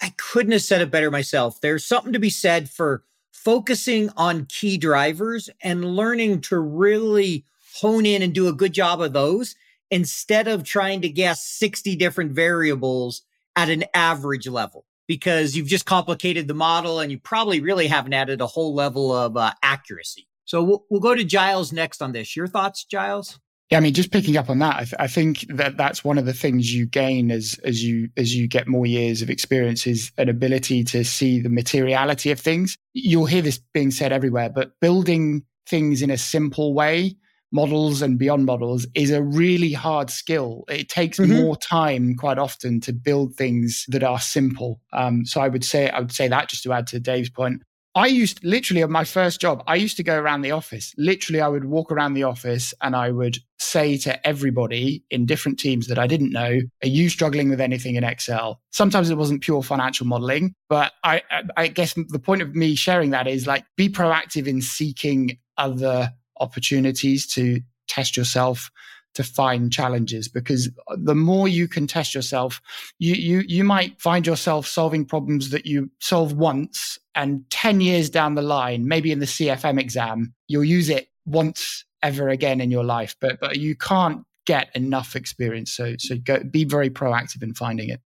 I 0.00 0.14
couldn't 0.16 0.52
have 0.52 0.62
said 0.62 0.80
it 0.80 0.90
better 0.90 1.10
myself. 1.10 1.60
There's 1.60 1.84
something 1.84 2.12
to 2.12 2.18
be 2.18 2.30
said 2.30 2.70
for 2.70 3.04
focusing 3.32 4.10
on 4.16 4.46
key 4.46 4.78
drivers 4.78 5.48
and 5.62 5.84
learning 5.96 6.40
to 6.42 6.58
really 6.58 7.44
hone 7.76 8.06
in 8.06 8.22
and 8.22 8.34
do 8.34 8.48
a 8.48 8.52
good 8.52 8.72
job 8.72 9.00
of 9.00 9.12
those 9.12 9.54
instead 9.90 10.48
of 10.48 10.64
trying 10.64 11.00
to 11.00 11.08
guess 11.08 11.44
60 11.44 11.96
different 11.96 12.32
variables 12.32 13.22
at 13.56 13.70
an 13.70 13.84
average 13.94 14.46
level 14.46 14.84
because 15.06 15.56
you've 15.56 15.66
just 15.66 15.86
complicated 15.86 16.46
the 16.46 16.54
model 16.54 17.00
and 17.00 17.10
you 17.10 17.18
probably 17.18 17.60
really 17.60 17.86
haven't 17.86 18.12
added 18.12 18.40
a 18.40 18.46
whole 18.46 18.74
level 18.74 19.12
of 19.12 19.36
uh, 19.36 19.52
accuracy. 19.62 20.28
So 20.44 20.62
we'll, 20.62 20.84
we'll 20.90 21.00
go 21.00 21.14
to 21.14 21.24
Giles 21.24 21.72
next 21.72 22.02
on 22.02 22.12
this. 22.12 22.36
Your 22.36 22.46
thoughts, 22.46 22.84
Giles? 22.84 23.40
Yeah, 23.70 23.76
I 23.76 23.80
mean, 23.80 23.92
just 23.92 24.12
picking 24.12 24.38
up 24.38 24.48
on 24.48 24.60
that, 24.60 24.76
I, 24.76 24.84
th- 24.84 24.94
I, 24.98 25.06
think 25.06 25.44
that 25.50 25.76
that's 25.76 26.02
one 26.02 26.16
of 26.16 26.24
the 26.24 26.32
things 26.32 26.72
you 26.72 26.86
gain 26.86 27.30
as 27.30 27.60
as 27.64 27.84
you 27.84 28.08
as 28.16 28.34
you 28.34 28.48
get 28.48 28.66
more 28.66 28.86
years 28.86 29.20
of 29.20 29.28
experience 29.28 29.86
is 29.86 30.10
an 30.16 30.30
ability 30.30 30.84
to 30.84 31.04
see 31.04 31.38
the 31.38 31.50
materiality 31.50 32.30
of 32.30 32.40
things. 32.40 32.78
You'll 32.94 33.26
hear 33.26 33.42
this 33.42 33.60
being 33.74 33.90
said 33.90 34.10
everywhere, 34.10 34.48
but 34.48 34.72
building 34.80 35.44
things 35.68 36.00
in 36.00 36.10
a 36.10 36.16
simple 36.16 36.72
way, 36.72 37.14
models 37.52 38.00
and 38.00 38.18
beyond 38.18 38.46
models, 38.46 38.86
is 38.94 39.10
a 39.10 39.22
really 39.22 39.74
hard 39.74 40.08
skill. 40.08 40.64
It 40.70 40.88
takes 40.88 41.18
mm-hmm. 41.18 41.34
more 41.34 41.56
time 41.56 42.14
quite 42.14 42.38
often 42.38 42.80
to 42.80 42.94
build 42.94 43.34
things 43.34 43.84
that 43.88 44.02
are 44.02 44.18
simple. 44.18 44.80
Um, 44.94 45.26
so 45.26 45.42
I 45.42 45.48
would 45.48 45.64
say 45.64 45.90
I 45.90 46.00
would 46.00 46.12
say 46.12 46.26
that 46.28 46.48
just 46.48 46.62
to 46.62 46.72
add 46.72 46.86
to 46.86 47.00
Dave's 47.00 47.28
point. 47.28 47.62
I 47.98 48.06
used 48.06 48.44
literally 48.44 48.84
on 48.84 48.92
my 48.92 49.02
first 49.02 49.40
job, 49.40 49.64
I 49.66 49.74
used 49.74 49.96
to 49.96 50.04
go 50.04 50.16
around 50.16 50.42
the 50.42 50.52
office. 50.52 50.94
Literally, 50.96 51.40
I 51.40 51.48
would 51.48 51.64
walk 51.64 51.90
around 51.90 52.14
the 52.14 52.22
office 52.22 52.72
and 52.80 52.94
I 52.94 53.10
would 53.10 53.38
say 53.58 53.98
to 53.98 54.24
everybody 54.24 55.02
in 55.10 55.26
different 55.26 55.58
teams 55.58 55.88
that 55.88 55.98
I 55.98 56.06
didn't 56.06 56.30
know, 56.30 56.60
Are 56.84 56.88
you 56.88 57.08
struggling 57.08 57.50
with 57.50 57.60
anything 57.60 57.96
in 57.96 58.04
Excel? 58.04 58.60
Sometimes 58.70 59.10
it 59.10 59.16
wasn't 59.16 59.42
pure 59.42 59.64
financial 59.64 60.06
modeling, 60.06 60.54
but 60.68 60.92
I, 61.02 61.22
I 61.56 61.66
guess 61.66 61.94
the 61.94 62.20
point 62.20 62.40
of 62.40 62.54
me 62.54 62.76
sharing 62.76 63.10
that 63.10 63.26
is 63.26 63.48
like 63.48 63.64
be 63.76 63.88
proactive 63.88 64.46
in 64.46 64.62
seeking 64.62 65.36
other 65.56 66.12
opportunities 66.38 67.26
to 67.34 67.60
test 67.88 68.16
yourself 68.16 68.70
to 69.14 69.24
find 69.24 69.72
challenges 69.72 70.28
because 70.28 70.70
the 70.96 71.14
more 71.14 71.48
you 71.48 71.66
can 71.66 71.86
test 71.86 72.14
yourself, 72.14 72.60
you, 72.98 73.14
you, 73.14 73.42
you 73.46 73.64
might 73.64 74.00
find 74.00 74.26
yourself 74.26 74.66
solving 74.66 75.04
problems 75.04 75.50
that 75.50 75.66
you 75.66 75.90
solve 76.00 76.32
once 76.34 76.98
and 77.14 77.48
10 77.50 77.80
years 77.80 78.10
down 78.10 78.34
the 78.34 78.42
line, 78.42 78.86
maybe 78.86 79.10
in 79.10 79.18
the 79.18 79.26
CFM 79.26 79.80
exam, 79.80 80.34
you'll 80.46 80.64
use 80.64 80.88
it 80.88 81.08
once 81.26 81.84
ever 82.02 82.28
again 82.28 82.60
in 82.60 82.70
your 82.70 82.84
life, 82.84 83.16
but, 83.20 83.40
but 83.40 83.56
you 83.56 83.74
can't 83.74 84.24
get 84.46 84.70
enough 84.74 85.16
experience. 85.16 85.72
So, 85.72 85.96
so 85.98 86.16
go, 86.16 86.42
be 86.42 86.64
very 86.64 86.90
proactive 86.90 87.42
in 87.42 87.54
finding 87.54 87.90
it. 87.90 88.00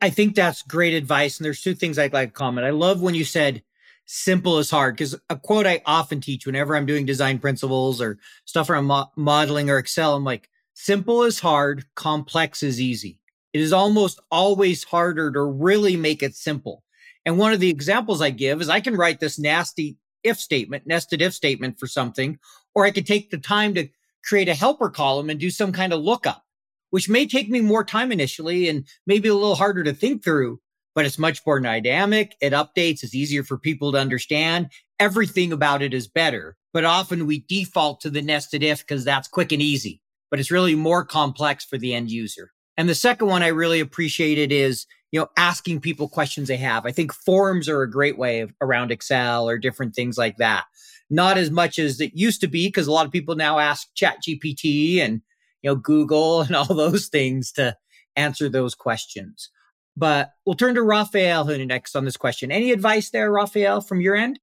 I 0.00 0.10
think 0.10 0.34
that's 0.34 0.62
great 0.62 0.94
advice. 0.94 1.38
And 1.38 1.44
there's 1.44 1.60
two 1.60 1.74
things 1.74 1.98
I'd 1.98 2.12
like 2.12 2.30
to 2.30 2.34
comment. 2.34 2.66
I 2.66 2.70
love 2.70 3.02
when 3.02 3.14
you 3.14 3.24
said 3.24 3.62
simple 4.12 4.58
is 4.58 4.72
hard 4.72 4.96
because 4.96 5.14
a 5.30 5.36
quote 5.36 5.66
I 5.66 5.82
often 5.86 6.20
teach 6.20 6.44
whenever 6.44 6.74
I'm 6.74 6.84
doing 6.84 7.06
design 7.06 7.38
principles 7.38 8.00
or 8.02 8.18
stuff 8.44 8.68
around 8.68 8.86
mo- 8.86 9.10
modeling 9.16 9.70
or 9.70 9.78
Excel, 9.78 10.16
I'm 10.16 10.24
like, 10.24 10.50
simple 10.74 11.22
is 11.22 11.38
hard, 11.38 11.84
complex 11.94 12.64
is 12.64 12.80
easy. 12.80 13.20
It 13.52 13.60
is 13.60 13.72
almost 13.72 14.18
always 14.28 14.82
harder 14.82 15.30
to 15.30 15.42
really 15.42 15.96
make 15.96 16.24
it 16.24 16.34
simple. 16.34 16.82
And 17.24 17.38
one 17.38 17.52
of 17.52 17.60
the 17.60 17.70
examples 17.70 18.20
I 18.20 18.30
give 18.30 18.60
is 18.60 18.68
I 18.68 18.80
can 18.80 18.96
write 18.96 19.20
this 19.20 19.38
nasty 19.38 19.96
if 20.24 20.40
statement, 20.40 20.88
nested 20.88 21.22
if 21.22 21.32
statement 21.32 21.78
for 21.78 21.86
something, 21.86 22.40
or 22.74 22.84
I 22.84 22.90
could 22.90 23.06
take 23.06 23.30
the 23.30 23.38
time 23.38 23.74
to 23.74 23.88
create 24.24 24.48
a 24.48 24.54
helper 24.54 24.90
column 24.90 25.30
and 25.30 25.38
do 25.38 25.50
some 25.50 25.70
kind 25.70 25.92
of 25.92 26.00
lookup, 26.00 26.44
which 26.90 27.08
may 27.08 27.26
take 27.26 27.48
me 27.48 27.60
more 27.60 27.84
time 27.84 28.10
initially 28.10 28.68
and 28.68 28.88
maybe 29.06 29.28
a 29.28 29.34
little 29.34 29.54
harder 29.54 29.84
to 29.84 29.94
think 29.94 30.24
through 30.24 30.58
but 30.94 31.04
it's 31.04 31.18
much 31.18 31.40
more 31.46 31.60
dynamic. 31.60 32.36
It 32.40 32.52
updates. 32.52 33.02
It's 33.02 33.14
easier 33.14 33.44
for 33.44 33.58
people 33.58 33.92
to 33.92 33.98
understand. 33.98 34.70
Everything 34.98 35.52
about 35.52 35.82
it 35.82 35.94
is 35.94 36.08
better, 36.08 36.56
but 36.72 36.84
often 36.84 37.26
we 37.26 37.44
default 37.48 38.00
to 38.00 38.10
the 38.10 38.22
nested 38.22 38.62
if 38.62 38.80
because 38.80 39.04
that's 39.04 39.28
quick 39.28 39.52
and 39.52 39.62
easy, 39.62 40.00
but 40.30 40.40
it's 40.40 40.50
really 40.50 40.74
more 40.74 41.04
complex 41.04 41.64
for 41.64 41.78
the 41.78 41.94
end 41.94 42.10
user. 42.10 42.52
And 42.76 42.88
the 42.88 42.94
second 42.94 43.28
one 43.28 43.42
I 43.42 43.48
really 43.48 43.80
appreciated 43.80 44.52
is, 44.52 44.86
you 45.12 45.20
know, 45.20 45.28
asking 45.36 45.80
people 45.80 46.08
questions 46.08 46.48
they 46.48 46.56
have. 46.56 46.86
I 46.86 46.92
think 46.92 47.12
forums 47.12 47.68
are 47.68 47.82
a 47.82 47.90
great 47.90 48.16
way 48.16 48.40
of, 48.40 48.52
around 48.60 48.90
Excel 48.90 49.48
or 49.48 49.58
different 49.58 49.94
things 49.94 50.16
like 50.16 50.36
that. 50.38 50.64
Not 51.10 51.36
as 51.36 51.50
much 51.50 51.78
as 51.78 52.00
it 52.00 52.12
used 52.14 52.40
to 52.42 52.46
be 52.46 52.68
because 52.68 52.86
a 52.86 52.92
lot 52.92 53.06
of 53.06 53.12
people 53.12 53.34
now 53.34 53.58
ask 53.58 53.88
Chat 53.94 54.18
GPT 54.26 55.00
and, 55.00 55.20
you 55.62 55.70
know, 55.70 55.74
Google 55.74 56.40
and 56.42 56.54
all 56.54 56.74
those 56.74 57.08
things 57.08 57.52
to 57.52 57.76
answer 58.16 58.48
those 58.48 58.74
questions. 58.74 59.50
But 59.96 60.32
we'll 60.44 60.56
turn 60.56 60.74
to 60.76 60.82
Rafaël 60.82 61.66
next 61.66 61.96
on 61.96 62.04
this 62.04 62.16
question. 62.16 62.50
Any 62.50 62.70
advice 62.72 63.10
there, 63.10 63.30
Rafaël, 63.30 63.86
from 63.86 64.00
your 64.00 64.16
end? 64.16 64.38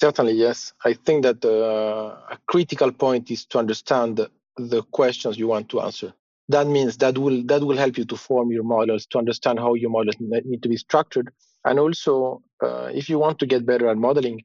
Certainly, 0.00 0.34
yes. 0.34 0.72
I 0.84 0.94
think 0.94 1.24
that 1.24 1.44
uh, 1.44 2.16
a 2.30 2.38
critical 2.46 2.92
point 2.92 3.30
is 3.30 3.44
to 3.46 3.58
understand 3.58 4.16
the, 4.16 4.30
the 4.56 4.82
questions 4.82 5.38
you 5.38 5.48
want 5.48 5.68
to 5.70 5.80
answer. 5.80 6.12
That 6.50 6.66
means 6.66 6.96
that 6.98 7.18
will 7.18 7.42
that 7.44 7.62
will 7.62 7.76
help 7.76 7.98
you 7.98 8.06
to 8.06 8.16
form 8.16 8.50
your 8.50 8.64
models, 8.64 9.06
to 9.06 9.18
understand 9.18 9.58
how 9.58 9.74
your 9.74 9.90
models 9.90 10.16
need 10.18 10.62
to 10.62 10.68
be 10.68 10.78
structured, 10.78 11.30
and 11.64 11.78
also 11.78 12.42
uh, 12.62 12.90
if 12.94 13.10
you 13.10 13.18
want 13.18 13.38
to 13.40 13.46
get 13.46 13.66
better 13.66 13.88
at 13.88 13.98
modeling, 13.98 14.42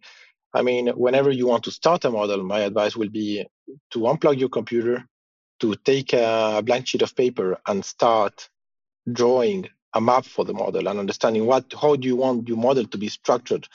I 0.54 0.64
mean, 0.64 0.90
whenever 0.90 1.32
you 1.32 1.48
want 1.48 1.64
to 1.64 1.72
start 1.72 2.04
a 2.04 2.12
model, 2.12 2.44
my 2.44 2.60
advice 2.60 2.96
will 2.96 3.10
be 3.10 3.46
to 3.92 4.00
unplug 4.00 4.38
your 4.38 4.50
computer, 4.50 5.06
to 5.62 5.76
take 5.76 6.14
a 6.14 6.62
blank 6.64 6.88
sheet 6.88 7.02
of 7.02 7.16
paper 7.16 7.58
and 7.68 7.86
start 7.86 8.50
drawing 9.12 9.70
a 9.94 10.02
map 10.02 10.26
for 10.26 10.46
the 10.46 10.54
model 10.54 10.88
and 10.88 11.00
understanding 11.00 11.46
what 11.46 11.66
how 11.80 11.96
do 11.96 12.08
you 12.08 12.16
want 12.16 12.48
your 12.48 12.58
model 12.58 12.86
to 12.86 12.98
be 12.98 13.10
structured 13.10 13.68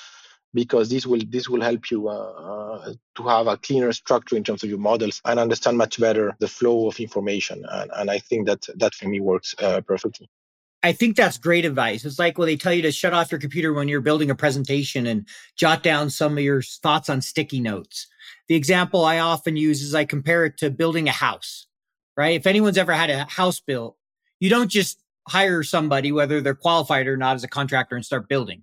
because 0.55 0.89
this 0.89 1.07
will 1.07 1.21
this 1.29 1.49
will 1.49 1.61
help 1.61 1.91
you 1.91 2.09
uh, 2.09 2.12
uh, 2.12 2.93
to 3.14 3.23
have 3.23 3.47
a 3.47 3.57
cleaner 3.57 3.93
structure 3.93 4.37
in 4.37 4.45
terms 4.45 4.62
of 4.62 4.71
your 4.71 4.79
models 4.79 5.21
and 5.25 5.39
understand 5.39 5.77
much 5.77 6.01
better 6.01 6.35
the 6.39 6.49
flow 6.49 6.89
of 6.89 6.99
information 6.99 7.64
and, 7.71 7.91
and 7.97 8.11
i 8.11 8.19
think 8.19 8.47
that 8.47 8.66
that 8.77 8.95
for 8.95 9.09
me 9.09 9.21
works 9.21 9.55
uh, 9.61 9.81
perfectly 9.83 10.29
I 10.83 10.93
think 10.93 11.16
that's 11.16 11.39
great 11.39 11.64
advice. 11.64 12.05
It's 12.05 12.21
like 12.21 12.39
when 12.39 12.47
they 12.47 12.57
tell 12.57 12.73
you 12.73 12.83
to 12.83 12.93
shut 12.93 13.12
off 13.12 13.33
your 13.33 13.41
computer 13.41 13.73
when 13.73 13.89
you're 13.89 14.01
building 14.01 14.31
a 14.31 14.35
presentation 14.37 15.07
and 15.07 15.27
jot 15.57 15.83
down 15.83 16.09
some 16.09 16.39
of 16.39 16.45
your 16.45 16.62
thoughts 16.62 17.09
on 17.09 17.21
sticky 17.21 17.61
notes. 17.61 18.07
The 18.47 18.55
example 18.55 19.05
I 19.05 19.19
often 19.19 19.57
use 19.57 19.83
is 19.83 19.95
I 19.95 20.05
compare 20.05 20.45
it 20.45 20.57
to 20.59 20.71
building 20.71 21.09
a 21.09 21.12
house, 21.12 21.66
right? 22.16 22.39
If 22.39 22.47
anyone's 22.47 22.79
ever 22.79 22.93
had 22.93 23.11
a 23.11 23.25
house 23.25 23.59
built, 23.59 23.97
you 24.39 24.51
don't 24.51 24.71
just 24.71 25.03
hire 25.29 25.62
somebody, 25.62 26.12
whether 26.12 26.41
they're 26.41 26.55
qualified 26.55 27.07
or 27.07 27.16
not, 27.16 27.37
as 27.37 27.45
a 27.45 27.49
contractor 27.49 27.97
and 27.97 28.05
start 28.05 28.29
building. 28.29 28.62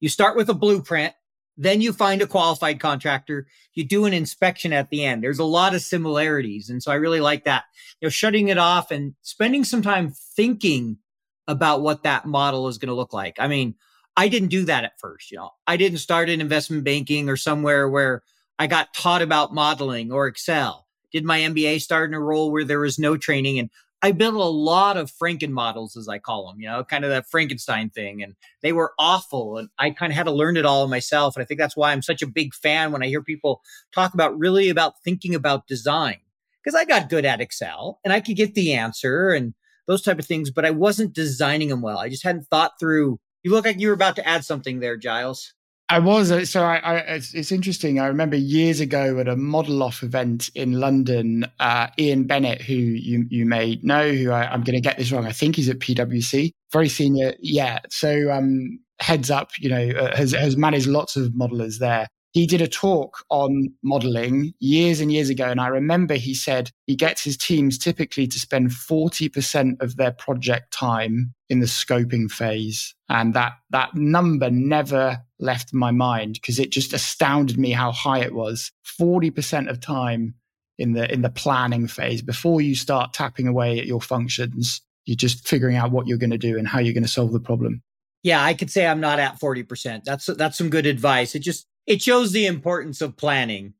You 0.00 0.08
start 0.08 0.36
with 0.36 0.48
a 0.48 0.54
blueprint, 0.54 1.14
then 1.56 1.80
you 1.80 1.92
find 1.92 2.20
a 2.20 2.26
qualified 2.26 2.80
contractor, 2.80 3.46
you 3.74 3.84
do 3.84 4.04
an 4.04 4.12
inspection 4.12 4.72
at 4.72 4.90
the 4.90 5.04
end. 5.04 5.22
There's 5.22 5.38
a 5.38 5.44
lot 5.44 5.74
of 5.74 5.82
similarities. 5.82 6.68
And 6.68 6.82
so 6.82 6.90
I 6.90 6.96
really 6.96 7.20
like 7.20 7.44
that. 7.44 7.64
You 8.00 8.06
know, 8.06 8.10
shutting 8.10 8.48
it 8.48 8.58
off 8.58 8.90
and 8.90 9.14
spending 9.22 9.64
some 9.64 9.82
time 9.82 10.10
thinking 10.10 10.98
about 11.46 11.82
what 11.82 12.02
that 12.02 12.26
model 12.26 12.68
is 12.68 12.78
going 12.78 12.88
to 12.88 12.94
look 12.94 13.12
like. 13.12 13.36
I 13.38 13.48
mean, 13.48 13.74
I 14.16 14.28
didn't 14.28 14.48
do 14.48 14.64
that 14.64 14.84
at 14.84 14.98
first, 14.98 15.30
you 15.30 15.38
know. 15.38 15.50
I 15.66 15.76
didn't 15.76 15.98
start 15.98 16.28
in 16.28 16.40
investment 16.40 16.84
banking 16.84 17.28
or 17.28 17.36
somewhere 17.36 17.88
where 17.88 18.22
I 18.58 18.66
got 18.66 18.94
taught 18.94 19.22
about 19.22 19.54
modeling 19.54 20.12
or 20.12 20.26
Excel. 20.26 20.86
Did 21.12 21.24
my 21.24 21.40
MBA 21.40 21.80
start 21.80 22.10
in 22.10 22.14
a 22.14 22.20
role 22.20 22.50
where 22.50 22.64
there 22.64 22.80
was 22.80 22.98
no 22.98 23.16
training 23.16 23.58
and 23.58 23.70
I 24.04 24.12
built 24.12 24.34
a 24.34 24.44
lot 24.44 24.98
of 24.98 25.10
Franken 25.10 25.48
models, 25.48 25.96
as 25.96 26.10
I 26.10 26.18
call 26.18 26.46
them, 26.46 26.60
you 26.60 26.68
know, 26.68 26.84
kind 26.84 27.06
of 27.06 27.10
that 27.10 27.26
Frankenstein 27.26 27.88
thing. 27.88 28.22
And 28.22 28.34
they 28.60 28.70
were 28.70 28.92
awful. 28.98 29.56
And 29.56 29.70
I 29.78 29.92
kind 29.92 30.12
of 30.12 30.16
had 30.18 30.26
to 30.26 30.30
learn 30.30 30.58
it 30.58 30.66
all 30.66 30.86
myself. 30.88 31.34
And 31.34 31.42
I 31.42 31.46
think 31.46 31.58
that's 31.58 31.74
why 31.74 31.90
I'm 31.90 32.02
such 32.02 32.20
a 32.20 32.26
big 32.26 32.52
fan 32.52 32.92
when 32.92 33.02
I 33.02 33.06
hear 33.06 33.22
people 33.22 33.62
talk 33.94 34.12
about 34.12 34.38
really 34.38 34.68
about 34.68 35.00
thinking 35.02 35.34
about 35.34 35.66
design. 35.66 36.18
Because 36.62 36.78
I 36.78 36.84
got 36.84 37.08
good 37.08 37.24
at 37.24 37.40
Excel 37.40 37.98
and 38.04 38.12
I 38.12 38.20
could 38.20 38.36
get 38.36 38.54
the 38.54 38.74
answer 38.74 39.30
and 39.30 39.54
those 39.86 40.02
type 40.02 40.18
of 40.18 40.26
things, 40.26 40.50
but 40.50 40.66
I 40.66 40.70
wasn't 40.70 41.14
designing 41.14 41.70
them 41.70 41.80
well. 41.80 41.96
I 41.96 42.10
just 42.10 42.24
hadn't 42.24 42.48
thought 42.48 42.72
through. 42.78 43.18
You 43.42 43.52
look 43.52 43.64
like 43.64 43.80
you 43.80 43.88
were 43.88 43.94
about 43.94 44.16
to 44.16 44.28
add 44.28 44.44
something 44.44 44.80
there, 44.80 44.98
Giles. 44.98 45.54
I 45.90 45.98
was 45.98 46.30
uh, 46.30 46.44
so 46.46 46.64
I, 46.64 46.76
I 46.76 46.96
it's, 46.96 47.34
it's, 47.34 47.52
interesting. 47.52 48.00
I 48.00 48.06
remember 48.06 48.36
years 48.36 48.80
ago 48.80 49.18
at 49.18 49.28
a 49.28 49.36
ModelOff 49.36 50.02
event 50.02 50.50
in 50.54 50.80
London, 50.80 51.46
uh, 51.60 51.88
Ian 51.98 52.24
Bennett, 52.24 52.62
who 52.62 52.74
you 52.74 53.26
you 53.28 53.44
may 53.44 53.78
know, 53.82 54.10
who 54.10 54.30
I, 54.30 54.52
am 54.52 54.62
going 54.62 54.76
to 54.76 54.80
get 54.80 54.96
this 54.96 55.12
wrong. 55.12 55.26
I 55.26 55.32
think 55.32 55.56
he's 55.56 55.68
at 55.68 55.80
PwC, 55.80 56.52
very 56.72 56.88
senior. 56.88 57.34
Yeah, 57.38 57.80
so 57.90 58.32
um, 58.32 58.78
heads 58.98 59.30
up, 59.30 59.50
you 59.58 59.68
know, 59.68 59.90
uh, 59.90 60.16
has 60.16 60.32
has 60.32 60.56
managed 60.56 60.86
lots 60.86 61.16
of 61.16 61.32
modelers 61.32 61.78
there 61.78 62.08
he 62.34 62.48
did 62.48 62.60
a 62.60 62.66
talk 62.66 63.24
on 63.30 63.72
modeling 63.84 64.54
years 64.58 65.00
and 65.00 65.12
years 65.12 65.30
ago. 65.30 65.46
And 65.46 65.60
I 65.60 65.68
remember 65.68 66.14
he 66.14 66.34
said 66.34 66.72
he 66.84 66.96
gets 66.96 67.22
his 67.22 67.36
teams 67.36 67.78
typically 67.78 68.26
to 68.26 68.40
spend 68.40 68.70
40% 68.70 69.80
of 69.80 69.96
their 69.96 70.10
project 70.10 70.72
time 70.72 71.32
in 71.48 71.60
the 71.60 71.66
scoping 71.66 72.28
phase. 72.28 72.92
And 73.08 73.34
that, 73.34 73.52
that 73.70 73.94
number 73.94 74.50
never 74.50 75.22
left 75.38 75.72
my 75.72 75.92
mind 75.92 76.34
because 76.34 76.58
it 76.58 76.72
just 76.72 76.92
astounded 76.92 77.56
me 77.56 77.70
how 77.70 77.92
high 77.92 78.18
it 78.18 78.34
was. 78.34 78.72
40% 79.00 79.70
of 79.70 79.78
time 79.78 80.34
in 80.76 80.94
the, 80.94 81.10
in 81.12 81.22
the 81.22 81.30
planning 81.30 81.86
phase 81.86 82.20
before 82.20 82.60
you 82.60 82.74
start 82.74 83.12
tapping 83.12 83.46
away 83.46 83.78
at 83.78 83.86
your 83.86 84.00
functions. 84.00 84.80
You're 85.04 85.14
just 85.14 85.46
figuring 85.46 85.76
out 85.76 85.92
what 85.92 86.08
you're 86.08 86.18
going 86.18 86.30
to 86.30 86.38
do 86.38 86.58
and 86.58 86.66
how 86.66 86.80
you're 86.80 86.94
going 86.94 87.04
to 87.04 87.08
solve 87.08 87.32
the 87.32 87.38
problem. 87.38 87.80
Yeah, 88.24 88.42
I 88.42 88.54
could 88.54 88.70
say 88.72 88.86
I'm 88.86 89.00
not 89.00 89.20
at 89.20 89.38
40%. 89.38 90.02
That's 90.04 90.26
that's 90.26 90.56
some 90.56 90.70
good 90.70 90.86
advice. 90.86 91.34
It 91.34 91.40
just 91.40 91.66
it 91.86 92.02
shows 92.02 92.32
the 92.32 92.46
importance 92.46 93.00
of 93.00 93.16
planning. 93.16 93.74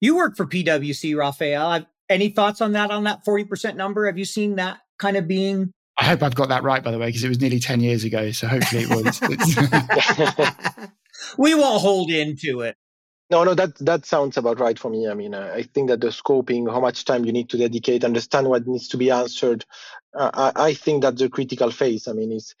You 0.00 0.16
work 0.16 0.36
for 0.36 0.46
PwC, 0.46 1.14
Rafaël. 1.14 1.86
Any 2.08 2.28
thoughts 2.28 2.60
on 2.60 2.72
that, 2.72 2.90
on 2.90 3.04
that 3.04 3.24
40% 3.24 3.76
number? 3.76 4.06
Have 4.06 4.18
you 4.18 4.24
seen 4.24 4.56
that 4.56 4.78
kind 4.98 5.16
of 5.16 5.28
being? 5.28 5.72
I 5.98 6.04
hope 6.04 6.22
I've 6.22 6.34
got 6.34 6.48
that 6.48 6.62
right, 6.62 6.82
by 6.82 6.90
the 6.90 6.98
way, 6.98 7.06
because 7.06 7.24
it 7.24 7.28
was 7.28 7.40
nearly 7.40 7.60
10 7.60 7.80
years 7.80 8.04
ago. 8.04 8.32
So 8.32 8.48
hopefully 8.48 8.82
it 8.82 8.90
was. 8.90 9.20
we 11.38 11.54
won't 11.54 11.80
hold 11.80 12.10
into 12.10 12.62
it. 12.62 12.76
No, 13.30 13.44
no, 13.44 13.54
that 13.54 13.78
that 13.78 14.04
sounds 14.04 14.36
about 14.36 14.60
right 14.60 14.78
for 14.78 14.90
me. 14.90 15.08
I 15.08 15.14
mean, 15.14 15.32
uh, 15.32 15.52
I 15.54 15.62
think 15.62 15.88
that 15.88 16.02
the 16.02 16.08
scoping, 16.08 16.70
how 16.70 16.80
much 16.80 17.06
time 17.06 17.24
you 17.24 17.32
need 17.32 17.48
to 17.48 17.56
dedicate, 17.56 18.04
understand 18.04 18.46
what 18.46 18.66
needs 18.66 18.88
to 18.88 18.98
be 18.98 19.10
answered, 19.10 19.64
uh, 20.14 20.30
I, 20.34 20.64
I, 20.64 20.74
think 20.74 21.00
that's 21.00 21.18
the 21.18 21.30
critical 21.30 21.70
phase. 21.70 22.08
I 22.08 22.12
mean, 22.12 22.30
it's 22.30 22.54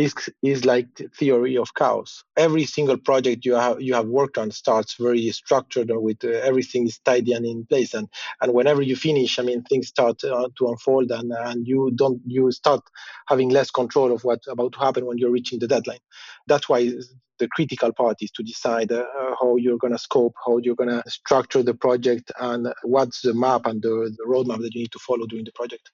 is 0.00 0.14
is 0.42 0.64
like 0.64 0.88
theory 1.18 1.56
of 1.56 1.74
chaos. 1.74 2.24
Every 2.36 2.64
single 2.64 2.96
project 2.96 3.44
you 3.44 3.54
have 3.54 3.80
you 3.80 3.94
have 3.94 4.06
worked 4.06 4.38
on 4.38 4.50
starts 4.50 4.94
very 4.94 5.30
structured 5.30 5.90
and 5.90 6.02
with 6.02 6.24
uh, 6.24 6.28
everything 6.28 6.86
is 6.86 6.98
tidy 6.98 7.32
and 7.32 7.44
in 7.44 7.66
place. 7.66 7.94
And 7.94 8.08
and 8.40 8.54
whenever 8.54 8.82
you 8.82 8.96
finish, 8.96 9.38
I 9.38 9.42
mean, 9.42 9.62
things 9.62 9.88
start 9.88 10.24
uh, 10.24 10.48
to 10.56 10.68
unfold, 10.68 11.10
and 11.10 11.32
and 11.32 11.66
you 11.66 11.90
don't 11.94 12.20
you 12.26 12.50
start 12.50 12.82
having 13.28 13.50
less 13.50 13.70
control 13.70 14.12
of 14.12 14.24
what's 14.24 14.48
about 14.48 14.72
to 14.72 14.78
happen 14.78 15.06
when 15.06 15.18
you're 15.18 15.30
reaching 15.30 15.58
the 15.58 15.68
deadline. 15.68 16.04
That's 16.46 16.68
why 16.68 16.92
the 17.38 17.48
critical 17.48 17.92
part 17.92 18.18
is 18.20 18.30
to 18.32 18.42
decide 18.42 18.92
uh, 18.92 19.04
how 19.40 19.56
you're 19.56 19.78
going 19.78 19.92
to 19.92 19.98
scope, 19.98 20.34
how 20.46 20.58
you're 20.58 20.76
going 20.76 20.90
to 20.90 21.02
structure 21.10 21.62
the 21.62 21.74
project, 21.74 22.30
and 22.38 22.68
what's 22.82 23.22
the 23.22 23.34
map 23.34 23.66
and 23.66 23.82
the, 23.82 24.14
the 24.16 24.24
roadmap 24.24 24.60
that 24.60 24.74
you 24.74 24.82
need 24.82 24.92
to 24.92 24.98
follow 24.98 25.26
during 25.26 25.46
the 25.46 25.52
project. 25.52 25.90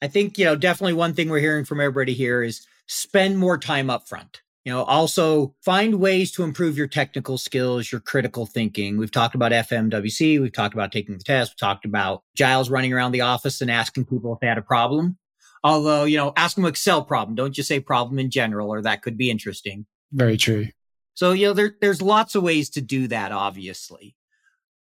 I 0.00 0.08
think, 0.08 0.38
you 0.38 0.44
know, 0.44 0.54
definitely 0.54 0.92
one 0.92 1.14
thing 1.14 1.30
we're 1.30 1.40
hearing 1.40 1.64
from 1.64 1.80
everybody 1.80 2.12
here 2.12 2.42
is 2.42 2.66
spend 2.86 3.38
more 3.38 3.58
time 3.58 3.90
up 3.90 4.08
front. 4.08 4.42
You 4.64 4.72
know, 4.72 4.82
also 4.84 5.54
find 5.62 5.96
ways 5.96 6.32
to 6.32 6.42
improve 6.42 6.78
your 6.78 6.86
technical 6.86 7.36
skills, 7.36 7.92
your 7.92 8.00
critical 8.00 8.46
thinking. 8.46 8.96
We've 8.96 9.10
talked 9.10 9.34
about 9.34 9.52
FMWC. 9.52 10.40
We've 10.40 10.52
talked 10.52 10.72
about 10.72 10.90
taking 10.90 11.18
the 11.18 11.24
test. 11.24 11.52
We 11.52 11.66
talked 11.66 11.84
about 11.84 12.22
Giles 12.34 12.70
running 12.70 12.92
around 12.92 13.12
the 13.12 13.20
office 13.20 13.60
and 13.60 13.70
asking 13.70 14.06
people 14.06 14.32
if 14.32 14.40
they 14.40 14.46
had 14.46 14.56
a 14.56 14.62
problem. 14.62 15.18
Although, 15.62 16.04
you 16.04 16.16
know, 16.16 16.32
ask 16.36 16.56
them 16.56 16.64
Excel 16.64 17.04
problem. 17.04 17.34
Don't 17.34 17.52
just 17.52 17.68
say 17.68 17.78
problem 17.78 18.18
in 18.18 18.30
general, 18.30 18.72
or 18.72 18.80
that 18.82 19.02
could 19.02 19.18
be 19.18 19.30
interesting. 19.30 19.84
Very 20.12 20.38
true. 20.38 20.68
So, 21.12 21.32
you 21.32 21.48
know, 21.48 21.52
there, 21.52 21.74
there's 21.80 22.00
lots 22.00 22.34
of 22.34 22.42
ways 22.42 22.70
to 22.70 22.80
do 22.80 23.06
that, 23.08 23.32
obviously. 23.32 24.16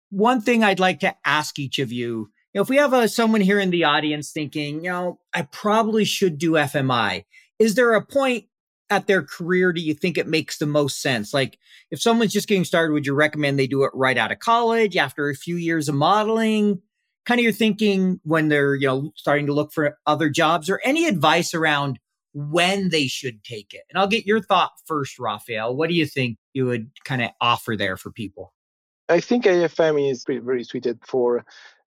One 0.10 0.40
thing 0.40 0.64
I'd 0.64 0.80
like 0.80 1.02
to 1.02 1.16
ask 1.26 1.60
each 1.60 1.80
of 1.80 1.92
you 1.92 2.30
know, 2.56 2.62
if 2.62 2.70
we 2.70 2.78
have 2.78 2.94
a, 2.94 3.00
uh, 3.00 3.08
someone 3.08 3.42
here 3.42 3.60
in 3.60 3.70
the 3.70 3.84
audience 3.84 4.32
thinking, 4.32 4.86
you 4.86 4.90
know, 4.90 5.20
I 5.34 5.42
probably 5.42 6.06
should 6.06 6.38
do 6.38 6.52
FMI, 6.52 7.26
is 7.60 7.76
there 7.76 7.94
a 7.94 8.06
point 8.06 8.46
at 8.90 9.08
their 9.08 9.24
career 9.24 9.74
do 9.74 9.82
you 9.82 9.94
think 9.94 10.18
it 10.18 10.28
makes 10.28 10.58
the 10.58 10.66
most 10.66 11.02
sense? 11.02 11.34
Like, 11.34 11.58
if 11.92 12.02
someone's 12.02 12.34
just 12.34 12.48
getting 12.48 12.66
started, 12.66 12.94
would 12.94 13.06
you 13.06 13.14
recommend 13.14 13.58
they 13.58 13.68
do 13.68 13.84
it 13.84 13.92
right 13.94 14.18
out 14.18 14.32
of 14.32 14.40
college 14.40 14.96
after 14.96 15.30
a 15.30 15.36
few 15.36 15.56
years 15.56 15.90
of 15.90 15.96
modeling? 15.96 16.82
Kind 17.26 17.40
of 17.40 17.44
your 17.44 17.54
thinking 17.54 18.20
when 18.24 18.50
they're, 18.50 18.76
you 18.76 18.88
know, 18.88 19.12
starting 19.16 19.48
to 19.48 19.54
look 19.54 19.74
for 19.74 19.98
other 20.06 20.30
jobs 20.30 20.70
or 20.70 20.80
any 20.84 21.08
advice 21.08 21.54
around 21.54 22.00
when 22.34 22.90
they 22.90 23.08
should 23.08 23.44
take 23.44 23.74
it? 23.74 23.82
And 23.90 23.98
I'll 23.98 24.08
get 24.08 24.28
your 24.28 24.42
thought 24.42 24.72
first, 24.86 25.18
Rafaël. 25.18 25.76
What 25.76 25.90
do 25.90 25.96
you 25.96 26.06
think 26.06 26.38
you 26.54 26.68
would 26.68 26.92
kind 27.04 27.24
of 27.24 27.32
offer 27.42 27.76
there 27.76 27.98
for 27.98 28.12
people? 28.12 28.54
I 29.10 29.20
think 29.20 29.46
AFM 29.46 30.12
is 30.12 30.26
very 30.28 30.64
suited 30.64 31.00
for 31.06 31.46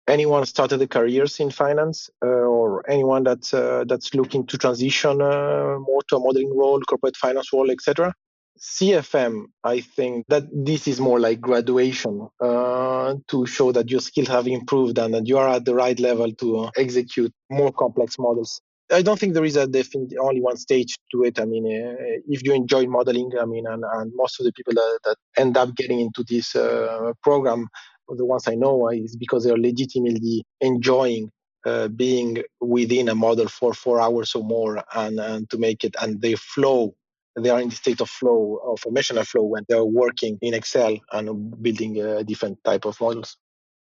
anyone 0.09 0.46
started 0.46 0.80
a 0.82 0.86
careers 0.86 1.40
in 1.40 1.50
finance 1.50 2.11
uh, 2.24 2.28
or 2.28 2.88
anyone 2.90 3.24
that's 3.24 3.52
uh, 3.52 3.84
that's 3.86 4.14
looking 4.14 4.46
to 4.46 4.59
transition 4.59 5.20
uh, 5.20 5.76
more 5.78 6.02
to 6.09 6.16
a 6.16 6.20
modeling 6.20 6.57
role, 6.57 6.80
corporate 6.82 7.16
finance 7.16 7.52
role, 7.52 7.70
etc. 7.70 8.12
CFM, 8.59 9.44
I 9.64 9.80
think 9.80 10.26
that 10.28 10.44
this 10.50 10.88
is 10.88 10.98
more 10.98 11.20
like 11.20 11.40
graduation 11.40 12.28
uh, 12.40 13.14
to 13.28 13.46
show 13.46 13.70
that 13.72 13.90
your 13.90 14.00
skills 14.00 14.28
have 14.28 14.46
improved 14.46 14.98
and 14.98 15.12
that 15.12 15.26
you 15.26 15.36
are 15.36 15.48
at 15.48 15.66
the 15.66 15.74
right 15.74 15.98
level 16.00 16.32
to 16.32 16.70
execute 16.76 17.32
more 17.50 17.70
complex 17.70 18.18
models. 18.18 18.61
I 18.90 19.02
don't 19.02 19.18
think 19.18 19.34
there 19.34 19.44
is 19.44 19.57
a 19.57 19.66
definite 19.66 20.14
only 20.20 20.40
one 20.40 20.57
stage 20.57 20.96
to 21.11 21.24
it. 21.24 21.40
I 21.40 21.44
mean, 21.44 21.66
uh, 21.66 22.20
if 22.28 22.44
you 22.44 22.54
enjoy 22.54 22.86
modeling, 22.86 23.32
I 23.38 23.44
mean, 23.44 23.66
and, 23.66 23.84
and 23.84 24.12
most 24.14 24.38
of 24.40 24.46
the 24.46 24.52
people 24.52 24.74
that, 24.74 24.98
that 25.04 25.16
end 25.36 25.57
up 25.57 25.74
getting 25.74 26.00
into 26.00 26.24
this 26.26 26.54
uh, 26.54 27.12
program 27.22 27.68
the 28.09 28.24
ones 28.24 28.46
I 28.46 28.54
know 28.54 28.88
is 28.88 29.16
because 29.16 29.44
they're 29.44 29.57
legitimately 29.57 30.44
enjoying 30.61 31.30
uh, 31.64 31.88
being 31.88 32.42
within 32.61 33.09
a 33.09 33.14
model 33.14 33.48
for 33.48 33.74
four 33.74 34.00
hours 34.00 34.34
or 34.34 34.44
more 34.44 34.82
and, 34.94 35.18
and 35.18 35.50
to 35.50 35.59
make 35.59 35.82
it 35.82 35.96
and 36.00 36.22
they 36.22 36.34
flow 36.34 36.94
they 37.38 37.50
are 37.50 37.61
in 37.61 37.68
the 37.68 37.74
state 37.74 38.00
of 38.00 38.09
flow 38.09 38.61
of 38.64 38.82
emotional 38.86 39.24
flow 39.24 39.42
when 39.42 39.64
they're 39.68 39.84
working 39.84 40.38
in 40.40 40.54
excel 40.54 40.96
and 41.12 41.62
building 41.62 42.00
a 42.00 42.24
different 42.24 42.62
type 42.64 42.86
of 42.86 42.98
models. 43.00 43.36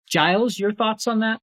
Giles 0.08 0.60
your 0.60 0.74
thoughts 0.74 1.08
on 1.08 1.22
that? 1.22 1.40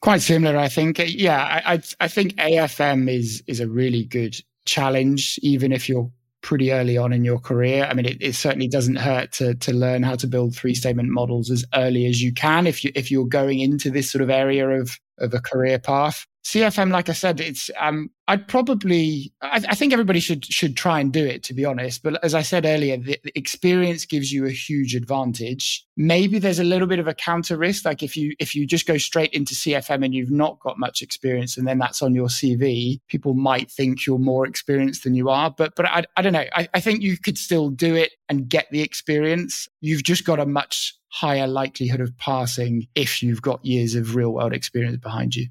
Quite 0.00 0.22
similar 0.22 0.58
i 0.58 0.68
think. 0.68 0.98
Yeah 1.06 1.62
i 1.64 1.80
i 2.00 2.08
think 2.08 2.34
afm 2.36 3.10
is 3.10 3.42
is 3.46 3.60
a 3.60 3.68
really 3.68 4.04
good 4.04 4.36
challenge 4.64 5.38
even 5.42 5.72
if 5.72 5.88
you're 5.88 6.10
pretty 6.46 6.72
early 6.72 6.96
on 6.96 7.12
in 7.12 7.24
your 7.24 7.40
career. 7.40 7.84
I 7.90 7.92
mean, 7.92 8.06
it, 8.06 8.18
it, 8.20 8.34
certainly 8.36 8.68
doesn't 8.68 8.96
hurt 8.96 9.32
to 9.32 9.56
to 9.56 9.72
learn 9.72 10.04
how 10.04 10.14
to 10.14 10.28
build 10.28 10.54
three 10.54 10.74
statement 10.74 11.10
models 11.10 11.50
as 11.50 11.64
early 11.74 12.06
as 12.06 12.22
you 12.22 12.32
can 12.32 12.68
if 12.68 12.84
you 12.84 12.92
if 12.94 13.10
you're 13.10 13.26
going 13.26 13.58
into 13.58 13.90
this 13.90 14.10
sort 14.10 14.22
of 14.22 14.30
area 14.30 14.68
of 14.80 14.96
of 15.18 15.34
a 15.34 15.40
career 15.40 15.80
path. 15.80 16.24
CFM, 16.46 16.92
like 16.92 17.08
I 17.08 17.12
said, 17.12 17.40
it's 17.40 17.72
um, 17.76 18.08
I'd 18.28 18.46
probably 18.46 19.32
I, 19.42 19.64
I, 19.68 19.74
think 19.74 19.92
everybody 19.92 20.20
should 20.20 20.44
should 20.44 20.76
try 20.76 21.00
and 21.00 21.12
do 21.12 21.26
it 21.26 21.42
to 21.42 21.54
be 21.54 21.64
honest. 21.64 22.04
But 22.04 22.22
as 22.22 22.34
I 22.34 22.42
said 22.42 22.64
earlier, 22.64 22.96
the, 22.96 23.18
the, 23.24 23.36
experience 23.36 24.04
gives 24.04 24.30
you 24.30 24.46
a 24.46 24.52
huge 24.52 24.94
advantage. 24.94 25.84
Maybe 25.96 26.38
there's 26.38 26.60
a 26.60 26.64
little 26.64 26.86
bit 26.86 27.00
of 27.00 27.08
a 27.08 27.14
counter 27.14 27.56
risk, 27.56 27.84
like 27.84 28.00
if 28.04 28.16
you 28.16 28.36
if 28.38 28.54
you 28.54 28.64
just 28.64 28.86
go 28.86 28.96
straight 28.96 29.32
into 29.32 29.54
CFM 29.54 30.04
and 30.04 30.14
you've 30.14 30.30
not 30.30 30.60
got 30.60 30.78
much 30.78 31.02
experience, 31.02 31.56
and 31.56 31.66
then 31.66 31.80
that's 31.80 32.00
on 32.00 32.14
your 32.14 32.28
CV, 32.28 33.00
people 33.08 33.34
might 33.34 33.68
think 33.68 34.06
you're 34.06 34.16
more 34.16 34.46
experienced 34.46 35.02
than 35.02 35.16
you 35.16 35.28
are. 35.28 35.50
But 35.50 35.74
but 35.74 35.86
I, 35.86 36.04
I 36.16 36.22
don't 36.22 36.32
know. 36.32 36.46
I, 36.54 36.68
I 36.72 36.78
think 36.78 37.02
you 37.02 37.18
could 37.18 37.38
still 37.38 37.70
do 37.70 37.96
it 37.96 38.12
and 38.28 38.48
get 38.48 38.68
the 38.70 38.82
experience. 38.82 39.68
You've 39.80 40.04
just 40.04 40.24
got 40.24 40.38
a 40.38 40.46
much 40.46 40.94
higher 41.08 41.48
likelihood 41.48 42.00
of 42.00 42.16
passing 42.18 42.86
if 42.94 43.20
you've 43.20 43.42
got 43.42 43.64
years 43.64 43.96
of 43.96 44.14
real 44.14 44.32
world 44.32 44.52
experience 44.52 44.98
behind 44.98 45.34
you. 45.34 45.48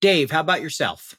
Dave, 0.00 0.30
how 0.30 0.40
about 0.40 0.62
yourself? 0.62 1.16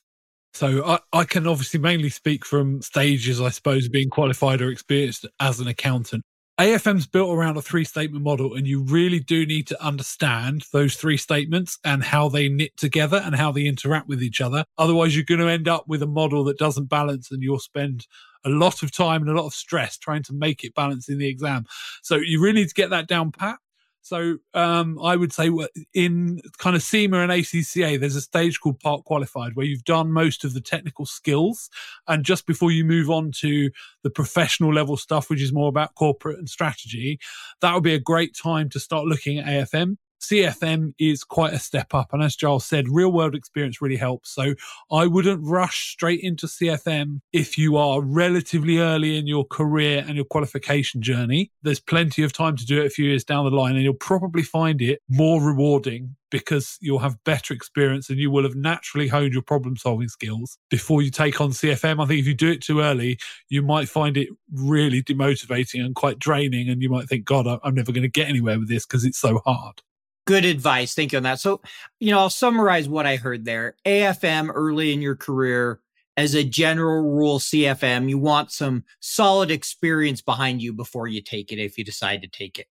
So 0.54 0.84
I, 0.86 1.00
I 1.14 1.24
can 1.24 1.48
obviously 1.48 1.80
mainly 1.80 2.10
speak 2.10 2.46
from 2.46 2.82
stages, 2.82 3.40
I 3.40 3.50
suppose, 3.50 3.88
being 3.88 4.10
qualified 4.10 4.62
or 4.62 4.70
experienced 4.70 5.26
as 5.40 5.60
an 5.60 5.68
accountant. 5.68 6.24
AFM's 6.60 7.08
built 7.08 7.36
around 7.36 7.58
a 7.58 7.62
three 7.62 7.86
statement 7.86 8.24
model, 8.24 8.54
and 8.54 8.68
you 8.68 8.84
really 8.84 9.20
do 9.20 9.46
need 9.46 9.66
to 9.68 9.84
understand 9.84 10.64
those 10.74 10.96
three 10.96 11.18
statements 11.18 11.80
and 11.84 12.04
how 12.04 12.30
they 12.30 12.50
knit 12.50 12.76
together 12.78 13.22
and 13.24 13.36
how 13.36 13.52
they 13.52 13.66
interact 13.66 14.08
with 14.08 14.22
each 14.22 14.42
other. 14.42 14.64
Otherwise, 14.78 15.16
you're 15.16 15.26
going 15.26 15.40
to 15.40 15.48
end 15.48 15.68
up 15.68 15.88
with 15.88 16.04
a 16.04 16.08
model 16.08 16.44
that 16.44 16.60
doesn't 16.60 16.90
balance, 16.90 17.32
and 17.32 17.42
you'll 17.42 17.58
spend 17.58 18.06
a 18.46 18.50
lot 18.50 18.84
of 18.84 18.92
time 18.92 19.22
and 19.22 19.32
a 19.32 19.34
lot 19.34 19.48
of 19.48 19.54
stress 19.54 19.98
trying 19.98 20.24
to 20.24 20.34
make 20.34 20.64
it 20.64 20.76
balance 20.76 21.10
in 21.10 21.18
the 21.18 21.28
exam. 21.28 21.66
So 22.04 22.18
you 22.18 22.42
really 22.42 22.62
need 22.62 22.68
to 22.68 22.74
get 22.74 22.90
that 22.90 23.08
down 23.08 23.32
pat. 23.32 23.58
So 24.02 24.38
um, 24.54 25.00
I 25.02 25.16
would 25.16 25.32
say 25.32 25.50
in 25.94 26.42
kind 26.58 26.76
of 26.76 26.82
CIMA 26.82 27.20
and 27.20 27.32
ACCA, 27.32 28.00
there's 28.00 28.16
a 28.16 28.22
stage 28.22 28.60
called 28.60 28.80
part 28.80 29.06
qualified 29.06 29.56
where 29.56 29.66
you've 29.66 29.84
done 29.84 30.12
most 30.12 30.44
of 30.44 30.54
the 30.54 30.62
technical 30.62 31.06
skills. 31.06 31.70
And 32.08 32.26
just 32.26 32.48
before 32.48 32.72
you 32.72 32.84
move 32.84 33.10
on 33.10 33.32
to 33.40 33.70
the 34.04 34.10
professional 34.10 34.74
level 34.74 34.98
stuff, 34.98 35.30
which 35.30 35.42
is 35.42 35.54
more 35.54 35.70
about 35.70 35.96
corporate 35.96 36.40
and 36.40 36.50
strategy, 36.50 37.20
that 37.62 37.74
would 37.74 37.84
be 37.84 37.94
a 37.94 38.00
great 38.00 38.36
time 38.36 38.70
to 38.70 38.80
start 38.80 39.06
looking 39.06 39.38
at 39.40 39.46
AFM. 39.46 39.98
CFM 40.22 40.94
is 41.00 41.24
quite 41.24 41.54
a 41.54 41.60
step 41.60 41.94
up. 41.94 42.14
And 42.14 42.22
as 42.22 42.36
Giles 42.36 42.66
said, 42.66 42.86
real 42.88 43.12
world 43.12 43.36
experience 43.36 43.82
really 43.82 43.98
helps. 43.98 44.30
So 44.30 44.54
I 44.92 45.08
wouldn't 45.08 45.42
rush 45.44 45.92
straight 45.92 46.22
into 46.22 46.48
CFM 46.48 47.22
if 47.34 47.58
you 47.58 47.78
are 47.78 48.02
relatively 48.02 48.78
early 48.78 49.18
in 49.18 49.28
your 49.28 49.46
career 49.46 50.04
and 50.08 50.16
your 50.16 50.26
qualification 50.26 51.02
journey. 51.02 51.52
There's 51.64 51.80
plenty 51.80 52.24
of 52.24 52.34
time 52.34 52.56
to 52.58 52.66
do 52.66 52.82
it 52.82 52.88
a 52.88 52.90
few 52.90 53.06
years 53.06 53.24
down 53.24 53.46
the 53.46 53.52
line, 53.52 53.76
and 53.76 53.84
you'll 53.84 53.94
probably 53.94 54.44
find 54.44 54.82
it 54.82 55.02
more 55.10 55.42
rewarding 55.42 56.16
because 56.30 56.78
you'll 56.80 57.00
have 57.00 57.22
better 57.26 57.54
experience 57.54 58.10
and 58.10 58.18
you 58.18 58.32
will 58.32 58.44
have 58.44 58.56
naturally 58.56 59.10
honed 59.10 59.34
your 59.34 59.42
problem 59.42 59.76
solving 59.76 60.08
skills 60.08 60.58
before 60.70 61.02
you 61.02 61.12
take 61.12 61.42
on 61.42 61.50
CFM. 61.50 62.02
I 62.02 62.08
think 62.08 62.22
if 62.22 62.26
you 62.26 62.34
do 62.34 62.50
it 62.50 62.62
too 62.62 62.80
early, 62.80 63.20
you 63.50 63.62
might 63.62 63.90
find 63.90 64.16
it 64.16 64.30
really 64.54 65.04
demotivating 65.04 65.84
and 65.84 65.94
quite 65.94 66.20
draining. 66.20 66.70
And 66.70 66.82
you 66.82 66.90
might 66.90 67.10
think, 67.10 67.26
God, 67.26 67.48
I'm 67.64 67.76
never 67.76 67.92
going 67.92 68.04
to 68.04 68.08
get 68.08 68.30
anywhere 68.30 68.58
with 68.58 68.70
this 68.70 68.86
because 68.86 69.04
it's 69.04 69.20
so 69.20 69.42
hard. 69.46 69.82
Good 70.26 70.46
advice. 70.46 70.94
Thank 70.94 71.12
you 71.12 71.18
on 71.18 71.24
that. 71.24 71.40
So, 71.40 71.62
you 72.00 72.12
know, 72.12 72.20
I'll 72.20 72.30
summarize 72.30 72.88
what 72.88 73.06
I 73.06 73.16
heard 73.16 73.46
there. 73.46 73.76
AFM 73.86 74.52
early 74.54 74.94
in 74.94 75.02
your 75.02 75.16
career, 75.16 75.80
as 76.18 76.36
a 76.36 76.44
general 76.44 77.02
rule, 77.02 77.40
CFM, 77.40 78.10
you 78.10 78.18
want 78.18 78.52
some 78.52 78.84
solid 79.00 79.50
experience 79.50 80.22
behind 80.22 80.62
you 80.62 80.74
before 80.74 81.08
you 81.08 81.22
take 81.22 81.52
it 81.52 81.60
if 81.60 81.78
you 81.78 81.84
decide 81.84 82.22
to 82.22 82.28
take 82.28 82.60
it. 82.60 82.68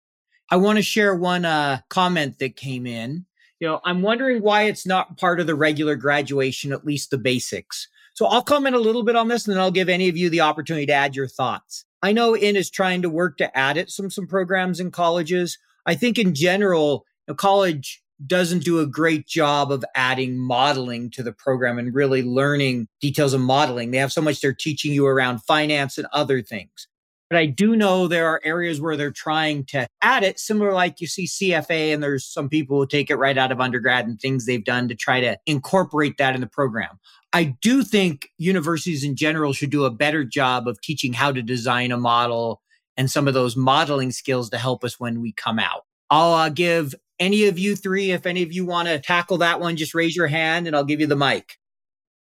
I 0.50 0.56
want 0.56 0.78
to 0.78 0.82
share 0.82 1.14
one 1.14 1.44
uh, 1.44 1.80
comment 1.88 2.38
that 2.38 2.56
came 2.56 2.86
in. 2.86 3.26
You 3.60 3.68
know, 3.68 3.80
I'm 3.84 4.02
wondering 4.02 4.42
why 4.42 4.64
it's 4.64 4.86
not 4.86 5.16
part 5.16 5.40
of 5.40 5.46
the 5.46 5.54
regular 5.54 5.96
graduation, 5.96 6.72
at 6.72 6.84
least 6.84 7.10
the 7.10 7.18
basics. 7.18 7.88
So 8.14 8.26
I'll 8.26 8.42
comment 8.42 8.74
a 8.74 8.80
little 8.80 9.02
bit 9.02 9.16
on 9.16 9.28
this 9.28 9.46
and 9.46 9.54
then 9.54 9.60
I'll 9.60 9.70
give 9.70 9.88
any 9.88 10.08
of 10.08 10.16
you 10.16 10.30
the 10.30 10.40
opportunity 10.40 10.86
to 10.86 10.92
add 10.92 11.14
your 11.14 11.28
thoughts. 11.28 11.84
I 12.02 12.12
know 12.12 12.34
IN 12.34 12.56
is 12.56 12.70
trying 12.70 13.02
to 13.02 13.10
work 13.10 13.36
to 13.38 13.56
add 13.56 13.76
it 13.76 13.90
some 13.90 14.10
some 14.10 14.26
programs 14.26 14.80
in 14.80 14.90
colleges. 14.90 15.58
I 15.86 15.94
think 15.94 16.18
in 16.18 16.34
general, 16.34 17.04
know, 17.28 17.34
college 17.34 18.02
doesn't 18.26 18.64
do 18.64 18.80
a 18.80 18.86
great 18.86 19.26
job 19.26 19.70
of 19.70 19.84
adding 19.94 20.38
modeling 20.38 21.10
to 21.10 21.22
the 21.22 21.32
program 21.32 21.78
and 21.78 21.94
really 21.94 22.22
learning 22.22 22.88
details 23.00 23.34
of 23.34 23.40
modeling. 23.40 23.90
They 23.90 23.98
have 23.98 24.12
so 24.12 24.22
much 24.22 24.40
they're 24.40 24.54
teaching 24.54 24.92
you 24.92 25.06
around 25.06 25.42
finance 25.42 25.98
and 25.98 26.06
other 26.12 26.40
things. 26.40 26.88
But 27.28 27.38
I 27.38 27.46
do 27.46 27.74
know 27.74 28.06
there 28.06 28.28
are 28.28 28.40
areas 28.44 28.80
where 28.80 28.96
they're 28.96 29.10
trying 29.10 29.64
to 29.66 29.88
add 30.00 30.22
it, 30.22 30.38
similar 30.38 30.72
like 30.72 31.00
you 31.00 31.08
see 31.08 31.26
CFA, 31.26 31.92
and 31.92 32.00
there's 32.00 32.24
some 32.24 32.48
people 32.48 32.78
who 32.78 32.86
take 32.86 33.10
it 33.10 33.16
right 33.16 33.36
out 33.36 33.50
of 33.50 33.60
undergrad 33.60 34.06
and 34.06 34.18
things 34.18 34.46
they've 34.46 34.64
done 34.64 34.86
to 34.88 34.94
try 34.94 35.20
to 35.20 35.36
incorporate 35.44 36.18
that 36.18 36.36
in 36.36 36.40
the 36.40 36.46
program. 36.46 37.00
I 37.32 37.56
do 37.60 37.82
think 37.82 38.28
universities 38.38 39.02
in 39.02 39.16
general 39.16 39.52
should 39.52 39.70
do 39.70 39.84
a 39.84 39.90
better 39.90 40.24
job 40.24 40.68
of 40.68 40.80
teaching 40.80 41.12
how 41.12 41.32
to 41.32 41.42
design 41.42 41.90
a 41.90 41.98
model 41.98 42.62
and 42.96 43.10
some 43.10 43.26
of 43.26 43.34
those 43.34 43.56
modeling 43.56 44.12
skills 44.12 44.48
to 44.50 44.58
help 44.58 44.84
us 44.84 45.00
when 45.00 45.20
we 45.20 45.32
come 45.32 45.58
out. 45.58 45.82
I'll 46.08 46.32
uh, 46.32 46.48
give 46.48 46.94
any 47.18 47.46
of 47.46 47.58
you 47.58 47.76
three, 47.76 48.10
if 48.10 48.26
any 48.26 48.42
of 48.42 48.52
you 48.52 48.66
want 48.66 48.88
to 48.88 48.98
tackle 48.98 49.38
that 49.38 49.60
one, 49.60 49.76
just 49.76 49.94
raise 49.94 50.16
your 50.16 50.26
hand 50.26 50.66
and 50.66 50.76
I'll 50.76 50.84
give 50.84 51.00
you 51.00 51.06
the 51.06 51.16
mic. 51.16 51.58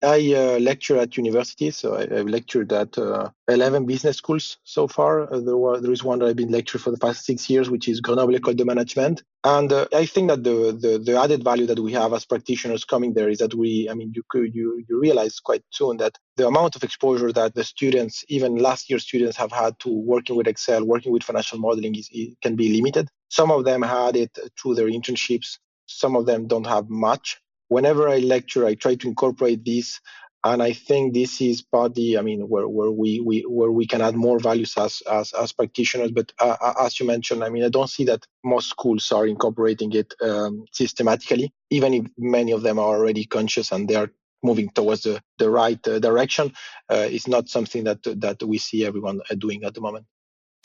I 0.03 0.33
uh, 0.33 0.59
lecture 0.59 0.97
at 0.97 1.17
university, 1.17 1.71
so 1.71 1.95
I, 1.95 2.01
have 2.13 2.27
lectured 2.27 2.71
at 2.73 2.97
uh, 2.97 3.29
11 3.47 3.85
business 3.85 4.17
schools 4.17 4.57
so 4.63 4.87
far. 4.87 5.31
Uh, 5.33 5.39
there, 5.39 5.57
were, 5.57 5.79
there 5.79 5.91
is 5.91 6.03
one 6.03 6.19
that 6.19 6.27
I've 6.27 6.35
been 6.35 6.51
lecturing 6.51 6.81
for 6.81 6.91
the 6.91 6.97
past 6.97 7.25
six 7.25 7.49
years, 7.49 7.69
which 7.69 7.87
is 7.87 8.01
Grenoble 8.01 8.35
École 8.35 8.55
de 8.55 8.65
Management. 8.65 9.23
And 9.43 9.71
uh, 9.71 9.87
I 9.93 10.05
think 10.05 10.29
that 10.29 10.43
the, 10.43 10.77
the, 10.79 10.99
the 10.99 11.19
added 11.19 11.43
value 11.43 11.65
that 11.67 11.79
we 11.79 11.93
have 11.93 12.13
as 12.13 12.25
practitioners 12.25 12.83
coming 12.83 13.13
there 13.13 13.29
is 13.29 13.39
that 13.39 13.53
we, 13.53 13.89
I 13.89 13.93
mean, 13.93 14.11
you 14.15 14.23
could 14.29 14.53
you 14.53 14.83
you 14.87 14.99
realize 14.99 15.39
quite 15.39 15.63
soon 15.71 15.97
that 15.97 16.17
the 16.35 16.47
amount 16.47 16.75
of 16.75 16.83
exposure 16.83 17.31
that 17.31 17.55
the 17.55 17.63
students, 17.63 18.25
even 18.27 18.57
last 18.57 18.89
year 18.89 18.99
students, 18.99 19.37
have 19.37 19.51
had 19.51 19.79
to 19.79 19.89
working 19.89 20.35
with 20.35 20.47
Excel, 20.47 20.83
working 20.83 21.11
with 21.13 21.23
financial 21.23 21.59
modeling, 21.59 21.95
is, 21.95 22.09
can 22.41 22.55
be 22.55 22.75
limited. 22.75 23.07
Some 23.29 23.51
of 23.51 23.65
them 23.65 23.81
had 23.81 24.15
it 24.15 24.37
through 24.59 24.75
their 24.75 24.87
internships. 24.87 25.57
Some 25.87 26.15
of 26.15 26.25
them 26.25 26.47
don't 26.47 26.65
have 26.65 26.89
much 26.89 27.39
whenever 27.67 28.07
I 28.09 28.19
lecture, 28.19 28.65
I 28.65 28.75
try 28.75 28.95
to 28.95 29.07
incorporate 29.07 29.65
this. 29.65 29.99
And 30.43 30.61
I 30.61 30.73
think 30.73 31.15
this 31.15 31.41
is 31.41 31.63
partly, 31.63 32.19
I 32.19 32.21
mean, 32.21 32.41
where, 32.41 32.67
where 32.67 32.91
we, 32.91 33.19
we 33.19 33.41
where 33.47 33.71
we 33.71 33.87
can 33.87 34.01
add 34.01 34.15
more 34.15 34.37
values 34.37 34.75
as 34.77 35.01
as, 35.11 35.33
as 35.33 35.51
practitioners. 35.51 36.11
But 36.11 36.33
uh, 36.39 36.55
uh, 36.61 36.73
as 36.81 36.99
you 36.99 37.07
mentioned, 37.07 37.43
I 37.43 37.49
mean, 37.49 37.63
I 37.63 37.69
don't 37.69 37.89
see 37.89 38.05
that 38.05 38.27
most 38.43 38.69
schools 38.69 39.11
are 39.11 39.25
incorporating 39.25 39.91
it 39.93 40.13
um, 40.21 40.65
systematically, 40.71 41.51
even 41.71 41.95
if 41.95 42.05
many 42.15 42.51
of 42.51 42.61
them 42.61 42.77
are 42.77 42.95
already 42.95 43.25
conscious 43.25 43.71
and 43.71 43.87
they 43.87 43.95
are 43.95 44.11
moving 44.43 44.69
towards 44.69 45.01
the, 45.01 45.19
the 45.39 45.49
right 45.49 45.85
uh, 45.87 45.97
direction. 45.97 46.53
Uh, 46.91 47.07
it's 47.09 47.27
not 47.27 47.49
something 47.49 47.83
that 47.85 48.03
that 48.03 48.43
we 48.43 48.59
see 48.59 48.85
everyone 48.85 49.21
uh, 49.31 49.35
doing 49.35 49.63
at 49.63 49.73
the 49.73 49.81
moment. 49.81 50.05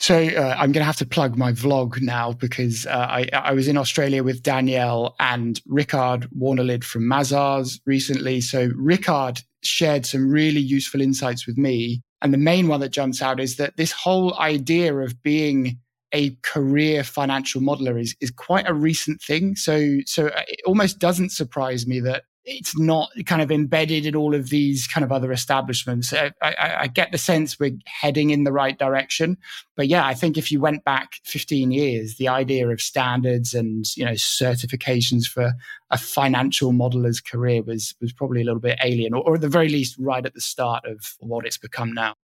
So 0.01 0.17
uh, 0.17 0.55
I'm 0.57 0.71
going 0.71 0.81
to 0.81 0.85
have 0.85 0.97
to 0.97 1.05
plug 1.05 1.37
my 1.37 1.51
vlog 1.51 2.01
now 2.01 2.33
because 2.33 2.87
uh, 2.87 2.89
I, 3.07 3.29
I, 3.33 3.53
was 3.53 3.67
in 3.67 3.77
Australia 3.77 4.23
with 4.23 4.41
Danielle 4.41 5.15
and 5.19 5.61
Rickard 5.67 6.27
Wärnelid 6.35 6.83
from 6.83 7.03
Mazars 7.03 7.79
recently. 7.85 8.41
So 8.41 8.71
Rickard 8.75 9.41
shared 9.61 10.07
some 10.07 10.27
really 10.27 10.59
useful 10.59 11.01
insights 11.01 11.45
with 11.45 11.55
me. 11.55 12.01
And 12.23 12.33
the 12.33 12.39
main 12.39 12.67
one 12.67 12.79
that 12.79 12.89
jumps 12.89 13.21
out 13.21 13.39
is 13.39 13.57
that 13.57 13.77
this 13.77 13.91
whole 13.91 14.35
idea 14.39 14.95
of 14.95 15.21
being 15.21 15.77
a 16.13 16.35
career 16.41 17.03
financial 17.03 17.61
modeler 17.61 18.01
is, 18.01 18.15
is 18.19 18.31
quite 18.31 18.67
a 18.67 18.73
recent 18.73 19.21
thing. 19.21 19.55
So, 19.55 19.99
so 20.07 20.31
it 20.47 20.61
almost 20.65 20.97
doesn't 20.97 21.31
surprise 21.31 21.85
me 21.85 21.99
that 21.99 22.23
it's 22.43 22.77
not 22.77 23.09
kind 23.25 23.41
of 23.41 23.51
embedded 23.51 24.05
in 24.05 24.15
all 24.15 24.33
of 24.33 24.49
these 24.49 24.87
kind 24.87 25.03
of 25.03 25.11
other 25.11 25.31
establishments. 25.31 26.11
I, 26.11 26.31
I, 26.41 26.75
I, 26.79 26.87
get 26.87 27.11
the 27.11 27.17
sense 27.17 27.59
we're 27.59 27.77
heading 27.85 28.31
in 28.31 28.45
the 28.45 28.51
right 28.51 28.77
direction, 28.77 29.37
but 29.75 29.87
yeah, 29.87 30.05
I 30.05 30.13
think 30.15 30.37
if 30.37 30.51
you 30.51 30.59
went 30.59 30.83
back 30.83 31.19
15 31.23 31.71
years, 31.71 32.17
the 32.17 32.27
idea 32.27 32.67
of 32.67 32.81
standards 32.81 33.53
and 33.53 33.85
you 33.95 34.05
know 34.05 34.13
certifications 34.13 35.25
for 35.25 35.53
a 35.91 35.97
financial 35.97 36.71
modeler's 36.71 37.21
career 37.21 37.61
was 37.61 37.93
was 38.01 38.11
probably 38.11 38.41
a 38.41 38.45
little 38.45 38.59
bit 38.59 38.79
alien, 38.83 39.13
or, 39.13 39.23
or 39.23 39.35
at 39.35 39.41
the 39.41 39.49
very 39.49 39.69
least, 39.69 39.95
right 39.99 40.25
at 40.25 40.33
the 40.33 40.41
start 40.41 40.85
of 40.85 41.15
what 41.19 41.45
it's 41.45 41.57
become 41.57 41.93
now. 41.93 42.15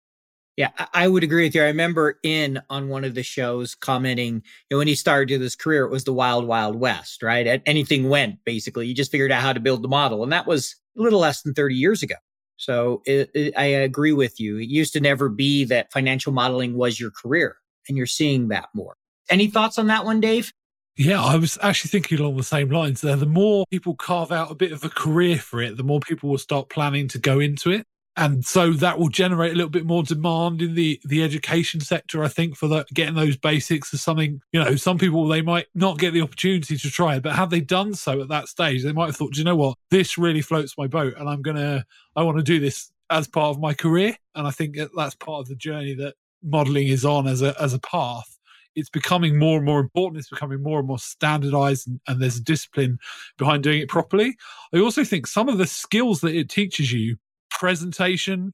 Yeah, 0.57 0.71
I 0.91 1.07
would 1.07 1.23
agree 1.23 1.43
with 1.43 1.53
you. 1.53 1.61
I 1.61 1.67
remember 1.67 2.17
in 2.23 2.59
on 2.67 2.89
one 2.89 3.03
of 3.03 3.13
the 3.13 3.21
shows 3.21 3.75
commenting, 3.75 4.35
you 4.37 4.41
know, 4.71 4.79
when 4.79 4.87
he 4.87 4.95
started 4.95 5.39
his 5.39 5.55
career, 5.55 5.85
it 5.85 5.91
was 5.91 6.03
the 6.03 6.13
wild, 6.13 6.47
wild 6.47 6.75
west, 6.75 7.21
right? 7.21 7.61
Anything 7.67 8.09
went 8.09 8.43
basically. 8.43 8.87
You 8.87 8.95
just 8.95 9.11
figured 9.11 9.31
out 9.31 9.43
how 9.43 9.53
to 9.53 9.59
build 9.59 9.83
the 9.83 9.87
model. 9.87 10.23
And 10.23 10.31
that 10.33 10.47
was 10.47 10.75
a 10.97 11.01
little 11.03 11.19
less 11.19 11.43
than 11.43 11.53
30 11.53 11.75
years 11.75 12.01
ago. 12.01 12.15
So 12.55 13.03
it, 13.05 13.29
it, 13.35 13.53
I 13.55 13.65
agree 13.65 14.13
with 14.13 14.39
you. 14.39 14.57
It 14.57 14.67
used 14.67 14.93
to 14.93 14.99
never 14.99 15.29
be 15.29 15.63
that 15.65 15.91
financial 15.93 16.33
modeling 16.33 16.75
was 16.75 16.99
your 16.99 17.11
career, 17.11 17.57
and 17.87 17.95
you're 17.95 18.07
seeing 18.07 18.47
that 18.47 18.69
more. 18.73 18.95
Any 19.29 19.45
thoughts 19.45 19.77
on 19.77 19.85
that 19.87 20.05
one, 20.05 20.19
Dave? 20.19 20.51
Yeah, 20.97 21.23
I 21.23 21.35
was 21.35 21.59
actually 21.61 21.89
thinking 21.89 22.19
along 22.19 22.37
the 22.37 22.43
same 22.43 22.69
lines 22.69 23.01
there. 23.01 23.15
The 23.15 23.27
more 23.27 23.65
people 23.69 23.93
carve 23.93 24.31
out 24.31 24.49
a 24.49 24.55
bit 24.55 24.71
of 24.71 24.83
a 24.83 24.89
career 24.89 25.37
for 25.37 25.61
it, 25.61 25.77
the 25.77 25.83
more 25.83 25.99
people 25.99 26.29
will 26.29 26.39
start 26.39 26.69
planning 26.69 27.07
to 27.09 27.19
go 27.19 27.39
into 27.39 27.69
it 27.69 27.85
and 28.17 28.43
so 28.43 28.73
that 28.73 28.97
will 28.97 29.07
generate 29.07 29.53
a 29.53 29.55
little 29.55 29.69
bit 29.69 29.85
more 29.85 30.03
demand 30.03 30.61
in 30.61 30.73
the 30.73 30.99
the 31.05 31.23
education 31.23 31.79
sector 31.79 32.23
i 32.23 32.27
think 32.27 32.57
for 32.57 32.67
the, 32.67 32.85
getting 32.93 33.15
those 33.15 33.37
basics 33.37 33.93
is 33.93 34.01
something 34.01 34.41
you 34.51 34.61
know 34.61 34.75
some 34.75 34.97
people 34.97 35.27
they 35.27 35.41
might 35.41 35.67
not 35.75 35.99
get 35.99 36.11
the 36.11 36.21
opportunity 36.21 36.75
to 36.75 36.89
try 36.89 37.15
it 37.15 37.23
but 37.23 37.35
have 37.35 37.49
they 37.49 37.61
done 37.61 37.93
so 37.93 38.19
at 38.19 38.27
that 38.27 38.47
stage 38.47 38.83
they 38.83 38.91
might 38.91 39.05
have 39.05 39.15
thought 39.15 39.37
you 39.37 39.43
know 39.43 39.55
what 39.55 39.77
this 39.91 40.17
really 40.17 40.41
floats 40.41 40.77
my 40.77 40.87
boat 40.87 41.13
and 41.17 41.29
i'm 41.29 41.41
gonna 41.41 41.85
i 42.15 42.23
want 42.23 42.37
to 42.37 42.43
do 42.43 42.59
this 42.59 42.91
as 43.09 43.27
part 43.27 43.55
of 43.55 43.61
my 43.61 43.73
career 43.73 44.17
and 44.35 44.47
i 44.47 44.51
think 44.51 44.75
that 44.75 44.89
that's 44.97 45.15
part 45.15 45.41
of 45.41 45.47
the 45.47 45.55
journey 45.55 45.93
that 45.93 46.15
modeling 46.43 46.87
is 46.87 47.05
on 47.05 47.27
as 47.27 47.41
a 47.41 47.59
as 47.61 47.73
a 47.73 47.79
path 47.79 48.33
it's 48.75 48.89
becoming 48.91 49.39
more 49.39 49.57
and 49.57 49.65
more 49.65 49.79
important. 49.79 50.19
It's 50.19 50.29
becoming 50.29 50.61
more 50.61 50.77
and 50.77 50.87
more 50.87 50.99
standardized, 50.99 51.87
and, 51.87 51.99
and, 52.07 52.21
there's 52.21 52.37
a 52.37 52.43
discipline 52.43 52.99
behind 53.39 53.63
doing 53.63 53.81
it 53.81 53.89
properly. 53.89 54.37
I 54.71 54.77
also 54.77 55.03
think 55.03 55.25
some 55.25 55.49
of 55.49 55.57
the 55.57 55.65
skills 55.65 56.21
that 56.21 56.35
it 56.35 56.47
teaches 56.47 56.91
you 56.91 57.17
presentation, 57.57 58.53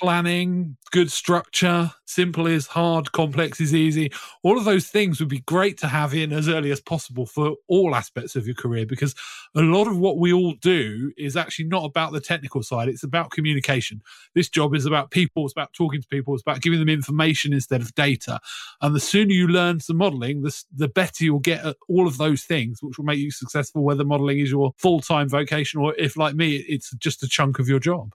planning, 0.00 0.76
good 0.90 1.10
structure, 1.10 1.90
simple 2.06 2.46
is 2.46 2.66
hard, 2.66 3.10
complex 3.12 3.60
is 3.60 3.74
easy. 3.74 4.12
All 4.42 4.58
of 4.58 4.64
those 4.64 4.86
things 4.86 5.18
would 5.18 5.28
be 5.28 5.40
great 5.40 5.78
to 5.78 5.86
have 5.86 6.14
in 6.14 6.32
as 6.32 6.48
early 6.48 6.70
as 6.70 6.80
possible 6.80 7.26
for 7.26 7.54
all 7.68 7.94
aspects 7.94 8.36
of 8.36 8.46
your 8.46 8.54
career 8.54 8.86
because 8.86 9.14
a 9.56 9.60
lot 9.60 9.88
of 9.88 9.98
what 9.98 10.18
we 10.18 10.32
all 10.32 10.54
do 10.60 11.12
is 11.16 11.36
actually 11.36 11.66
not 11.66 11.84
about 11.84 12.12
the 12.12 12.20
technical 12.20 12.62
side, 12.62 12.88
it's 12.88 13.02
about 13.02 13.30
communication. 13.30 14.02
This 14.34 14.48
job 14.48 14.74
is 14.74 14.86
about 14.86 15.10
people, 15.10 15.44
it's 15.44 15.54
about 15.54 15.72
talking 15.72 16.00
to 16.00 16.08
people, 16.08 16.34
it's 16.34 16.42
about 16.42 16.60
giving 16.60 16.78
them 16.78 16.88
information 16.88 17.52
instead 17.52 17.80
of 17.80 17.94
data. 17.94 18.40
And 18.80 18.94
the 18.94 19.00
sooner 19.00 19.32
you 19.32 19.48
learn 19.48 19.80
some 19.80 19.96
modeling, 19.96 20.42
the, 20.42 20.62
the 20.74 20.88
better 20.88 21.24
you'll 21.24 21.40
get 21.40 21.64
at 21.64 21.76
all 21.88 22.06
of 22.06 22.18
those 22.18 22.44
things, 22.44 22.82
which 22.82 22.98
will 22.98 23.04
make 23.04 23.18
you 23.18 23.30
successful, 23.30 23.82
whether 23.82 24.04
modeling 24.04 24.38
is 24.38 24.50
your 24.50 24.72
full 24.78 25.00
time 25.00 25.28
vocation 25.28 25.80
or 25.80 25.94
if, 25.96 26.16
like 26.16 26.34
me, 26.34 26.56
it's 26.56 26.90
just 26.96 27.22
a 27.22 27.28
chunk 27.28 27.58
of 27.58 27.68
your 27.68 27.80
job. 27.80 28.12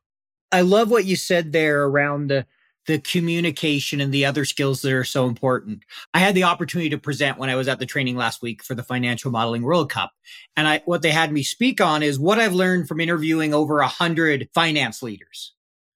I 0.53 0.61
love 0.61 0.91
what 0.91 1.05
you 1.05 1.15
said 1.15 1.51
there 1.51 1.83
around 1.83 2.27
the 2.27 2.45
the 2.85 2.99
communication 2.99 4.01
and 4.01 4.13
the 4.13 4.25
other 4.25 4.43
skills 4.43 4.81
that 4.81 4.91
are 4.91 5.05
so 5.05 5.25
important. 5.25 5.83
I 6.13 6.19
had 6.19 6.35
the 6.35 6.43
opportunity 6.43 6.89
to 6.89 6.97
present 6.97 7.37
when 7.37 7.49
I 7.49 7.55
was 7.55 7.69
at 7.69 7.79
the 7.79 7.85
training 7.85 8.17
last 8.17 8.41
week 8.41 8.61
for 8.61 8.75
the 8.75 8.83
Financial 8.83 9.31
Modeling 9.31 9.63
World 9.63 9.89
Cup. 9.89 10.11
And 10.55 10.67
I 10.67 10.81
what 10.85 11.01
they 11.01 11.09
had 11.09 11.31
me 11.31 11.41
speak 11.41 11.81
on 11.81 12.03
is 12.03 12.19
what 12.19 12.39
I've 12.39 12.53
learned 12.53 12.87
from 12.87 12.99
interviewing 12.99 13.53
over 13.53 13.79
a 13.79 13.87
hundred 13.87 14.47
finance 14.53 15.01
leaders. 15.01 15.53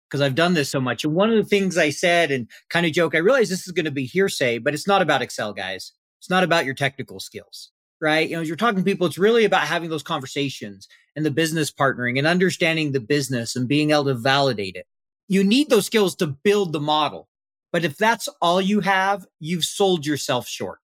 Because 0.09 0.21
I've 0.21 0.35
done 0.35 0.53
this 0.55 0.69
so 0.69 0.79
much. 0.79 1.03
And 1.03 1.13
one 1.13 1.29
of 1.29 1.35
the 1.35 1.43
things 1.43 1.77
I 1.77 1.89
said 1.91 2.31
and 2.31 2.49
kind 2.69 2.85
of 2.85 2.93
joke, 2.93 3.13
I 3.13 3.19
realize 3.19 3.49
this 3.49 3.67
is 3.67 3.73
going 3.73 3.85
to 3.85 3.91
be 3.91 4.05
hearsay, 4.05 4.57
but 4.57 4.73
it's 4.73 4.87
not 4.87 5.01
about 5.01 5.21
Excel, 5.21 5.53
guys. 5.53 5.91
It's 6.19 6.29
not 6.29 6.43
about 6.43 6.65
your 6.65 6.73
technical 6.73 7.19
skills 7.19 7.71
right? 8.01 8.29
You 8.29 8.35
know, 8.35 8.41
as 8.41 8.47
you're 8.47 8.57
talking 8.57 8.79
to 8.79 8.83
people, 8.83 9.07
it's 9.07 9.17
really 9.17 9.45
about 9.45 9.67
having 9.67 9.89
those 9.89 10.03
conversations 10.03 10.87
and 11.15 11.25
the 11.25 11.31
business 11.31 11.71
partnering 11.71 12.17
and 12.17 12.27
understanding 12.27 12.91
the 12.91 12.99
business 12.99 13.55
and 13.55 13.67
being 13.67 13.91
able 13.91 14.05
to 14.05 14.13
validate 14.13 14.75
it. 14.75 14.85
You 15.27 15.43
need 15.43 15.69
those 15.69 15.85
skills 15.85 16.15
to 16.17 16.27
build 16.27 16.73
the 16.73 16.79
model. 16.79 17.27
But 17.73 17.83
if 17.83 17.97
that's 17.97 18.29
all 18.41 18.61
you 18.61 18.79
have, 18.79 19.25
you've 19.39 19.65
sold 19.65 20.05
yourself 20.05 20.47
short. 20.47 20.79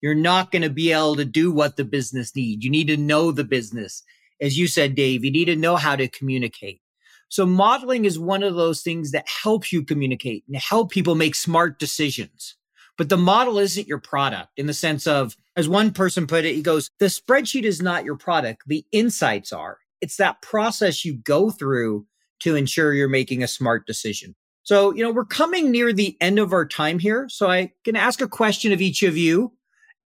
You're 0.00 0.14
not 0.14 0.50
going 0.50 0.62
to 0.62 0.70
be 0.70 0.92
able 0.92 1.16
to 1.16 1.24
do 1.24 1.52
what 1.52 1.76
the 1.76 1.84
business 1.84 2.34
needs. 2.34 2.64
You 2.64 2.70
need 2.70 2.88
to 2.88 2.96
know 2.96 3.30
the 3.30 3.44
business. 3.44 4.02
As 4.40 4.58
you 4.58 4.66
said, 4.66 4.94
Dave, 4.94 5.24
you 5.24 5.30
need 5.30 5.44
to 5.44 5.56
know 5.56 5.76
how 5.76 5.94
to 5.94 6.08
communicate. 6.08 6.80
So 7.28 7.46
modeling 7.46 8.04
is 8.04 8.18
one 8.18 8.42
of 8.42 8.56
those 8.56 8.82
things 8.82 9.12
that 9.12 9.28
helps 9.28 9.72
you 9.72 9.84
communicate 9.84 10.44
and 10.48 10.56
help 10.56 10.90
people 10.90 11.14
make 11.14 11.34
smart 11.34 11.78
decisions. 11.78 12.56
But 12.98 13.08
the 13.08 13.16
model 13.16 13.58
isn't 13.58 13.88
your 13.88 14.00
product 14.00 14.50
in 14.56 14.66
the 14.66 14.74
sense 14.74 15.06
of, 15.06 15.36
as 15.56 15.68
one 15.68 15.92
person 15.92 16.26
put 16.26 16.44
it, 16.44 16.54
he 16.54 16.62
goes, 16.62 16.90
the 16.98 17.06
spreadsheet 17.06 17.64
is 17.64 17.82
not 17.82 18.04
your 18.04 18.16
product. 18.16 18.62
The 18.66 18.84
insights 18.92 19.52
are. 19.52 19.78
It's 20.00 20.16
that 20.16 20.42
process 20.42 21.04
you 21.04 21.14
go 21.14 21.50
through 21.50 22.06
to 22.40 22.56
ensure 22.56 22.94
you're 22.94 23.08
making 23.08 23.42
a 23.42 23.48
smart 23.48 23.86
decision. 23.86 24.34
So, 24.64 24.94
you 24.94 25.02
know, 25.02 25.10
we're 25.10 25.24
coming 25.24 25.70
near 25.70 25.92
the 25.92 26.16
end 26.20 26.38
of 26.38 26.52
our 26.52 26.66
time 26.66 26.98
here. 26.98 27.28
So 27.28 27.50
I 27.50 27.72
can 27.84 27.96
ask 27.96 28.20
a 28.20 28.28
question 28.28 28.72
of 28.72 28.80
each 28.80 29.02
of 29.02 29.16
you. 29.16 29.52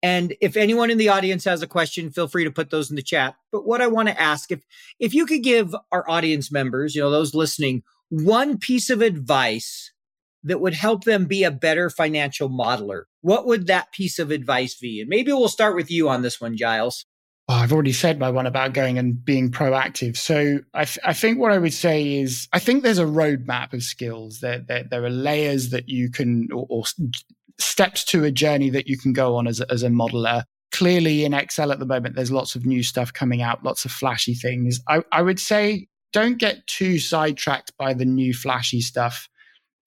And 0.01 0.35
if 0.41 0.55
anyone 0.55 0.91
in 0.91 0.97
the 0.97 1.09
audience 1.09 1.45
has 1.45 1.61
a 1.61 1.67
question, 1.67 2.11
feel 2.11 2.27
free 2.27 2.43
to 2.43 2.51
put 2.51 2.69
those 2.69 2.89
in 2.89 2.95
the 2.95 3.01
chat. 3.01 3.35
But 3.51 3.65
what 3.65 3.81
I 3.81 3.87
want 3.87 4.07
to 4.07 4.21
ask, 4.21 4.51
if 4.51 4.61
if 4.99 5.13
you 5.13 5.25
could 5.25 5.43
give 5.43 5.75
our 5.91 6.09
audience 6.09 6.51
members, 6.51 6.93
you 6.93 7.01
know, 7.01 7.09
those 7.09 7.33
listening, 7.33 7.83
one 8.09 8.57
piece 8.57 8.89
of 8.89 9.01
advice 9.01 9.91
that 10.45 10.61
would 10.61 10.73
help 10.73 11.03
them 11.03 11.25
be 11.25 11.43
a 11.43 11.51
better 11.51 11.89
financial 11.89 12.49
modeler? 12.49 13.03
What 13.21 13.45
would 13.45 13.67
that 13.67 13.91
piece 13.91 14.19
of 14.19 14.31
advice 14.31 14.75
be? 14.75 15.01
And 15.01 15.09
maybe 15.09 15.33
we'll 15.33 15.49
start 15.49 15.75
with 15.75 15.91
you 15.91 16.07
on 16.07 16.21
this 16.21 16.39
one, 16.39 16.55
Giles. 16.55 17.05
Oh, 17.47 17.53
I've 17.53 17.73
already 17.73 17.93
said 17.93 18.17
my 18.17 18.31
one 18.31 18.47
about 18.47 18.73
going 18.73 18.97
and 18.97 19.23
being 19.23 19.51
proactive. 19.51 20.17
So 20.17 20.59
I, 20.73 20.85
th- 20.85 20.99
I, 21.05 21.13
think 21.13 21.37
what 21.37 21.51
I 21.51 21.59
would 21.59 21.73
say 21.73 22.15
is 22.19 22.47
I 22.53 22.59
think 22.59 22.81
there's 22.81 22.97
a 22.97 23.05
roadmap 23.05 23.73
of 23.73 23.83
skills. 23.83 24.39
There, 24.39 24.59
there, 24.59 24.83
there 24.83 25.03
are 25.03 25.11
layers 25.11 25.69
that 25.69 25.87
you 25.87 26.09
can, 26.09 26.47
or, 26.51 26.65
or, 26.69 26.83
steps 27.59 28.03
to 28.03 28.23
a 28.23 28.31
journey 28.31 28.69
that 28.69 28.87
you 28.87 28.97
can 28.97 29.13
go 29.13 29.35
on 29.35 29.47
as 29.47 29.61
as 29.61 29.83
a 29.83 29.87
modeler. 29.87 30.43
Clearly, 30.71 31.23
in 31.23 31.33
Excel 31.33 31.71
at 31.71 31.79
the 31.79 31.85
moment, 31.85 32.15
there's 32.15 32.31
lots 32.31 32.55
of 32.55 32.65
new 32.65 32.83
stuff 32.83 33.13
coming 33.13 33.41
out, 33.41 33.63
lots 33.63 33.85
of 33.85 33.91
flashy 33.91 34.33
things. 34.33 34.81
I, 34.89 35.03
I 35.11 35.21
would 35.21 35.39
say 35.39 35.87
don't 36.11 36.37
get 36.37 36.65
too 36.67 36.99
sidetracked 36.99 37.71
by 37.77 37.93
the 37.93 38.05
new 38.05 38.33
flashy 38.33 38.81
stuff 38.81 39.29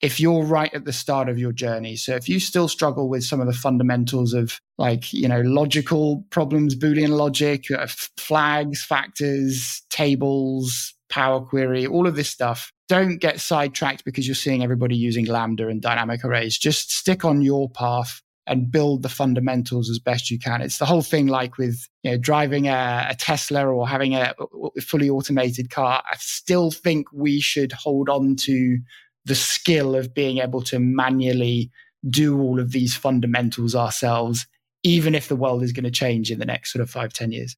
if 0.00 0.20
you're 0.20 0.44
right 0.44 0.72
at 0.74 0.84
the 0.84 0.92
start 0.92 1.28
of 1.28 1.38
your 1.38 1.52
journey. 1.52 1.96
So 1.96 2.14
if 2.14 2.28
you 2.28 2.38
still 2.38 2.68
struggle 2.68 3.08
with 3.08 3.24
some 3.24 3.40
of 3.40 3.46
the 3.46 3.52
fundamentals 3.52 4.32
of 4.32 4.60
like, 4.76 5.12
you 5.12 5.26
know, 5.26 5.40
logical 5.40 6.24
problems, 6.30 6.76
Boolean 6.76 7.10
logic, 7.10 7.70
uh, 7.70 7.86
flags, 8.16 8.84
factors, 8.84 9.82
tables, 9.90 10.94
Power 11.08 11.40
Query, 11.40 11.86
all 11.86 12.06
of 12.06 12.14
this 12.14 12.28
stuff, 12.28 12.72
don't 12.88 13.18
get 13.18 13.40
sidetracked 13.40 14.04
because 14.04 14.26
you're 14.26 14.34
seeing 14.34 14.62
everybody 14.62 14.94
using 14.94 15.26
Lambda 15.26 15.68
and 15.68 15.82
dynamic 15.82 16.24
arrays. 16.24 16.56
Just 16.56 16.92
stick 16.92 17.24
on 17.24 17.42
your 17.42 17.68
path 17.68 18.22
and 18.46 18.70
build 18.70 19.02
the 19.02 19.08
fundamentals 19.08 19.90
as 19.90 19.98
best 19.98 20.30
you 20.30 20.38
can. 20.38 20.62
It's 20.62 20.78
the 20.78 20.86
whole 20.86 21.02
thing 21.02 21.26
like 21.26 21.58
with 21.58 21.86
you 22.02 22.12
know, 22.12 22.16
driving 22.16 22.66
a, 22.68 23.08
a, 23.10 23.14
Tesla 23.14 23.66
or 23.66 23.86
having 23.86 24.14
a 24.14 24.34
fully 24.80 25.10
automated 25.10 25.68
car. 25.68 26.02
I 26.10 26.16
still 26.18 26.70
think 26.70 27.06
we 27.12 27.40
should 27.40 27.72
hold 27.72 28.08
on 28.08 28.36
to 28.36 28.78
the 29.24 29.34
skill 29.34 29.94
of 29.94 30.14
being 30.14 30.38
able 30.38 30.62
to 30.62 30.78
manually 30.78 31.70
do 32.08 32.40
all 32.40 32.60
of 32.60 32.72
these 32.72 32.96
fundamentals 32.96 33.74
ourselves, 33.74 34.46
even 34.82 35.14
if 35.14 35.28
the 35.28 35.36
world 35.36 35.62
is 35.62 35.72
going 35.72 35.84
to 35.84 35.90
change 35.90 36.30
in 36.30 36.38
the 36.38 36.46
next 36.46 36.72
sort 36.72 36.82
of 36.82 36.90
five, 36.90 37.12
ten 37.12 37.32
years. 37.32 37.56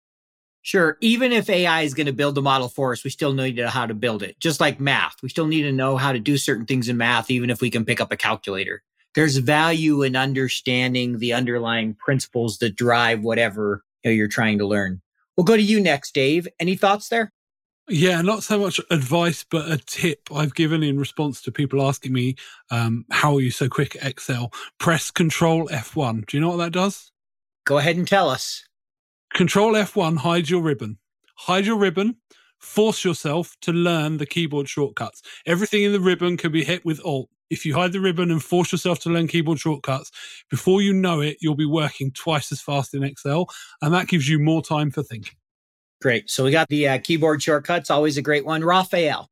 Sure. 0.63 0.99
Even 1.01 1.33
if 1.33 1.49
AI 1.49 1.83
is 1.83 1.95
going 1.95 2.07
to 2.07 2.13
build 2.13 2.37
a 2.37 2.43
model 2.43 2.69
for 2.69 2.93
us, 2.93 3.03
we 3.03 3.11
still 3.11 3.33
need 3.33 3.57
to 3.57 3.63
know 3.63 3.69
how 3.69 3.87
to 3.87 3.95
build 3.95 4.23
it. 4.23 4.39
Just 4.41 4.61
like 4.61 4.79
math, 4.79 5.17
we 5.23 5.31
still 5.31 5.47
need 5.47 5.63
to 5.63 5.73
know 5.73 5.97
how 5.97 6.13
to 6.13 6.19
do 6.19 6.37
certain 6.37 6.67
things 6.67 6.89
in 6.89 6.99
math, 6.99 7.31
even 7.31 7.49
if 7.49 7.63
we 7.63 7.71
can 7.71 7.85
pick 7.85 8.01
up 8.01 8.13
a 8.13 8.17
calculator. 8.17 8.83
There's 9.15 9.39
value 9.39 10.03
in 10.03 10.17
understanding 10.17 11.19
the 11.19 11.33
underlying 11.33 11.95
principles 11.95 12.59
that 12.59 12.77
drive 12.77 13.23
whatever 13.23 13.83
you 14.05 14.11
know, 14.11 14.15
you're 14.15 14.29
trying 14.29 14.59
to 14.59 14.67
learn. 14.67 15.01
We'll 15.37 15.45
go 15.45 15.57
to 15.57 15.63
you 15.63 15.81
next, 15.81 16.13
Dave. 16.13 16.47
Any 16.61 16.77
thoughts 16.77 17.09
there? 17.09 17.33
Yeah, 17.93 18.23
not 18.23 18.45
so 18.45 18.57
much 18.57 18.81
advice, 18.93 19.45
but 19.51 19.69
a 19.69 19.77
tip 19.77 20.29
I've 20.33 20.55
given 20.55 20.85
in 20.85 20.97
response 20.97 21.43
to 21.43 21.51
people 21.51 21.85
asking 21.85 22.13
me, 22.13 22.37
um, 22.71 23.05
how 23.11 23.35
are 23.35 23.41
you 23.41 23.51
so 23.51 23.69
quick 23.69 23.97
at 23.97 24.05
Excel? 24.05 24.53
Press 24.79 25.11
Control 25.11 25.67
F1. 25.67 26.27
Do 26.27 26.37
you 26.37 26.41
know 26.41 26.51
what 26.51 26.59
that 26.59 26.73
does? 26.73 27.11
Go 27.65 27.79
ahead 27.79 27.97
and 27.97 28.07
tell 28.07 28.31
us. 28.31 28.65
Control 29.35 29.73
F1 29.73 30.19
hides 30.19 30.49
your 30.49 30.63
ribbon. 30.63 30.99
Hide 31.35 31.67
your 31.67 31.79
ribbon. 31.79 32.15
Force 32.61 33.05
yourself 33.05 33.57
to 33.63 33.73
learn 33.73 34.19
the 34.19 34.27
keyboard 34.27 34.69
shortcuts. 34.69 35.21
Everything 35.45 35.83
in 35.83 35.91
the 35.91 35.99
ribbon 35.99 36.37
can 36.37 36.53
be 36.53 36.63
hit 36.63 36.85
with 36.85 37.01
Alt. 37.05 37.29
If 37.51 37.67
you 37.67 37.75
hide 37.75 37.91
the 37.91 38.01
ribbon 38.01 38.31
and 38.31 38.41
force 38.41 38.71
yourself 38.71 39.01
to 39.01 39.11
learn 39.11 39.27
keyboard 39.27 39.59
shortcuts, 39.59 40.13
before 40.49 40.81
you 40.81 40.93
know 40.93 41.21
it, 41.21 41.39
you'll 41.41 41.57
be 41.57 41.67
working 41.67 42.13
twice 42.13 42.53
as 42.53 42.61
fast 42.61 42.95
in 42.95 43.03
Excel, 43.03 43.49
and 43.83 43.93
that 43.93 44.07
gives 44.07 44.29
you 44.29 44.39
more 44.39 44.63
time 44.63 44.93
for 44.93 45.03
thinking. 45.03 45.40
Great. 46.01 46.31
So 46.31 46.45
we 46.45 46.51
got 46.51 46.69
the 46.69 46.89
uh, 46.89 46.99
keyboard 46.99 47.43
shortcuts, 47.43 47.91
always 47.91 48.17
a 48.17 48.23
great 48.23 48.47
one. 48.47 48.63
Rafaël. 48.63 49.27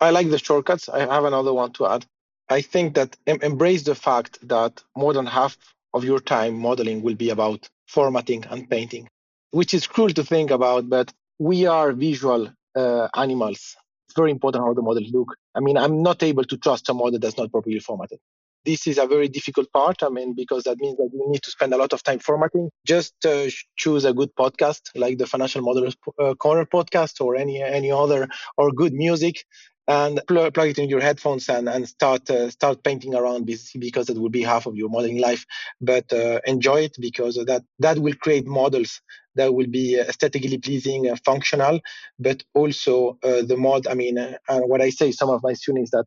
I 0.00 0.10
like 0.10 0.28
the 0.30 0.38
shortcuts. 0.38 0.88
I 0.88 1.00
have 1.00 1.24
another 1.24 1.52
one 1.52 1.72
to 1.72 1.86
add. 1.86 2.06
I 2.48 2.60
think 2.60 2.94
that 2.94 3.16
em- 3.26 3.40
embrace 3.42 3.84
the 3.84 3.94
fact 3.94 4.38
that 4.48 4.82
more 4.96 5.12
than 5.12 5.26
half 5.26 5.56
of 5.94 6.04
your 6.04 6.20
time 6.20 6.58
modeling 6.58 7.02
will 7.02 7.14
be 7.14 7.30
about 7.30 7.68
formatting 7.86 8.44
and 8.50 8.68
painting, 8.68 9.08
which 9.50 9.72
is 9.74 9.86
cruel 9.86 10.10
to 10.10 10.24
think 10.24 10.50
about, 10.50 10.88
but 10.88 11.12
we 11.38 11.66
are 11.66 11.92
visual 11.92 12.50
uh, 12.76 13.08
animals. 13.14 13.76
It's 14.08 14.16
very 14.16 14.30
important 14.30 14.64
how 14.64 14.74
the 14.74 14.82
models 14.82 15.10
look. 15.12 15.36
I 15.54 15.60
mean, 15.60 15.76
I'm 15.76 16.02
not 16.02 16.22
able 16.22 16.44
to 16.44 16.56
trust 16.56 16.88
a 16.88 16.94
model 16.94 17.18
that's 17.18 17.36
not 17.38 17.50
properly 17.50 17.78
formatted 17.78 18.18
this 18.64 18.86
is 18.86 18.98
a 18.98 19.06
very 19.06 19.28
difficult 19.28 19.72
part. 19.72 20.02
I 20.02 20.08
mean, 20.08 20.34
because 20.34 20.64
that 20.64 20.78
means 20.78 20.96
that 20.98 21.10
you 21.12 21.30
need 21.30 21.42
to 21.42 21.50
spend 21.50 21.72
a 21.72 21.76
lot 21.76 21.92
of 21.92 22.02
time 22.02 22.18
formatting. 22.18 22.70
Just 22.86 23.14
uh, 23.24 23.46
choose 23.76 24.04
a 24.04 24.12
good 24.12 24.34
podcast 24.38 24.80
like 24.94 25.18
the 25.18 25.26
Financial 25.26 25.62
Modelers 25.62 25.96
uh, 26.18 26.34
Corner 26.34 26.66
podcast 26.66 27.20
or 27.20 27.36
any 27.36 27.62
any 27.62 27.90
other 27.90 28.28
or 28.56 28.72
good 28.72 28.92
music 28.92 29.44
and 29.88 30.20
plug, 30.28 30.54
plug 30.54 30.68
it 30.68 30.78
in 30.78 30.88
your 30.88 31.00
headphones 31.00 31.48
and, 31.48 31.68
and 31.68 31.88
start 31.88 32.30
uh, 32.30 32.48
start 32.50 32.84
painting 32.84 33.14
around 33.14 33.44
because 33.46 34.08
it 34.08 34.16
will 34.18 34.30
be 34.30 34.42
half 34.42 34.66
of 34.66 34.76
your 34.76 34.88
modeling 34.88 35.18
life. 35.18 35.44
But 35.80 36.12
uh, 36.12 36.40
enjoy 36.46 36.82
it 36.82 36.96
because 37.00 37.34
that 37.36 37.62
that 37.80 37.98
will 37.98 38.14
create 38.14 38.46
models 38.46 39.00
that 39.36 39.54
will 39.54 39.66
be 39.68 39.98
aesthetically 39.98 40.58
pleasing 40.58 41.06
and 41.06 41.18
functional, 41.24 41.80
but 42.18 42.42
also 42.54 43.18
uh, 43.22 43.42
the 43.42 43.56
mod. 43.56 43.86
I 43.86 43.94
mean, 43.94 44.18
uh, 44.18 44.60
what 44.60 44.80
I 44.80 44.90
say 44.90 45.12
some 45.12 45.30
of 45.30 45.42
my 45.42 45.54
students 45.54 45.90
that 45.90 46.04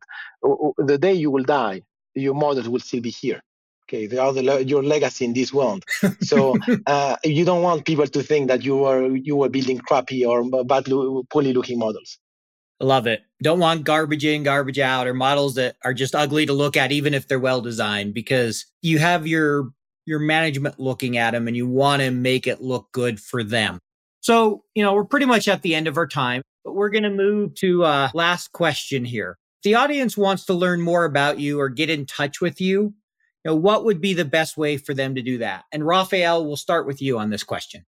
the 0.78 0.98
day 0.98 1.12
you 1.14 1.30
will 1.30 1.44
die, 1.44 1.82
your 2.14 2.34
models 2.34 2.68
will 2.68 2.80
still 2.80 3.00
be 3.00 3.10
here. 3.10 3.40
Okay, 3.86 4.06
they 4.06 4.16
are 4.16 4.32
the, 4.32 4.64
your 4.64 4.82
legacy 4.82 5.26
in 5.26 5.34
this 5.34 5.52
world. 5.52 5.84
So 6.22 6.56
uh, 6.86 7.16
you 7.22 7.44
don't 7.44 7.62
want 7.62 7.84
people 7.84 8.06
to 8.06 8.22
think 8.22 8.48
that 8.48 8.64
you 8.64 8.76
were 8.78 9.14
you 9.14 9.36
were 9.36 9.50
building 9.50 9.78
crappy 9.78 10.24
or 10.24 10.42
bad, 10.64 10.86
poorly 11.30 11.52
looking 11.52 11.78
models. 11.78 12.18
Love 12.80 13.06
it. 13.06 13.22
Don't 13.42 13.60
want 13.60 13.84
garbage 13.84 14.24
in, 14.24 14.42
garbage 14.42 14.78
out, 14.78 15.06
or 15.06 15.14
models 15.14 15.54
that 15.54 15.76
are 15.84 15.94
just 15.94 16.14
ugly 16.14 16.46
to 16.46 16.52
look 16.52 16.76
at, 16.76 16.92
even 16.92 17.14
if 17.14 17.28
they're 17.28 17.38
well 17.38 17.60
designed, 17.60 18.14
because 18.14 18.66
you 18.82 18.98
have 18.98 19.26
your 19.26 19.70
your 20.06 20.18
management 20.18 20.78
looking 20.78 21.16
at 21.16 21.32
them 21.32 21.48
and 21.48 21.56
you 21.56 21.66
want 21.66 22.02
to 22.02 22.10
make 22.10 22.46
it 22.46 22.60
look 22.60 22.90
good 22.92 23.20
for 23.20 23.42
them. 23.42 23.78
So, 24.20 24.64
you 24.74 24.82
know, 24.82 24.94
we're 24.94 25.04
pretty 25.04 25.26
much 25.26 25.48
at 25.48 25.62
the 25.62 25.74
end 25.74 25.86
of 25.86 25.96
our 25.96 26.06
time, 26.06 26.42
but 26.64 26.74
we're 26.74 26.90
going 26.90 27.04
to 27.04 27.10
move 27.10 27.54
to 27.56 27.84
uh, 27.84 28.10
last 28.14 28.52
question 28.52 29.04
here. 29.04 29.36
The 29.64 29.74
audience 29.74 30.16
wants 30.16 30.44
to 30.44 30.54
learn 30.54 30.82
more 30.82 31.06
about 31.06 31.40
you 31.40 31.58
or 31.58 31.70
get 31.70 31.88
in 31.88 32.04
touch 32.04 32.42
with 32.42 32.60
you, 32.60 32.82
you 32.82 33.50
know, 33.50 33.54
what 33.54 33.84
would 33.86 33.98
be 33.98 34.12
the 34.12 34.24
best 34.26 34.58
way 34.58 34.76
for 34.76 34.92
them 34.92 35.14
to 35.14 35.22
do 35.22 35.38
that? 35.38 35.64
And 35.72 35.82
Rafaël, 35.82 36.44
we'll 36.44 36.56
start 36.56 36.86
with 36.86 37.00
you 37.00 37.18
on 37.18 37.30
this 37.30 37.42
question. 37.42 37.86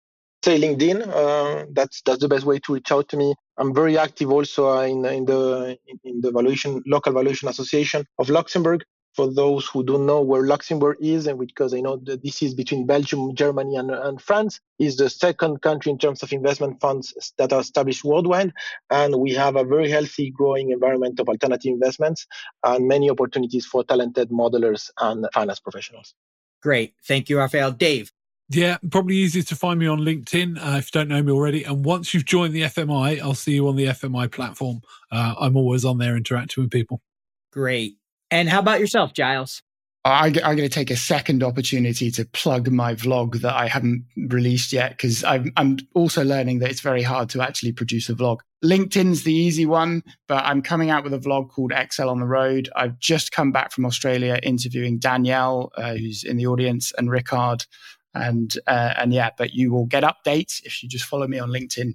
Say 0.44 0.60
LinkedIn. 0.60 1.06
Uh, 1.06 1.66
that's 1.72 2.02
that's 2.02 2.20
the 2.20 2.28
best 2.28 2.44
way 2.44 2.58
to 2.60 2.74
reach 2.74 2.90
out 2.90 3.08
to 3.10 3.16
me. 3.16 3.34
I'm 3.56 3.72
very 3.74 3.96
active 3.98 4.32
also 4.32 4.80
in 4.80 5.04
in 5.04 5.26
the 5.26 5.78
in 6.02 6.20
the 6.22 6.32
valuation 6.32 6.82
local 6.86 7.12
valuation 7.12 7.48
association 7.48 8.04
of 8.18 8.30
Luxembourg 8.30 8.82
for 9.14 9.32
those 9.32 9.66
who 9.66 9.82
don't 9.82 10.06
know 10.06 10.20
where 10.20 10.42
Luxembourg 10.42 10.96
is, 11.00 11.26
and 11.26 11.38
because 11.38 11.74
I 11.74 11.80
know 11.80 11.96
that 12.04 12.22
this 12.22 12.42
is 12.42 12.54
between 12.54 12.86
Belgium, 12.86 13.34
Germany, 13.34 13.76
and, 13.76 13.90
and, 13.90 14.20
France, 14.20 14.60
is 14.78 14.96
the 14.96 15.10
second 15.10 15.62
country 15.62 15.90
in 15.90 15.98
terms 15.98 16.22
of 16.22 16.32
investment 16.32 16.80
funds 16.80 17.32
that 17.38 17.52
are 17.52 17.60
established 17.60 18.04
worldwide. 18.04 18.52
And 18.90 19.16
we 19.16 19.34
have 19.34 19.56
a 19.56 19.64
very 19.64 19.90
healthy, 19.90 20.30
growing 20.30 20.70
environment 20.70 21.18
of 21.20 21.28
alternative 21.28 21.72
investments 21.72 22.26
and 22.64 22.86
many 22.86 23.10
opportunities 23.10 23.66
for 23.66 23.82
talented 23.84 24.30
modelers 24.30 24.90
and 25.00 25.26
finance 25.34 25.60
professionals. 25.60 26.14
Great. 26.62 26.94
Thank 27.04 27.28
you, 27.28 27.36
Rafaël. 27.36 27.76
Dave. 27.76 28.12
Yeah, 28.52 28.78
probably 28.90 29.14
easiest 29.14 29.48
to 29.48 29.56
find 29.56 29.78
me 29.78 29.86
on 29.86 30.00
LinkedIn 30.00 30.58
uh, 30.58 30.78
if 30.78 30.86
you 30.86 31.00
don't 31.00 31.08
know 31.08 31.22
me 31.22 31.30
already. 31.30 31.62
And 31.62 31.84
once 31.84 32.12
you've 32.12 32.24
joined 32.24 32.52
the 32.52 32.62
FMI, 32.62 33.20
I'll 33.20 33.34
see 33.34 33.52
you 33.52 33.68
on 33.68 33.76
the 33.76 33.86
FMI 33.86 34.30
platform. 34.30 34.82
Uh, 35.12 35.34
I'm 35.38 35.56
always 35.56 35.84
on 35.84 35.98
there 35.98 36.16
interacting 36.16 36.64
with 36.64 36.72
people. 36.72 37.00
Great. 37.52 37.99
And 38.30 38.48
how 38.48 38.60
about 38.60 38.80
yourself, 38.80 39.12
Giles? 39.12 39.62
I, 40.04 40.28
am 40.28 40.32
going 40.32 40.56
to 40.56 40.68
take 40.70 40.90
a 40.90 40.96
second 40.96 41.42
opportunity 41.42 42.10
to 42.12 42.24
plug 42.24 42.70
my 42.70 42.94
vlog 42.94 43.42
that 43.42 43.54
I 43.54 43.66
haven't 43.66 44.06
released 44.16 44.72
yet 44.72 44.92
because 44.92 45.22
I'm, 45.24 45.52
I'm 45.58 45.76
also 45.94 46.24
learning 46.24 46.60
that 46.60 46.70
it's 46.70 46.80
very 46.80 47.02
hard 47.02 47.28
to 47.30 47.42
actually 47.42 47.72
produce 47.72 48.08
a 48.08 48.14
vlog. 48.14 48.38
LinkedIn's 48.64 49.24
the 49.24 49.34
easy 49.34 49.66
one, 49.66 50.02
but 50.26 50.44
I'm 50.44 50.62
coming 50.62 50.88
out 50.88 51.04
with 51.04 51.12
a 51.12 51.18
vlog 51.18 51.50
called 51.50 51.72
Excel 51.72 52.08
on 52.08 52.18
the 52.18 52.26
Road. 52.26 52.70
I've 52.74 52.98
just 52.98 53.30
come 53.30 53.52
back 53.52 53.72
from 53.72 53.84
Australia 53.84 54.40
interviewing 54.42 54.98
Danielle, 54.98 55.70
uh, 55.76 55.94
who's 55.94 56.24
in 56.24 56.38
the 56.38 56.46
audience, 56.46 56.92
and 56.96 57.10
Rickard. 57.10 57.66
And 58.14 58.52
uh, 58.66 58.94
and 58.96 59.12
yeah, 59.12 59.30
but 59.36 59.54
you 59.54 59.70
will 59.70 59.86
get 59.86 60.02
updates 60.02 60.64
if 60.64 60.82
you 60.82 60.88
just 60.88 61.04
follow 61.04 61.28
me 61.28 61.38
on 61.38 61.50
LinkedIn. 61.50 61.94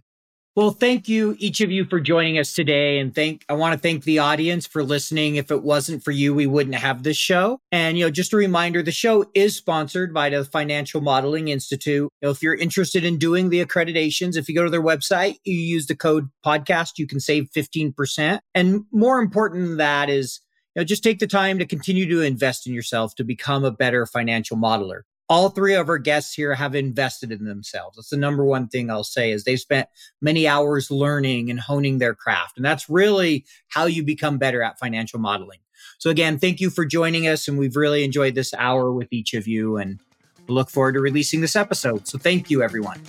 Well, 0.55 0.71
thank 0.71 1.09
you, 1.09 1.35
each 1.37 1.59
of 1.59 1.69
you, 1.69 1.83
for 1.83 1.99
joining 1.99 2.39
us 2.39 2.53
today. 2.53 2.97
And 2.99 3.13
thank, 3.13 3.43
I 3.49 3.53
want 3.55 3.73
to 3.73 3.77
thank 3.77 4.05
the 4.05 4.19
audience 4.19 4.65
for 4.65 4.85
listening. 4.85 5.35
If 5.35 5.51
it 5.51 5.63
wasn't 5.63 6.01
for 6.01 6.11
you, 6.11 6.33
we 6.33 6.47
wouldn't 6.47 6.77
have 6.77 7.03
this 7.03 7.17
show. 7.17 7.59
And, 7.73 7.97
you 7.97 8.05
know, 8.05 8.09
just 8.09 8.31
a 8.31 8.37
reminder, 8.37 8.81
the 8.81 8.93
show 8.93 9.29
is 9.33 9.57
sponsored 9.57 10.13
by 10.13 10.29
the 10.29 10.45
Financial 10.45 11.01
Modeling 11.01 11.49
Institute. 11.49 12.09
You 12.21 12.27
know, 12.27 12.29
if 12.29 12.41
you're 12.41 12.55
interested 12.55 13.03
in 13.03 13.17
doing 13.17 13.49
the 13.49 13.65
accreditations, 13.65 14.37
if 14.37 14.47
you 14.47 14.55
go 14.55 14.63
to 14.63 14.69
their 14.69 14.81
website, 14.81 15.39
you 15.43 15.57
use 15.57 15.87
the 15.87 15.95
code 15.95 16.29
podcast, 16.45 16.91
you 16.97 17.05
can 17.05 17.19
save 17.19 17.49
15%. 17.53 18.39
And 18.53 18.85
more 18.93 19.19
important 19.19 19.67
than 19.67 19.77
that 19.77 20.09
is, 20.09 20.39
you 20.73 20.79
know, 20.79 20.85
just 20.85 21.03
take 21.03 21.19
the 21.19 21.27
time 21.27 21.59
to 21.59 21.65
continue 21.65 22.07
to 22.07 22.21
invest 22.21 22.65
in 22.65 22.73
yourself 22.73 23.13
to 23.15 23.25
become 23.25 23.65
a 23.65 23.71
better 23.71 24.05
financial 24.05 24.55
modeler 24.55 25.01
all 25.27 25.49
three 25.49 25.73
of 25.73 25.89
our 25.89 25.97
guests 25.97 26.33
here 26.33 26.53
have 26.53 26.75
invested 26.75 27.31
in 27.31 27.45
themselves. 27.45 27.97
That's 27.97 28.09
the 28.09 28.17
number 28.17 28.45
one 28.45 28.67
thing 28.67 28.89
I'll 28.89 29.03
say 29.03 29.31
is 29.31 29.43
they've 29.43 29.59
spent 29.59 29.89
many 30.21 30.47
hours 30.47 30.91
learning 30.91 31.49
and 31.49 31.59
honing 31.59 31.97
their 31.97 32.13
craft. 32.13 32.57
And 32.57 32.65
that's 32.65 32.89
really 32.89 33.45
how 33.67 33.85
you 33.85 34.03
become 34.03 34.37
better 34.37 34.61
at 34.61 34.79
financial 34.79 35.19
modeling. 35.19 35.59
So 35.97 36.09
again, 36.09 36.37
thank 36.37 36.59
you 36.59 36.69
for 36.69 36.85
joining 36.85 37.27
us. 37.27 37.47
And 37.47 37.57
we've 37.57 37.75
really 37.75 38.03
enjoyed 38.03 38.35
this 38.35 38.53
hour 38.53 38.91
with 38.91 39.07
each 39.11 39.33
of 39.33 39.47
you 39.47 39.77
and 39.77 39.99
look 40.47 40.69
forward 40.69 40.93
to 40.93 40.99
releasing 40.99 41.41
this 41.41 41.55
episode. 41.55 42.07
So 42.07 42.17
thank 42.17 42.49
you, 42.49 42.61
everyone. 42.61 43.01